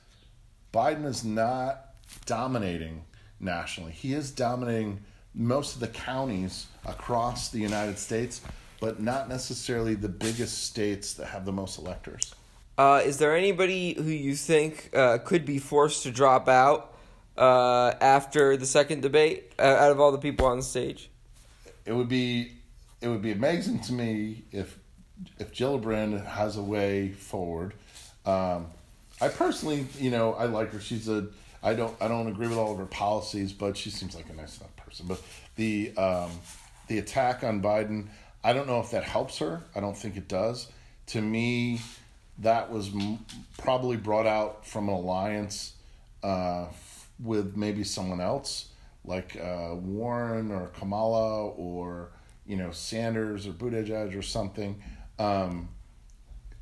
Biden 0.72 1.06
is 1.06 1.24
not 1.24 1.94
dominating 2.26 3.04
nationally. 3.40 3.92
He 3.92 4.12
is 4.12 4.30
dominating 4.30 5.00
most 5.34 5.74
of 5.74 5.80
the 5.80 5.88
counties 5.88 6.66
across 6.86 7.48
the 7.48 7.58
United 7.58 7.98
States, 7.98 8.40
but 8.80 9.00
not 9.00 9.28
necessarily 9.28 9.94
the 9.94 10.08
biggest 10.08 10.64
states 10.64 11.14
that 11.14 11.26
have 11.26 11.44
the 11.44 11.52
most 11.52 11.78
electors. 11.78 12.34
Uh, 12.76 13.02
is 13.04 13.18
there 13.18 13.36
anybody 13.36 13.94
who 13.94 14.10
you 14.10 14.36
think 14.36 14.90
uh, 14.94 15.18
could 15.18 15.44
be 15.44 15.58
forced 15.58 16.04
to 16.04 16.10
drop 16.10 16.48
out 16.48 16.94
uh, 17.36 17.92
after 18.00 18.56
the 18.56 18.66
second 18.66 19.02
debate 19.02 19.52
uh, 19.58 19.62
out 19.62 19.90
of 19.90 20.00
all 20.00 20.12
the 20.12 20.18
people 20.18 20.46
on 20.46 20.58
the 20.58 20.62
stage? 20.62 21.10
It 21.88 21.94
would 21.94 22.08
be 22.08 22.52
it 23.00 23.08
would 23.08 23.22
be 23.22 23.32
amazing 23.32 23.80
to 23.80 23.94
me 23.94 24.44
if 24.52 24.78
if 25.38 25.52
Gillibrand 25.54 26.24
has 26.26 26.58
a 26.58 26.62
way 26.62 27.08
forward. 27.12 27.72
Um, 28.26 28.66
I 29.22 29.28
personally, 29.28 29.86
you 29.98 30.10
know, 30.10 30.34
I 30.34 30.44
like 30.44 30.72
her. 30.72 30.80
She's 30.80 31.08
a 31.08 31.28
I 31.62 31.72
don't 31.72 31.96
I 31.98 32.06
don't 32.06 32.28
agree 32.28 32.46
with 32.46 32.58
all 32.58 32.72
of 32.72 32.78
her 32.78 32.84
policies, 32.84 33.54
but 33.54 33.74
she 33.74 33.88
seems 33.88 34.14
like 34.14 34.28
a 34.28 34.34
nice 34.34 34.58
enough 34.58 34.76
person. 34.76 35.06
But 35.08 35.22
the 35.56 35.96
um, 35.96 36.30
the 36.88 36.98
attack 36.98 37.42
on 37.42 37.62
Biden, 37.62 38.08
I 38.44 38.52
don't 38.52 38.66
know 38.66 38.80
if 38.80 38.90
that 38.90 39.04
helps 39.04 39.38
her. 39.38 39.62
I 39.74 39.80
don't 39.80 39.96
think 39.96 40.18
it 40.18 40.28
does. 40.28 40.70
To 41.06 41.22
me, 41.22 41.80
that 42.40 42.70
was 42.70 42.94
m- 42.94 43.24
probably 43.56 43.96
brought 43.96 44.26
out 44.26 44.66
from 44.66 44.90
an 44.90 44.94
alliance 44.94 45.72
uh, 46.22 46.66
with 47.18 47.56
maybe 47.56 47.82
someone 47.82 48.20
else, 48.20 48.67
like 49.08 49.36
uh, 49.36 49.74
Warren 49.74 50.52
or 50.52 50.68
Kamala 50.68 51.46
or 51.48 52.10
you 52.46 52.56
know 52.56 52.70
Sanders 52.70 53.46
or 53.46 53.52
Buttigieg 53.52 54.16
or 54.16 54.22
something. 54.22 54.80
Um, 55.18 55.70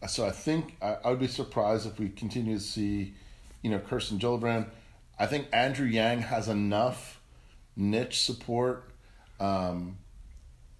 so 0.06 0.24
I 0.24 0.30
think 0.30 0.76
I, 0.80 0.96
I 1.04 1.10
would 1.10 1.18
be 1.18 1.26
surprised 1.26 1.86
if 1.86 1.98
we 1.98 2.08
continue 2.08 2.54
to 2.54 2.62
see, 2.62 3.14
you 3.62 3.70
know, 3.70 3.78
Kirsten 3.78 4.18
Gillibrand. 4.18 4.68
I 5.18 5.26
think 5.26 5.48
Andrew 5.52 5.86
Yang 5.86 6.22
has 6.22 6.48
enough 6.48 7.20
niche 7.74 8.20
support 8.22 8.90
um, 9.40 9.98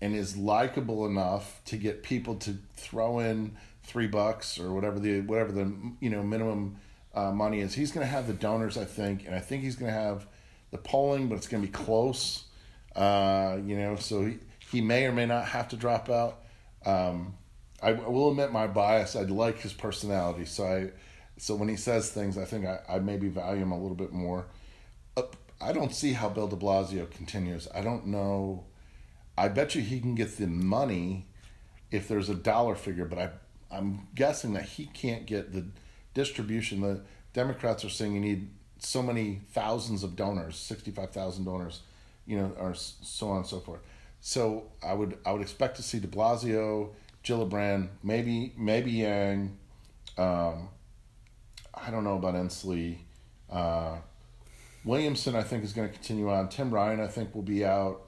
and 0.01 0.15
is 0.15 0.37
likable 0.37 1.07
enough 1.07 1.61
to 1.67 1.77
get 1.77 2.03
people 2.03 2.37
to 2.37 2.57
throw 2.77 3.19
in 3.19 3.57
three 3.83 4.07
bucks 4.07 4.59
or 4.59 4.73
whatever 4.73 4.99
the 4.99 5.21
whatever 5.23 5.53
the 5.53 5.73
you 6.01 6.11
know 6.11 6.23
minimum 6.23 6.77
uh, 7.15 7.33
money 7.33 7.61
is. 7.61 7.75
He's 7.75 7.91
going 7.91 8.07
to 8.07 8.11
have 8.11 8.27
the 8.27 8.35
donors, 8.35 8.77
I 8.77 8.85
think, 8.85 9.27
and 9.27 9.35
I 9.35 9.41
think 9.41 9.63
he's 9.63 9.77
going 9.77 9.93
to 9.93 9.99
have 9.99 10.27
the 10.77 10.89
polling, 10.89 11.29
but 11.29 11.37
it's 11.37 11.49
going 11.49 11.63
to 11.63 11.67
be 11.67 11.73
close. 11.73 12.45
Uh, 12.95 13.59
you 13.65 13.77
know, 13.77 13.97
so 13.97 14.25
he, 14.25 14.39
he 14.71 14.81
may 14.81 15.07
or 15.07 15.13
may 15.13 15.27
not 15.27 15.47
have 15.47 15.69
to 15.69 15.77
drop 15.77 16.09
out. 16.09 16.43
Um, 16.85 17.35
I 17.83 17.93
will 17.93 18.31
admit 18.31 18.53
my 18.53 18.67
bias. 18.67 19.17
I 19.17 19.23
like 19.23 19.59
his 19.59 19.73
personality, 19.73 20.45
so 20.45 20.65
I 20.65 20.91
so 21.39 21.55
when 21.55 21.69
he 21.69 21.77
says 21.77 22.11
things, 22.11 22.39
I 22.39 22.47
think 22.47 22.65
I, 22.65 22.81
I 22.89 22.99
maybe 22.99 23.29
value 23.29 23.63
him 23.63 23.73
a 23.73 23.79
little 23.79 23.97
bit 23.97 24.13
more. 24.13 24.47
Uh, 25.17 25.23
I 25.61 25.73
don't 25.73 25.95
see 25.95 26.13
how 26.13 26.31
Bill 26.31 26.49
De 26.49 26.57
Blasio 26.57 27.11
continues. 27.11 27.69
I 27.75 27.83
don't 27.83 28.07
know. 28.07 28.65
I 29.37 29.49
bet 29.49 29.75
you 29.75 29.83
he 29.83 30.01
can 30.01 30.15
get 30.15 30.39
the 30.39 30.47
money 30.47 31.27
if 31.91 32.09
there's 32.09 32.31
a 32.31 32.35
dollar 32.35 32.75
figure, 32.75 33.05
but 33.05 33.19
I 33.19 33.31
I'm 33.71 34.09
guessing 34.15 34.55
that 34.55 34.65
he 34.65 34.87
can't 34.87 35.27
get 35.27 35.53
the 35.53 35.67
distribution. 36.15 36.81
The 36.81 37.03
Democrats 37.35 37.85
are 37.85 37.91
saying 37.91 38.15
you 38.15 38.21
need 38.21 38.49
so 38.87 39.03
many 39.03 39.41
thousands 39.51 40.03
of 40.05 40.17
donors, 40.17 40.57
sixty 40.57 40.91
five 40.91 41.11
thousand 41.11 41.45
donors, 41.45 41.83
you 42.25 42.39
know, 42.39 42.53
or 42.59 42.75
so 42.75 43.29
on 43.29 43.39
and 43.39 43.47
so 43.47 43.59
forth. 43.61 43.81
So 44.21 44.71
I 44.83 44.95
would 44.95 45.19
I 45.27 45.33
would 45.33 45.43
expect 45.43 45.77
to 45.77 45.83
see 45.83 45.99
De 45.99 46.07
Blasio, 46.07 46.91
Gillibrand, 47.25 47.89
maybe 48.03 48.53
maybe 48.57 48.93
Yang. 48.93 49.59
Um, 50.17 50.69
I 51.75 51.91
don't 51.91 52.05
know 52.05 52.17
about 52.17 52.35
Inslee. 52.35 52.99
Uh, 53.51 53.97
Williamson, 54.85 55.35
I 55.35 55.43
think, 55.43 55.65
is 55.65 55.73
going 55.73 55.89
to 55.89 55.93
continue 55.93 56.31
on. 56.31 56.49
Tim 56.49 56.73
Ryan, 56.73 57.01
I 57.01 57.09
think, 57.09 57.35
will 57.35 57.43
be 57.43 57.65
out. 57.65 58.03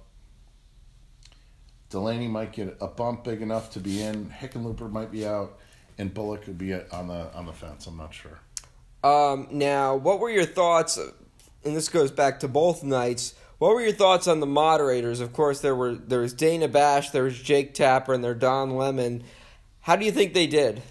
Delaney 1.91 2.29
might 2.29 2.53
get 2.53 2.77
a 2.81 2.87
bump 2.87 3.25
big 3.25 3.43
enough 3.43 3.73
to 3.73 3.81
be 3.81 4.01
in. 4.01 4.31
Hickenlooper 4.31 4.91
might 4.91 5.11
be 5.11 5.27
out, 5.27 5.59
and 5.99 6.15
Bullock 6.15 6.47
would 6.47 6.59
be 6.59 6.73
on 6.73 7.09
the 7.09 7.35
on 7.35 7.47
the 7.47 7.53
fence. 7.53 7.87
I'm 7.87 7.97
not 7.97 8.15
sure. 8.15 8.39
Um, 9.03 9.49
now, 9.51 9.97
what 9.97 10.21
were 10.21 10.31
your 10.31 10.45
thoughts? 10.45 10.99
And 11.65 11.77
this 11.77 11.89
goes 11.89 12.11
back 12.11 12.41
to 12.41 12.49
both 12.49 12.83
nights. 12.83 13.35
What 13.59 13.75
were 13.75 13.81
your 13.81 13.93
thoughts 13.93 14.29
on 14.29 14.41
the 14.41 14.47
moderators? 14.47 15.21
Of 15.21 15.33
course, 15.33 15.61
there 15.61 15.75
were 15.75 15.95
there 15.95 16.21
was 16.21 16.33
Dana 16.33 16.69
Bash, 16.69 17.11
there 17.11 17.25
was 17.25 17.39
Jake 17.39 17.75
Tapper, 17.75 18.15
and 18.15 18.23
there 18.23 18.35
Don 18.35 18.77
Lemon. 18.77 19.25
How 19.81 19.97
do 19.97 20.05
you 20.05 20.13
think 20.13 20.35
they 20.35 20.47
did? 20.47 20.83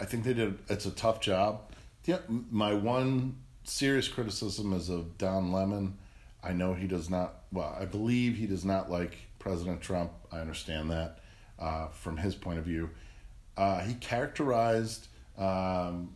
I 0.00 0.04
think 0.06 0.24
they 0.24 0.34
did. 0.34 0.58
It's 0.68 0.86
a 0.86 0.90
tough 0.90 1.20
job. 1.20 1.60
Yeah, 2.04 2.18
my 2.28 2.74
one 2.74 3.36
serious 3.64 4.08
criticism 4.08 4.72
is 4.72 4.88
of 4.88 5.18
Don 5.18 5.52
Lemon. 5.52 5.98
I 6.42 6.52
know 6.52 6.74
he 6.74 6.86
does 6.86 7.10
not. 7.10 7.44
Well, 7.52 7.76
I 7.78 7.84
believe 7.84 8.36
he 8.36 8.46
does 8.46 8.64
not 8.64 8.90
like 8.90 9.16
President 9.38 9.80
Trump. 9.80 10.12
I 10.32 10.40
understand 10.40 10.90
that 10.90 11.18
uh, 11.58 11.88
from 11.88 12.16
his 12.16 12.34
point 12.34 12.58
of 12.58 12.64
view. 12.64 12.90
Uh, 13.56 13.80
he 13.80 13.94
characterized 13.94 15.08
um, 15.38 16.12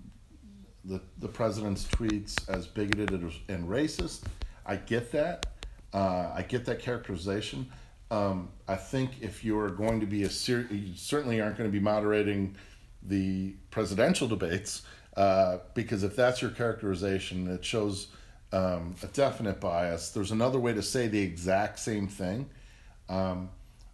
the 0.89 1.01
the 1.19 1.29
president's 1.29 1.85
tweets 1.87 2.49
as 2.49 2.67
bigoted 2.67 3.13
and 3.49 3.69
racist. 3.69 4.23
I 4.67 4.77
get 4.77 5.13
that. 5.13 5.47
Uh, 5.93 6.31
I 6.35 6.43
get 6.43 6.65
that 6.67 6.81
characterization. 6.81 7.71
Um, 8.11 8.49
I 8.67 8.77
think 8.77 9.11
if 9.21 9.45
you're 9.45 9.71
going 9.71 10.01
to 10.01 10.07
be 10.07 10.23
a 10.23 10.31
ser- 10.31 10.67
you 10.71 10.95
certainly 10.97 11.41
aren't 11.41 11.57
going 11.57 11.69
to 11.69 11.73
be 11.73 11.83
moderating 11.83 12.57
the 13.03 13.55
presidential 13.71 14.27
debates 14.27 14.83
uh, 15.17 15.59
because 15.75 16.03
if 16.05 16.17
that's 16.17 16.41
your 16.41 16.51
characterization, 16.51 17.49
it 17.49 17.65
shows 17.65 18.09
um, 18.53 18.95
a 19.03 19.07
definite 19.09 19.61
bias. 19.61 20.11
There's 20.11 20.31
another 20.31 20.59
way 20.59 20.73
to 20.73 20.83
say 20.83 21.07
the 21.07 21.21
exact 21.21 21.79
same 21.79 22.09
thing 22.09 22.49
um, 23.09 23.51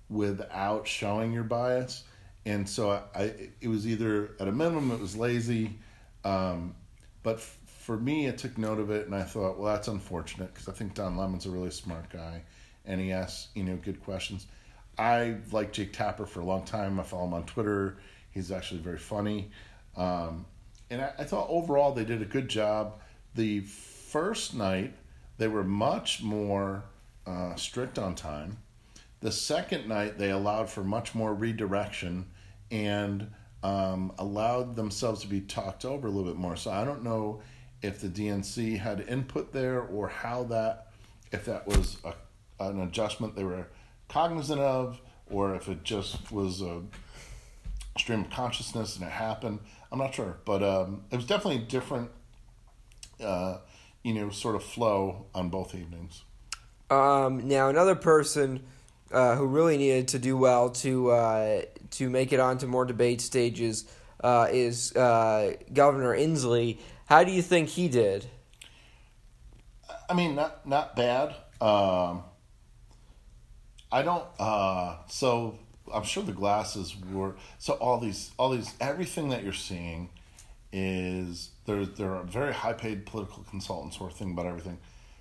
without 0.08 0.86
showing 0.86 1.32
your 1.32 1.44
bias, 1.44 2.04
and 2.46 2.68
so 2.68 3.02
I, 3.14 3.32
it 3.60 3.68
was 3.68 3.86
either 3.86 4.36
at 4.38 4.46
a 4.48 4.52
minimum 4.52 4.92
it 4.92 5.00
was 5.00 5.16
lazy, 5.16 5.78
um, 6.24 6.74
but 7.24 7.36
f- 7.36 7.58
for 7.66 7.96
me 7.96 8.26
it 8.26 8.38
took 8.38 8.56
note 8.56 8.78
of 8.78 8.90
it, 8.92 9.06
and 9.06 9.14
I 9.14 9.24
thought, 9.24 9.58
well, 9.58 9.74
that's 9.74 9.88
unfortunate 9.88 10.54
because 10.54 10.68
I 10.68 10.72
think 10.72 10.94
Don 10.94 11.16
Lemon's 11.16 11.46
a 11.46 11.50
really 11.50 11.72
smart 11.72 12.08
guy, 12.10 12.42
and 12.86 13.00
he 13.00 13.10
asks 13.10 13.48
you 13.56 13.64
know 13.64 13.76
good 13.82 14.00
questions. 14.04 14.46
I 14.96 15.38
like 15.50 15.72
Jake 15.72 15.92
Tapper 15.92 16.26
for 16.26 16.38
a 16.38 16.44
long 16.44 16.64
time. 16.64 17.00
I 17.00 17.02
follow 17.02 17.24
him 17.24 17.34
on 17.34 17.44
Twitter. 17.46 17.96
He's 18.30 18.52
actually 18.52 18.80
very 18.80 18.98
funny. 18.98 19.50
Um, 19.96 20.46
and 20.90 21.02
I, 21.02 21.12
I, 21.18 21.24
thought 21.24 21.48
overall 21.48 21.92
they 21.92 22.04
did 22.04 22.22
a 22.22 22.26
good 22.26 22.48
job. 22.48 23.00
The 23.34 23.60
first 23.60 24.54
night 24.54 24.92
they 25.38 25.48
were 25.48 25.64
much 25.64 26.22
more 26.22 26.84
uh, 27.26 27.54
strict 27.56 27.98
on 27.98 28.14
time. 28.14 28.58
The 29.20 29.32
second 29.32 29.88
night 29.88 30.18
they 30.18 30.30
allowed 30.30 30.68
for 30.68 30.84
much 30.84 31.14
more 31.14 31.34
redirection 31.34 32.26
and 32.70 33.30
um, 33.64 34.12
allowed 34.18 34.76
themselves 34.76 35.22
to 35.22 35.26
be 35.26 35.40
talked 35.40 35.84
over 35.86 36.06
a 36.06 36.10
little 36.10 36.30
bit 36.30 36.38
more. 36.38 36.54
So 36.54 36.70
I 36.70 36.84
don't 36.84 37.02
know 37.02 37.40
if 37.82 38.00
the 38.00 38.08
DNC 38.08 38.78
had 38.78 39.00
input 39.08 39.52
there 39.52 39.80
or 39.80 40.06
how 40.06 40.44
that, 40.44 40.88
if 41.32 41.46
that 41.46 41.66
was 41.66 41.96
a, 42.04 42.14
an 42.62 42.80
adjustment 42.82 43.34
they 43.34 43.42
were 43.42 43.66
cognizant 44.08 44.60
of, 44.60 45.00
or 45.26 45.56
if 45.56 45.68
it 45.68 45.82
just 45.82 46.30
was 46.30 46.60
a 46.60 46.82
stream 47.98 48.20
of 48.20 48.30
consciousness 48.30 48.96
and 48.96 49.06
it 49.06 49.12
happened. 49.12 49.60
I'm 49.90 49.98
not 49.98 50.14
sure, 50.14 50.36
but 50.44 50.62
um, 50.62 51.04
it 51.10 51.16
was 51.16 51.26
definitely 51.26 51.62
a 51.62 51.66
different, 51.66 52.10
uh, 53.22 53.58
you 54.02 54.12
know, 54.12 54.28
sort 54.28 54.56
of 54.56 54.62
flow 54.62 55.26
on 55.34 55.48
both 55.48 55.74
evenings. 55.74 56.22
Um, 56.90 57.48
now 57.48 57.70
another 57.70 57.94
person 57.94 58.64
uh, 59.14 59.36
who 59.36 59.46
really 59.46 59.78
needed 59.78 60.08
to 60.08 60.18
do 60.18 60.36
well 60.36 60.70
to 60.70 61.10
uh, 61.10 61.62
to 61.92 62.10
make 62.10 62.32
it 62.32 62.40
onto 62.40 62.66
more 62.66 62.84
debate 62.84 63.20
stages 63.20 63.84
uh, 64.22 64.48
is 64.50 64.94
uh, 64.96 65.54
Governor 65.72 66.16
Inslee. 66.16 66.78
How 67.06 67.22
do 67.24 67.30
you 67.30 67.42
think 67.42 67.68
he 67.68 67.88
did? 67.88 68.26
I 70.10 70.14
mean, 70.14 70.34
not 70.34 70.66
not 70.66 70.96
bad. 70.96 71.34
Um, 71.60 72.24
I 73.92 74.02
don't. 74.02 74.24
Uh, 74.38 74.96
so 75.06 75.58
I'm 75.92 76.02
sure 76.02 76.24
the 76.24 76.32
glasses 76.32 76.96
were. 77.12 77.36
So 77.58 77.74
all 77.74 77.98
these, 77.98 78.32
all 78.36 78.50
these, 78.50 78.74
everything 78.80 79.28
that 79.28 79.44
you're 79.44 79.52
seeing 79.52 80.10
is 80.72 81.50
there. 81.66 81.86
There 81.86 82.16
are 82.16 82.24
very 82.24 82.52
high 82.52 82.72
paid 82.72 83.06
political 83.06 83.44
consultants 83.44 83.96
who 83.96 84.06
are 84.06 84.10
thinking 84.10 84.32
about 84.32 84.46
everything. 84.46 84.78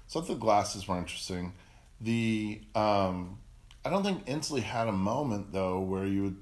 So 0.08 0.22
the 0.22 0.36
glasses 0.36 0.88
were 0.88 0.98
interesting. 0.98 1.54
The 2.02 2.62
um, 2.76 3.38
I 3.86 3.90
don't 3.90 4.04
think 4.04 4.26
Inslee 4.26 4.64
had 4.64 4.88
a 4.88 4.94
moment 4.94 5.52
though 5.52 5.80
where 5.80 6.06
you 6.06 6.24
would, 6.24 6.38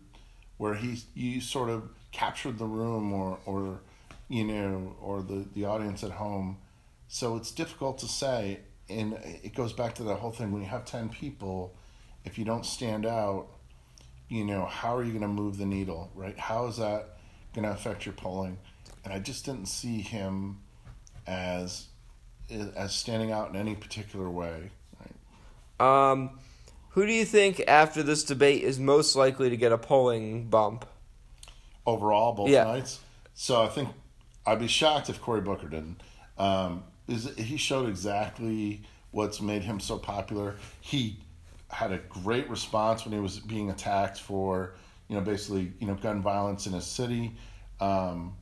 where 0.58 0.76
he 0.76 1.00
you 1.16 1.42
sort 1.42 1.70
of 1.70 1.90
captured 2.12 2.58
the 2.58 2.66
room 2.66 3.14
or 3.14 3.40
or 3.46 3.82
you 4.30 4.44
know 4.44 4.96
or 5.02 5.22
the 5.22 5.46
the 5.54 5.66
audience 5.66 6.04
at 6.04 6.12
home. 6.12 6.58
So 7.08 7.36
it's 7.36 7.52
difficult 7.52 7.98
to 8.00 8.08
say, 8.08 8.60
and 8.90 9.14
it 9.44 9.54
goes 9.56 9.74
back 9.74 9.96
to 9.96 10.04
that 10.04 10.16
whole 10.16 10.32
thing 10.32 10.52
when 10.52 10.62
you 10.62 10.68
have 10.68 10.86
ten 10.86 11.10
people, 11.10 11.76
if 12.24 12.38
you 12.38 12.46
don't 12.46 12.66
stand 12.66 13.06
out, 13.06 13.48
you 14.30 14.46
know 14.46 14.66
how 14.66 14.96
are 14.96 15.04
you 15.04 15.10
going 15.10 15.22
to 15.22 15.28
move 15.28 15.58
the 15.58 15.66
needle, 15.66 16.12
right? 16.16 16.38
How 16.38 16.68
is 16.68 16.78
that 16.78 17.18
going 17.54 17.68
to 17.68 17.74
affect 17.74 18.06
your 18.06 18.14
polling? 18.14 18.58
And 19.04 19.12
I 19.12 19.20
just 19.20 19.46
didn't 19.46 19.66
see 19.66 20.02
him 20.02 20.60
as 21.26 21.88
as 22.76 22.94
standing 22.94 23.32
out 23.32 23.50
in 23.50 23.56
any 23.56 23.76
particular 23.76 24.30
way. 24.30 24.70
Right? 25.00 26.12
Um, 26.12 26.40
who 26.92 27.06
do 27.06 27.14
you 27.14 27.26
think 27.26 27.62
after 27.68 28.04
this 28.04 28.24
debate 28.24 28.64
is 28.64 28.80
most 28.80 29.16
likely 29.16 29.50
to 29.50 29.58
get 29.58 29.72
a 29.72 29.78
polling 29.78 30.50
bump? 30.50 30.86
Overall, 31.86 32.34
both 32.34 32.50
yeah. 32.50 32.64
nights. 32.64 33.00
so 33.34 33.62
I 33.62 33.68
think 33.68 33.90
I'd 34.46 34.60
be 34.60 34.68
shocked 34.68 35.10
if 35.10 35.22
Cory 35.22 35.42
Booker 35.42 35.68
didn't. 35.68 36.02
Um, 36.38 36.84
is 37.08 37.36
he 37.36 37.58
showed 37.58 37.90
exactly 37.90 38.82
what's 39.12 39.42
made 39.42 39.64
him 39.64 39.80
so 39.80 39.98
popular. 39.98 40.56
He 40.80 41.18
had 41.70 41.92
a 41.92 41.98
great 41.98 42.50
response 42.50 43.06
when 43.06 43.14
he 43.14 43.20
was 43.20 43.40
being 43.40 43.70
attacked 43.70 44.20
for 44.20 44.76
you 45.08 45.16
know 45.16 45.22
basically 45.22 45.72
you 45.80 45.88
know 45.88 45.96
gun 45.96 46.22
violence 46.22 46.68
in 46.68 46.74
his 46.74 46.86
city. 46.86 47.36
Um, 47.80 48.36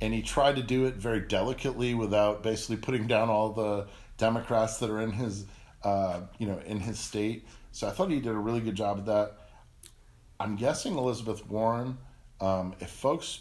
and 0.00 0.12
he 0.12 0.22
tried 0.22 0.56
to 0.56 0.62
do 0.62 0.84
it 0.86 0.94
very 0.94 1.20
delicately 1.20 1.94
without 1.94 2.42
basically 2.42 2.76
putting 2.76 3.06
down 3.06 3.30
all 3.30 3.50
the 3.52 3.86
Democrats 4.18 4.78
that 4.78 4.90
are 4.90 5.00
in 5.00 5.12
his, 5.12 5.46
uh, 5.84 6.20
you 6.38 6.46
know, 6.46 6.60
in 6.66 6.78
his 6.80 6.98
state. 6.98 7.46
So 7.76 7.86
I 7.86 7.90
thought 7.90 8.10
he 8.10 8.20
did 8.20 8.32
a 8.32 8.38
really 8.38 8.60
good 8.60 8.74
job 8.74 9.00
of 9.00 9.04
that. 9.04 9.36
I'm 10.40 10.56
guessing 10.56 10.96
Elizabeth 10.96 11.46
Warren. 11.46 11.98
Um, 12.40 12.74
if 12.80 12.88
folks, 12.88 13.40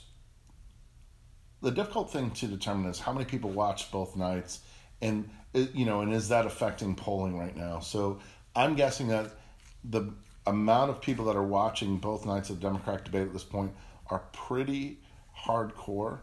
the 1.61 1.71
difficult 1.71 2.11
thing 2.11 2.31
to 2.31 2.47
determine 2.47 2.89
is 2.91 2.99
how 2.99 3.13
many 3.13 3.23
people 3.23 3.49
watch 3.49 3.89
both 3.93 4.17
nights, 4.17 4.59
and 5.01 5.29
you 5.53 5.85
know, 5.85 6.01
and 6.01 6.13
is 6.13 6.27
that 6.27 6.45
affecting 6.45 6.95
polling 6.95 7.39
right 7.39 7.55
now? 7.55 7.79
So 7.79 8.19
I'm 8.53 8.75
guessing 8.75 9.07
that 9.07 9.31
the 9.85 10.13
amount 10.45 10.89
of 10.89 10.99
people 10.99 11.23
that 11.25 11.37
are 11.37 11.43
watching 11.43 11.97
both 11.97 12.25
nights 12.25 12.49
of 12.49 12.59
the 12.59 12.67
Democratic 12.67 13.05
debate 13.05 13.27
at 13.27 13.31
this 13.31 13.45
point 13.45 13.71
are 14.09 14.23
pretty 14.33 14.99
hardcore, 15.45 16.19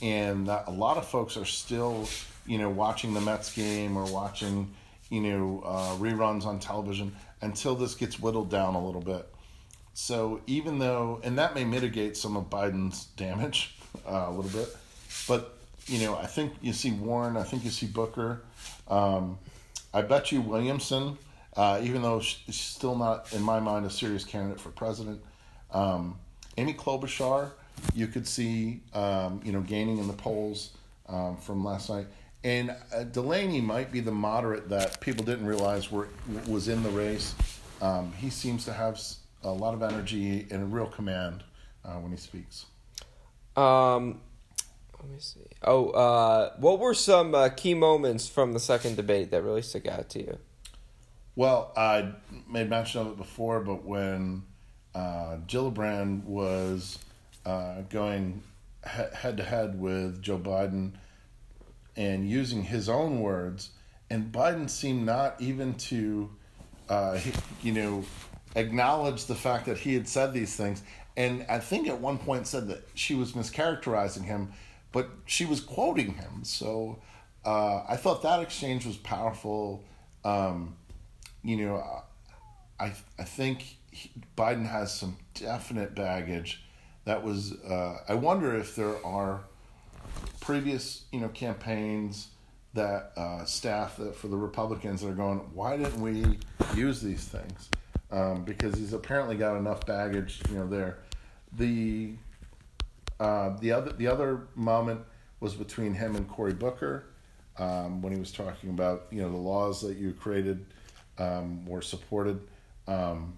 and 0.00 0.46
that 0.46 0.64
a 0.66 0.70
lot 0.70 0.96
of 0.96 1.06
folks 1.06 1.36
are 1.36 1.44
still, 1.44 2.08
you 2.46 2.56
know, 2.56 2.70
watching 2.70 3.12
the 3.12 3.20
Mets 3.20 3.54
game 3.54 3.98
or 3.98 4.10
watching, 4.10 4.74
you 5.10 5.20
know, 5.20 5.62
uh, 5.64 5.96
reruns 5.96 6.46
on 6.46 6.58
television 6.58 7.14
until 7.42 7.74
this 7.74 7.94
gets 7.94 8.18
whittled 8.18 8.50
down 8.50 8.74
a 8.74 8.84
little 8.84 9.00
bit. 9.00 9.28
So 9.92 10.40
even 10.46 10.78
though, 10.78 11.20
and 11.22 11.36
that 11.38 11.54
may 11.54 11.64
mitigate 11.64 12.16
some 12.16 12.36
of 12.36 12.48
Biden's 12.48 13.06
damage 13.16 13.76
uh, 14.08 14.26
a 14.28 14.30
little 14.30 14.50
bit, 14.50 14.74
but 15.28 15.58
you 15.86 15.98
know, 15.98 16.16
I 16.16 16.26
think 16.26 16.52
you 16.60 16.72
see 16.72 16.92
Warren, 16.92 17.36
I 17.36 17.42
think 17.42 17.64
you 17.64 17.70
see 17.70 17.86
Booker. 17.86 18.42
Um, 18.88 19.38
I 19.92 20.02
bet 20.02 20.30
you 20.30 20.40
Williamson, 20.40 21.18
uh, 21.56 21.80
even 21.82 22.02
though 22.02 22.20
she's 22.20 22.60
still 22.60 22.94
not, 22.96 23.32
in 23.32 23.42
my 23.42 23.58
mind, 23.58 23.86
a 23.86 23.90
serious 23.90 24.24
candidate 24.24 24.60
for 24.60 24.70
president. 24.70 25.20
Um, 25.72 26.18
Amy 26.56 26.74
Klobuchar, 26.74 27.50
you 27.94 28.06
could 28.06 28.26
see, 28.28 28.80
um, 28.94 29.40
you 29.44 29.52
know, 29.52 29.60
gaining 29.60 29.98
in 29.98 30.06
the 30.06 30.12
polls 30.12 30.70
um, 31.08 31.36
from 31.36 31.64
last 31.64 31.90
night. 31.90 32.06
And 32.42 32.74
uh, 32.94 33.04
Delaney 33.04 33.60
might 33.60 33.92
be 33.92 34.00
the 34.00 34.12
moderate 34.12 34.68
that 34.70 35.00
people 35.00 35.24
didn't 35.24 35.46
realize 35.46 35.90
were 35.90 36.08
was 36.46 36.68
in 36.68 36.82
the 36.82 36.90
race. 36.90 37.34
Um, 37.82 38.12
he 38.12 38.30
seems 38.30 38.64
to 38.64 38.72
have 38.72 39.00
a 39.42 39.50
lot 39.50 39.74
of 39.74 39.82
energy 39.82 40.46
and 40.50 40.62
a 40.62 40.66
real 40.66 40.86
command 40.86 41.44
uh, 41.84 41.94
when 41.94 42.10
he 42.12 42.16
speaks. 42.16 42.66
Um, 43.56 44.20
let 45.00 45.10
me 45.10 45.18
see. 45.18 45.40
Oh, 45.62 45.90
uh, 45.90 46.52
what 46.58 46.78
were 46.78 46.94
some 46.94 47.34
uh, 47.34 47.48
key 47.50 47.74
moments 47.74 48.28
from 48.28 48.52
the 48.52 48.60
second 48.60 48.96
debate 48.96 49.30
that 49.30 49.42
really 49.42 49.62
stuck 49.62 49.86
out 49.86 50.08
to 50.10 50.20
you? 50.20 50.38
Well, 51.36 51.72
I 51.76 52.12
made 52.48 52.68
mention 52.68 53.00
of 53.02 53.06
it 53.08 53.16
before, 53.16 53.60
but 53.60 53.84
when 53.84 54.42
uh, 54.94 55.36
Gillibrand 55.46 56.24
was 56.24 56.98
uh, 57.46 57.82
going 57.88 58.42
head 58.82 59.36
to 59.36 59.42
head 59.42 59.80
with 59.80 60.22
Joe 60.22 60.38
Biden 60.38 60.92
and 61.96 62.28
using 62.28 62.62
his 62.62 62.88
own 62.88 63.20
words, 63.20 63.70
and 64.08 64.32
Biden 64.32 64.68
seemed 64.68 65.06
not 65.06 65.40
even 65.40 65.74
to, 65.74 66.30
uh, 66.88 67.18
you 67.62 67.72
know, 67.72 68.04
acknowledge 68.56 69.26
the 69.26 69.34
fact 69.34 69.66
that 69.66 69.78
he 69.78 69.94
had 69.94 70.08
said 70.08 70.32
these 70.32 70.56
things. 70.56 70.82
And 71.16 71.44
I 71.48 71.58
think 71.58 71.88
at 71.88 72.00
one 72.00 72.18
point 72.18 72.46
said 72.46 72.68
that 72.68 72.88
she 72.94 73.14
was 73.14 73.32
mischaracterizing 73.32 74.24
him, 74.24 74.52
but 74.92 75.10
she 75.26 75.44
was 75.44 75.60
quoting 75.60 76.14
him. 76.14 76.44
So 76.44 77.00
uh, 77.44 77.84
I 77.88 77.96
thought 77.96 78.22
that 78.22 78.40
exchange 78.40 78.86
was 78.86 78.96
powerful. 78.96 79.84
Um, 80.24 80.76
you 81.42 81.56
know, 81.56 81.82
I 82.78 82.92
I 83.18 83.24
think 83.24 83.76
he, 83.90 84.10
Biden 84.36 84.66
has 84.66 84.94
some 84.94 85.16
definite 85.34 85.94
baggage 85.94 86.62
that 87.04 87.22
was 87.22 87.52
uh, 87.62 87.98
I 88.08 88.14
wonder 88.14 88.56
if 88.56 88.76
there 88.76 89.04
are 89.04 89.44
previous 90.40 91.04
you 91.12 91.20
know 91.20 91.28
campaigns 91.28 92.28
that 92.74 93.12
uh, 93.16 93.44
staff 93.44 93.96
that 93.96 94.14
for 94.14 94.28
the 94.28 94.36
Republicans 94.36 95.00
that 95.00 95.08
are 95.08 95.14
going 95.14 95.38
why 95.54 95.76
didn't 95.76 96.00
we 96.00 96.38
use 96.74 97.00
these 97.00 97.24
things? 97.24 97.68
Um, 98.10 98.44
because 98.44 98.74
he's 98.74 98.92
apparently 98.92 99.36
got 99.36 99.56
enough 99.56 99.86
baggage 99.86 100.40
you 100.48 100.56
know 100.56 100.66
there. 100.66 100.98
The 101.52 102.12
uh, 103.18 103.56
the 103.58 103.72
other 103.72 103.92
the 103.92 104.06
other 104.06 104.48
moment 104.54 105.00
was 105.40 105.54
between 105.54 105.94
him 105.94 106.16
and 106.16 106.28
Cory 106.28 106.52
Booker 106.52 107.06
um, 107.58 108.02
when 108.02 108.12
he 108.12 108.18
was 108.18 108.32
talking 108.32 108.70
about 108.70 109.06
you 109.10 109.20
know 109.20 109.30
the 109.30 109.36
laws 109.36 109.80
that 109.82 109.96
you 109.96 110.12
created 110.12 110.64
um, 111.18 111.64
were 111.66 111.82
supported 111.82 112.40
um, 112.86 113.34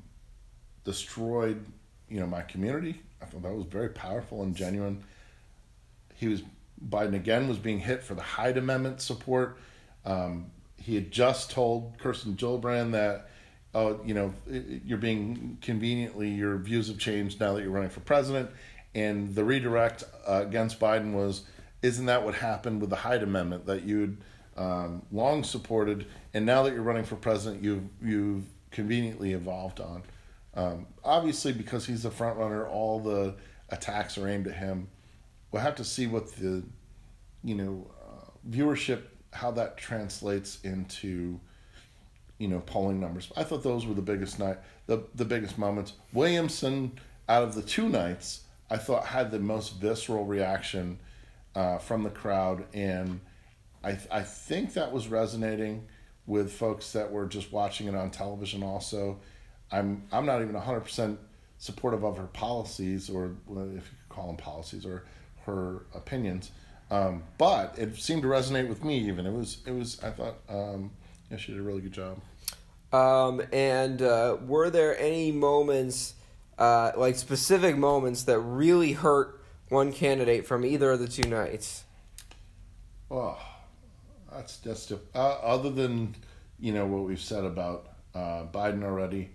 destroyed 0.85 1.64
you 2.09 2.20
know 2.20 2.27
my 2.27 2.43
community. 2.43 3.01
I 3.20 3.27
thought 3.27 3.43
that 3.43 3.55
was 3.55 3.66
very 3.66 3.89
powerful 3.89 4.43
and 4.43 4.55
genuine. 4.55 5.03
He 6.14 6.29
was 6.29 6.43
Biden 6.89 7.14
again 7.14 7.49
was 7.49 7.59
being 7.59 7.78
hit 7.78 8.03
for 8.03 8.14
the 8.14 8.22
Hyde 8.22 8.57
Amendment 8.57 9.01
support. 9.01 9.59
Um, 10.05 10.51
he 10.76 10.95
had 10.95 11.11
just 11.11 11.51
told 11.51 11.97
Kirsten 11.99 12.35
Gillibrand 12.35 12.93
that, 12.93 13.28
oh, 13.74 14.01
you 14.05 14.14
know, 14.14 14.35
you're 14.85 14.99
being 14.99 15.59
conveniently 15.61 16.28
your 16.28 16.59
views 16.59 16.89
have 16.89 16.99
changed 16.99 17.41
now 17.41 17.55
that 17.55 17.62
you're 17.62 17.70
running 17.70 17.91
for 17.91 18.01
president, 18.01 18.51
and 18.95 19.35
the 19.35 19.45
redirect 19.45 20.05
uh, 20.26 20.43
against 20.47 20.80
Biden 20.80 21.12
was, 21.12 21.43
isn't 21.83 22.07
that 22.07 22.24
what 22.24 22.35
happened 22.35 22.80
with 22.80 22.91
the 22.91 22.97
Hyde 22.97 23.22
Amendment 23.22 23.66
that 23.66 23.85
you'd 23.85 24.18
um, 24.57 25.03
long 25.11 25.45
supported, 25.45 26.07
and 26.35 26.45
now 26.45 26.62
that 26.64 26.74
you're 26.74 26.83
running 26.83 27.05
for 27.05 27.16
president, 27.16 27.62
you've 27.62 27.85
you've 28.03 28.45
conveniently 28.70 29.33
evolved 29.33 29.80
on. 29.80 30.03
Um, 30.55 30.87
obviously, 31.05 31.53
because 31.53 31.87
he's 31.87 32.03
the 32.03 32.11
front 32.11 32.39
runner, 32.39 32.66
all 32.66 33.01
the 33.01 33.35
attacks 33.70 34.18
are 34.18 34.28
aimed 34.28 34.47
at 34.47 34.55
him. 34.55 34.89
We'll 35.53 35.63
have 35.63 35.77
to 35.77 35.85
see 35.85 36.07
what 36.07 36.35
the, 36.37 36.65
you 37.45 37.55
know, 37.55 37.91
uh, 38.03 38.31
viewership 38.51 39.03
how 39.33 39.51
that 39.53 39.77
translates 39.77 40.61
into, 40.63 41.41
you 42.39 42.49
know, 42.49 42.61
polling 42.61 43.01
numbers. 43.01 43.33
I 43.37 43.45
thought 43.45 43.63
those 43.63 43.87
were 43.87 43.95
the 43.95 44.03
biggest 44.03 44.39
night, 44.39 44.59
the 44.87 45.05
the 45.15 45.25
biggest 45.25 45.59
moments. 45.59 45.93
Williamson, 46.13 46.99
out 47.29 47.43
of 47.43 47.55
the 47.55 47.63
two 47.63 47.89
nights, 47.89 48.41
I 48.71 48.77
thought 48.77 49.07
had 49.07 49.31
the 49.31 49.39
most 49.39 49.77
visceral 49.77 50.25
reaction 50.25 50.99
uh, 51.55 51.79
from 51.79 52.03
the 52.03 52.11
crowd, 52.11 52.65
and 52.75 53.21
I 53.85 53.99
I 54.11 54.23
think 54.23 54.75
that 54.75 54.91
was 54.91 55.09
resonating 55.09 55.87
with 56.27 56.53
folks 56.53 56.93
that 56.93 57.11
were 57.11 57.27
just 57.27 57.53
watching 57.53 57.89
it 57.89 57.95
on 57.95 58.11
television 58.11 58.63
also 58.63 59.19
I'm 59.73 60.05
I'm 60.13 60.27
not 60.27 60.43
even 60.43 60.55
hundred 60.55 60.81
percent 60.81 61.19
supportive 61.59 62.05
of 62.05 62.19
her 62.19 62.27
policies, 62.27 63.09
or 63.09 63.37
if 63.49 63.51
you 63.51 63.81
could 63.81 64.09
call 64.09 64.27
them 64.27 64.37
policies, 64.37 64.85
or 64.85 65.05
her 65.47 65.86
opinions. 65.95 66.51
Um, 66.90 67.22
but 67.38 67.74
it 67.78 67.97
seemed 67.97 68.22
to 68.22 68.28
resonate 68.28 68.68
with 68.68 68.84
me. 68.84 68.99
Even 68.99 69.26
it 69.26 69.32
was 69.32 69.59
it 69.66 69.72
was 69.72 70.03
I 70.03 70.11
thought 70.11 70.36
um, 70.49 70.90
yeah 71.30 71.38
she 71.38 71.53
did 71.53 71.61
a 71.61 71.64
really 71.64 71.80
good 71.80 71.93
job. 71.93 72.20
Um, 72.93 73.43
and 73.53 74.03
uh, 74.03 74.36
were 74.47 74.68
there 74.68 74.99
any 74.99 75.32
moments, 75.32 76.14
uh, 76.59 76.93
like 76.95 77.16
specific 77.16 77.78
moments, 77.78 78.24
that 78.24 78.38
really 78.38 78.93
hurt 78.93 79.40
one 79.70 79.93
candidate 79.93 80.47
from 80.47 80.66
either 80.66 80.90
of 80.90 81.01
the 81.01 81.09
two 81.09 81.28
nights? 81.28 81.84
Oh, 83.11 83.38
that's 84.30 84.59
just 84.59 84.93
uh, 84.93 85.18
other 85.18 85.70
than 85.70 86.14
you 86.61 86.72
know 86.72 86.86
what 86.86 87.05
we've 87.05 87.20
said 87.20 87.45
about 87.45 87.88
uh, 88.14 88.45
Biden 88.53 88.84
already. 88.84 89.30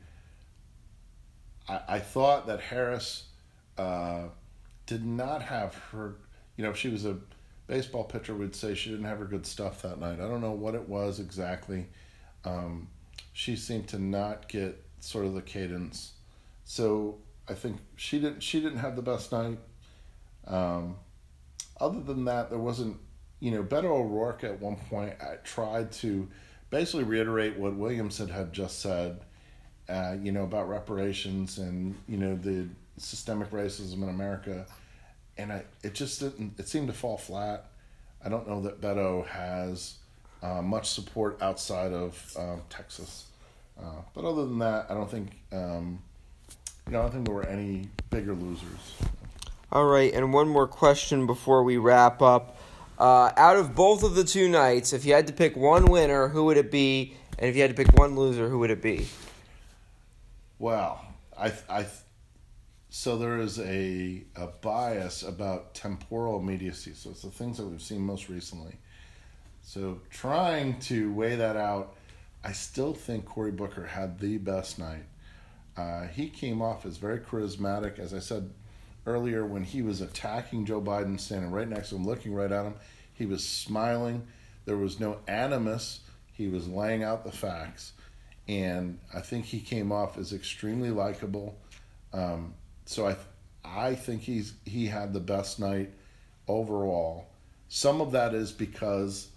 I, 1.68 1.80
I 1.88 2.00
thought 2.00 2.46
that 2.48 2.62
Harris 2.62 3.24
uh, 3.78 4.26
did 4.88 5.06
not 5.06 5.44
have 5.44 5.76
her. 5.92 6.16
You 6.56 6.64
know, 6.64 6.72
if 6.72 6.78
she 6.78 6.90
was 6.90 7.06
a 7.06 7.18
baseball 7.68 8.04
pitcher, 8.04 8.34
would 8.34 8.56
say 8.56 8.74
she 8.74 8.90
didn't 8.90 9.06
have 9.06 9.20
her 9.20 9.26
good 9.26 9.46
stuff 9.46 9.84
that 9.84 10.00
night. 10.00 10.20
I 10.20 10.28
don't 10.28 10.42
know 10.42 10.52
what 10.52 10.74
it 10.74 10.90
was 10.90 11.20
exactly. 11.20 11.88
Um, 12.44 12.88
she 13.34 13.56
seemed 13.56 13.88
to 13.90 14.00
not 14.00 14.48
get 14.48 14.84
sort 15.00 15.26
of 15.26 15.36
the 15.36 15.42
cadence. 15.42 16.14
So 16.66 17.20
I 17.48 17.54
think 17.54 17.78
she 17.96 18.20
didn't. 18.20 18.42
She 18.42 18.60
didn't 18.60 18.80
have 18.80 18.96
the 18.96 19.04
best 19.04 19.32
night. 19.32 19.60
Um, 20.48 20.96
other 21.80 22.02
than 22.02 22.26
that, 22.26 22.50
there 22.50 22.60
wasn't. 22.60 22.98
You 23.40 23.52
know, 23.52 23.62
Beto 23.62 23.86
O'Rourke 23.86 24.44
at 24.44 24.60
one 24.60 24.78
point 24.90 25.14
I 25.22 25.36
tried 25.44 25.92
to 25.92 26.28
basically 26.72 27.04
reiterate 27.04 27.56
what 27.56 27.76
Williamson 27.76 28.30
had 28.30 28.52
just 28.52 28.80
said 28.80 29.20
uh, 29.90 30.16
you 30.22 30.32
know, 30.32 30.44
about 30.44 30.68
reparations 30.68 31.58
and 31.58 31.96
you 32.08 32.18
know 32.18 32.36
the 32.36 32.68
systemic 32.98 33.52
racism 33.52 34.04
in 34.04 34.10
America, 34.10 34.66
and 35.38 35.52
I 35.52 35.64
it 35.84 35.94
just 35.94 36.20
didn't. 36.20 36.60
It 36.60 36.68
seemed 36.68 36.88
to 36.88 36.94
fall 36.94 37.18
flat. 37.18 37.66
I 38.24 38.30
don't 38.30 38.48
know 38.48 38.62
that 38.62 38.82
Beto 38.82 39.26
has 39.28 39.96
uh, 40.42 40.62
much 40.62 40.90
support 40.90 41.42
outside 41.42 41.94
of 41.94 42.36
uh, 42.38 42.58
Texas, 42.70 43.26
uh, 43.80 44.02
but 44.14 44.26
other 44.26 44.46
than 44.46 44.60
that, 44.60 44.88
I 44.90 44.94
don't 44.94 45.10
think 45.10 45.32
um, 45.52 46.00
you 46.86 46.94
know 46.94 47.00
I 47.00 47.02
don't 47.04 47.12
think 47.12 47.26
there 47.26 47.36
were 47.36 47.48
any 47.48 47.90
bigger 48.10 48.34
losers. 48.34 48.96
All 49.72 49.86
right, 49.86 50.14
and 50.14 50.34
one 50.34 50.48
more 50.48 50.68
question 50.68 51.28
before 51.28 51.64
we 51.64 51.78
wrap 51.78 52.22
up. 52.22 52.58
Uh, 52.98 53.32
out 53.38 53.58
of 53.58 53.76
both 53.76 54.02
of 54.04 54.16
the 54.16 54.24
two 54.24 54.50
nights, 54.50 54.92
if 54.92 55.06
you 55.06 55.14
had 55.14 55.28
to 55.28 55.34
pick 55.34 55.56
one 55.56 55.86
winner, 55.86 56.30
who 56.30 56.46
would 56.46 56.58
it 56.58 56.72
be? 56.72 57.14
And 57.38 57.48
if 57.48 57.56
you 57.56 57.62
had 57.62 57.76
to 57.76 57.76
pick 57.76 57.94
one 57.96 58.16
loser, 58.16 58.50
who 58.50 58.60
would 58.60 58.72
it 58.72 58.82
be? 58.82 59.08
Well, 60.58 61.06
I, 61.38 61.52
I, 61.70 61.86
so 62.98 63.16
there 63.16 63.38
is 63.38 63.60
a, 63.60 64.24
a 64.36 64.48
bias 64.48 65.22
about 65.22 65.76
temporal 65.76 66.40
immediacy. 66.40 66.94
So 66.96 67.12
it's 67.12 67.22
the 67.22 67.30
things 67.30 67.58
that 67.58 67.68
we've 67.68 67.80
seen 67.80 68.02
most 68.02 68.28
recently. 68.28 68.74
So 69.62 70.02
trying 70.10 70.80
to 70.80 71.14
weigh 71.14 71.36
that 71.36 71.56
out, 71.56 71.96
I 72.44 72.54
still 72.54 72.96
think 72.96 73.26
Cory 73.26 73.52
Booker 73.52 73.86
had 73.86 74.18
the 74.18 74.40
best 74.40 74.80
night. 74.80 75.04
Uh, 75.78 76.08
he 76.08 76.28
came 76.28 76.60
off 76.60 76.88
as 76.88 76.98
very 76.98 77.20
charismatic, 77.20 78.00
as 78.00 78.16
I 78.16 78.20
said 78.20 78.50
earlier, 79.06 79.46
when 79.46 79.64
he 79.64 79.84
was 79.84 80.02
attacking 80.02 80.66
Joe 80.66 80.82
Biden, 80.82 81.20
standing 81.20 81.52
right 81.52 81.70
next 81.70 81.90
to 81.90 81.98
him, 81.98 82.04
looking 82.04 82.34
right 82.34 82.52
at 82.52 82.66
him. 82.66 82.74
He 83.14 83.28
was 83.28 83.46
smiling. 83.46 84.26
There 84.66 84.76
was 84.76 85.00
no 85.00 85.20
animus. 85.28 86.00
He 86.34 86.48
was 86.48 86.68
laying 86.68 87.04
out 87.04 87.24
the 87.24 87.32
facts, 87.32 87.94
and 88.48 88.98
I 89.14 89.22
think 89.22 89.46
he 89.46 89.60
came 89.60 89.92
off 89.92 90.18
as 90.18 90.34
extremely 90.34 90.90
likable. 90.90 91.60
Um, 92.12 92.56
so 92.88 93.08
I, 93.08 93.16
I 93.64 93.96
think 93.96 94.22
he's 94.22 94.54
he 94.66 94.88
had 94.88 95.14
the 95.14 95.20
best 95.20 95.60
night 95.60 95.92
overall. 96.48 97.28
Some 97.68 98.00
of 98.00 98.12
that 98.14 98.34
is 98.34 98.52
because 98.52 99.28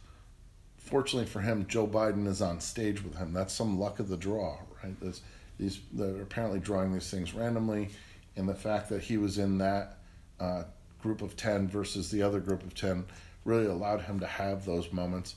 fortunately 0.78 1.28
for 1.28 1.40
him, 1.40 1.66
Joe 1.66 1.86
Biden 1.86 2.26
is 2.28 2.40
on 2.40 2.60
stage 2.60 3.02
with 3.02 3.16
him. 3.16 3.32
That's 3.32 3.52
some 3.52 3.78
luck 3.78 3.98
of 3.98 4.08
the 4.08 4.16
draw, 4.16 4.58
right? 4.82 4.98
There's, 5.00 5.20
these 5.58 5.80
they're 5.92 6.22
apparently 6.22 6.60
drawing 6.60 6.92
these 6.92 7.10
things 7.10 7.34
randomly, 7.34 7.90
and 8.36 8.48
the 8.48 8.54
fact 8.54 8.88
that 8.90 9.02
he 9.02 9.16
was 9.16 9.36
in 9.36 9.58
that 9.58 9.98
uh, 10.38 10.62
group 11.02 11.20
of 11.20 11.36
ten 11.36 11.68
versus 11.68 12.10
the 12.10 12.22
other 12.22 12.40
group 12.40 12.62
of 12.62 12.74
ten 12.74 13.04
really 13.44 13.66
allowed 13.66 14.02
him 14.02 14.20
to 14.20 14.26
have 14.26 14.64
those 14.64 14.92
moments. 14.92 15.34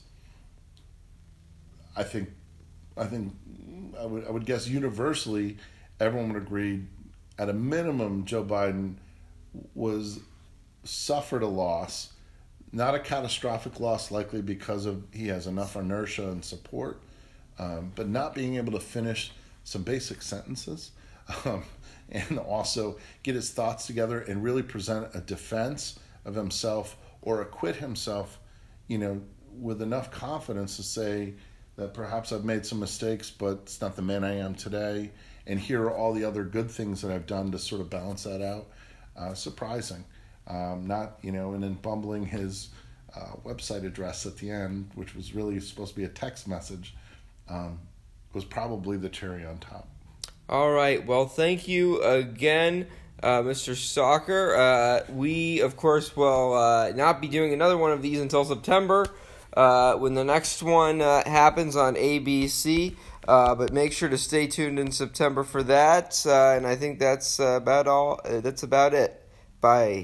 I 1.96 2.04
think, 2.04 2.30
I 2.96 3.06
think, 3.06 3.34
I 3.98 4.06
would 4.06 4.26
I 4.26 4.30
would 4.30 4.46
guess 4.46 4.68
universally, 4.68 5.58
everyone 5.98 6.32
would 6.32 6.42
agree, 6.42 6.84
at 7.38 7.48
a 7.48 7.52
minimum, 7.52 8.24
Joe 8.24 8.44
Biden 8.44 8.96
was 9.74 10.20
suffered 10.84 11.42
a 11.42 11.48
loss 11.48 12.14
not 12.74 12.96
a 12.96 12.98
catastrophic 12.98 13.78
loss, 13.78 14.10
likely 14.10 14.42
because 14.42 14.84
of 14.84 15.04
he 15.12 15.28
has 15.28 15.46
enough 15.46 15.76
inertia 15.76 16.28
and 16.28 16.44
support, 16.44 17.00
um, 17.58 17.92
but 17.94 18.08
not 18.08 18.34
being 18.34 18.56
able 18.56 18.72
to 18.72 18.80
finish 18.80 19.30
some 19.62 19.84
basic 19.84 20.20
sentences, 20.20 20.90
um, 21.44 21.62
and 22.10 22.38
also 22.38 22.98
get 23.22 23.36
his 23.36 23.50
thoughts 23.50 23.86
together 23.86 24.20
and 24.20 24.42
really 24.42 24.62
present 24.62 25.08
a 25.14 25.20
defense 25.20 26.00
of 26.24 26.34
himself 26.34 26.96
or 27.22 27.40
acquit 27.40 27.76
himself, 27.76 28.40
you 28.88 28.98
know, 28.98 29.22
with 29.60 29.80
enough 29.80 30.10
confidence 30.10 30.76
to 30.76 30.82
say 30.82 31.34
that 31.76 31.94
perhaps 31.94 32.32
I've 32.32 32.44
made 32.44 32.66
some 32.66 32.80
mistakes, 32.80 33.30
but 33.30 33.60
it's 33.62 33.80
not 33.80 33.94
the 33.94 34.02
man 34.02 34.24
I 34.24 34.38
am 34.38 34.56
today, 34.56 35.12
and 35.46 35.60
here 35.60 35.82
are 35.84 35.94
all 35.94 36.12
the 36.12 36.24
other 36.24 36.44
good 36.44 36.70
things 36.70 37.02
that 37.02 37.10
I've 37.10 37.26
done 37.26 37.50
to 37.52 37.58
sort 37.58 37.80
of 37.80 37.90
balance 37.90 38.24
that 38.24 38.42
out. 38.42 38.66
Uh, 39.16 39.34
surprising 39.34 40.04
um, 40.46 40.86
not 40.86 41.18
you 41.22 41.32
know, 41.32 41.54
and 41.54 41.62
then 41.62 41.74
bumbling 41.74 42.26
his 42.26 42.68
uh, 43.16 43.32
website 43.44 43.84
address 43.84 44.26
at 44.26 44.36
the 44.36 44.50
end, 44.50 44.90
which 44.94 45.14
was 45.14 45.34
really 45.34 45.58
supposed 45.60 45.94
to 45.94 45.96
be 45.96 46.04
a 46.04 46.08
text 46.08 46.48
message, 46.48 46.94
um, 47.48 47.78
was 48.32 48.44
probably 48.44 48.96
the 48.96 49.08
cherry 49.08 49.44
on 49.44 49.58
top. 49.58 49.88
All 50.48 50.72
right. 50.72 51.04
Well, 51.04 51.26
thank 51.26 51.68
you 51.68 52.02
again. 52.02 52.86
Uh, 53.22 53.40
Mr. 53.40 53.74
Stalker. 53.74 54.54
Uh, 54.54 55.00
we, 55.10 55.60
of 55.60 55.76
course, 55.76 56.14
will 56.14 56.52
uh, 56.52 56.90
not 56.94 57.22
be 57.22 57.28
doing 57.28 57.54
another 57.54 57.78
one 57.78 57.92
of 57.92 58.02
these 58.02 58.20
until 58.20 58.44
September 58.44 59.06
uh, 59.56 59.94
when 59.94 60.14
the 60.14 60.24
next 60.24 60.62
one 60.62 61.00
uh, 61.00 61.26
happens 61.26 61.76
on 61.76 61.94
ABC. 61.94 62.96
Uh, 63.26 63.54
but 63.54 63.72
make 63.72 63.92
sure 63.92 64.08
to 64.08 64.18
stay 64.18 64.46
tuned 64.46 64.78
in 64.78 64.90
September 64.92 65.44
for 65.44 65.62
that. 65.62 66.24
and 66.26 66.66
I 66.66 66.76
think 66.76 66.98
that's 66.98 67.38
about 67.38 67.86
all. 67.86 68.20
that's 68.24 68.62
about 68.62 68.94
it. 68.94 69.20
Bye. 69.60 70.02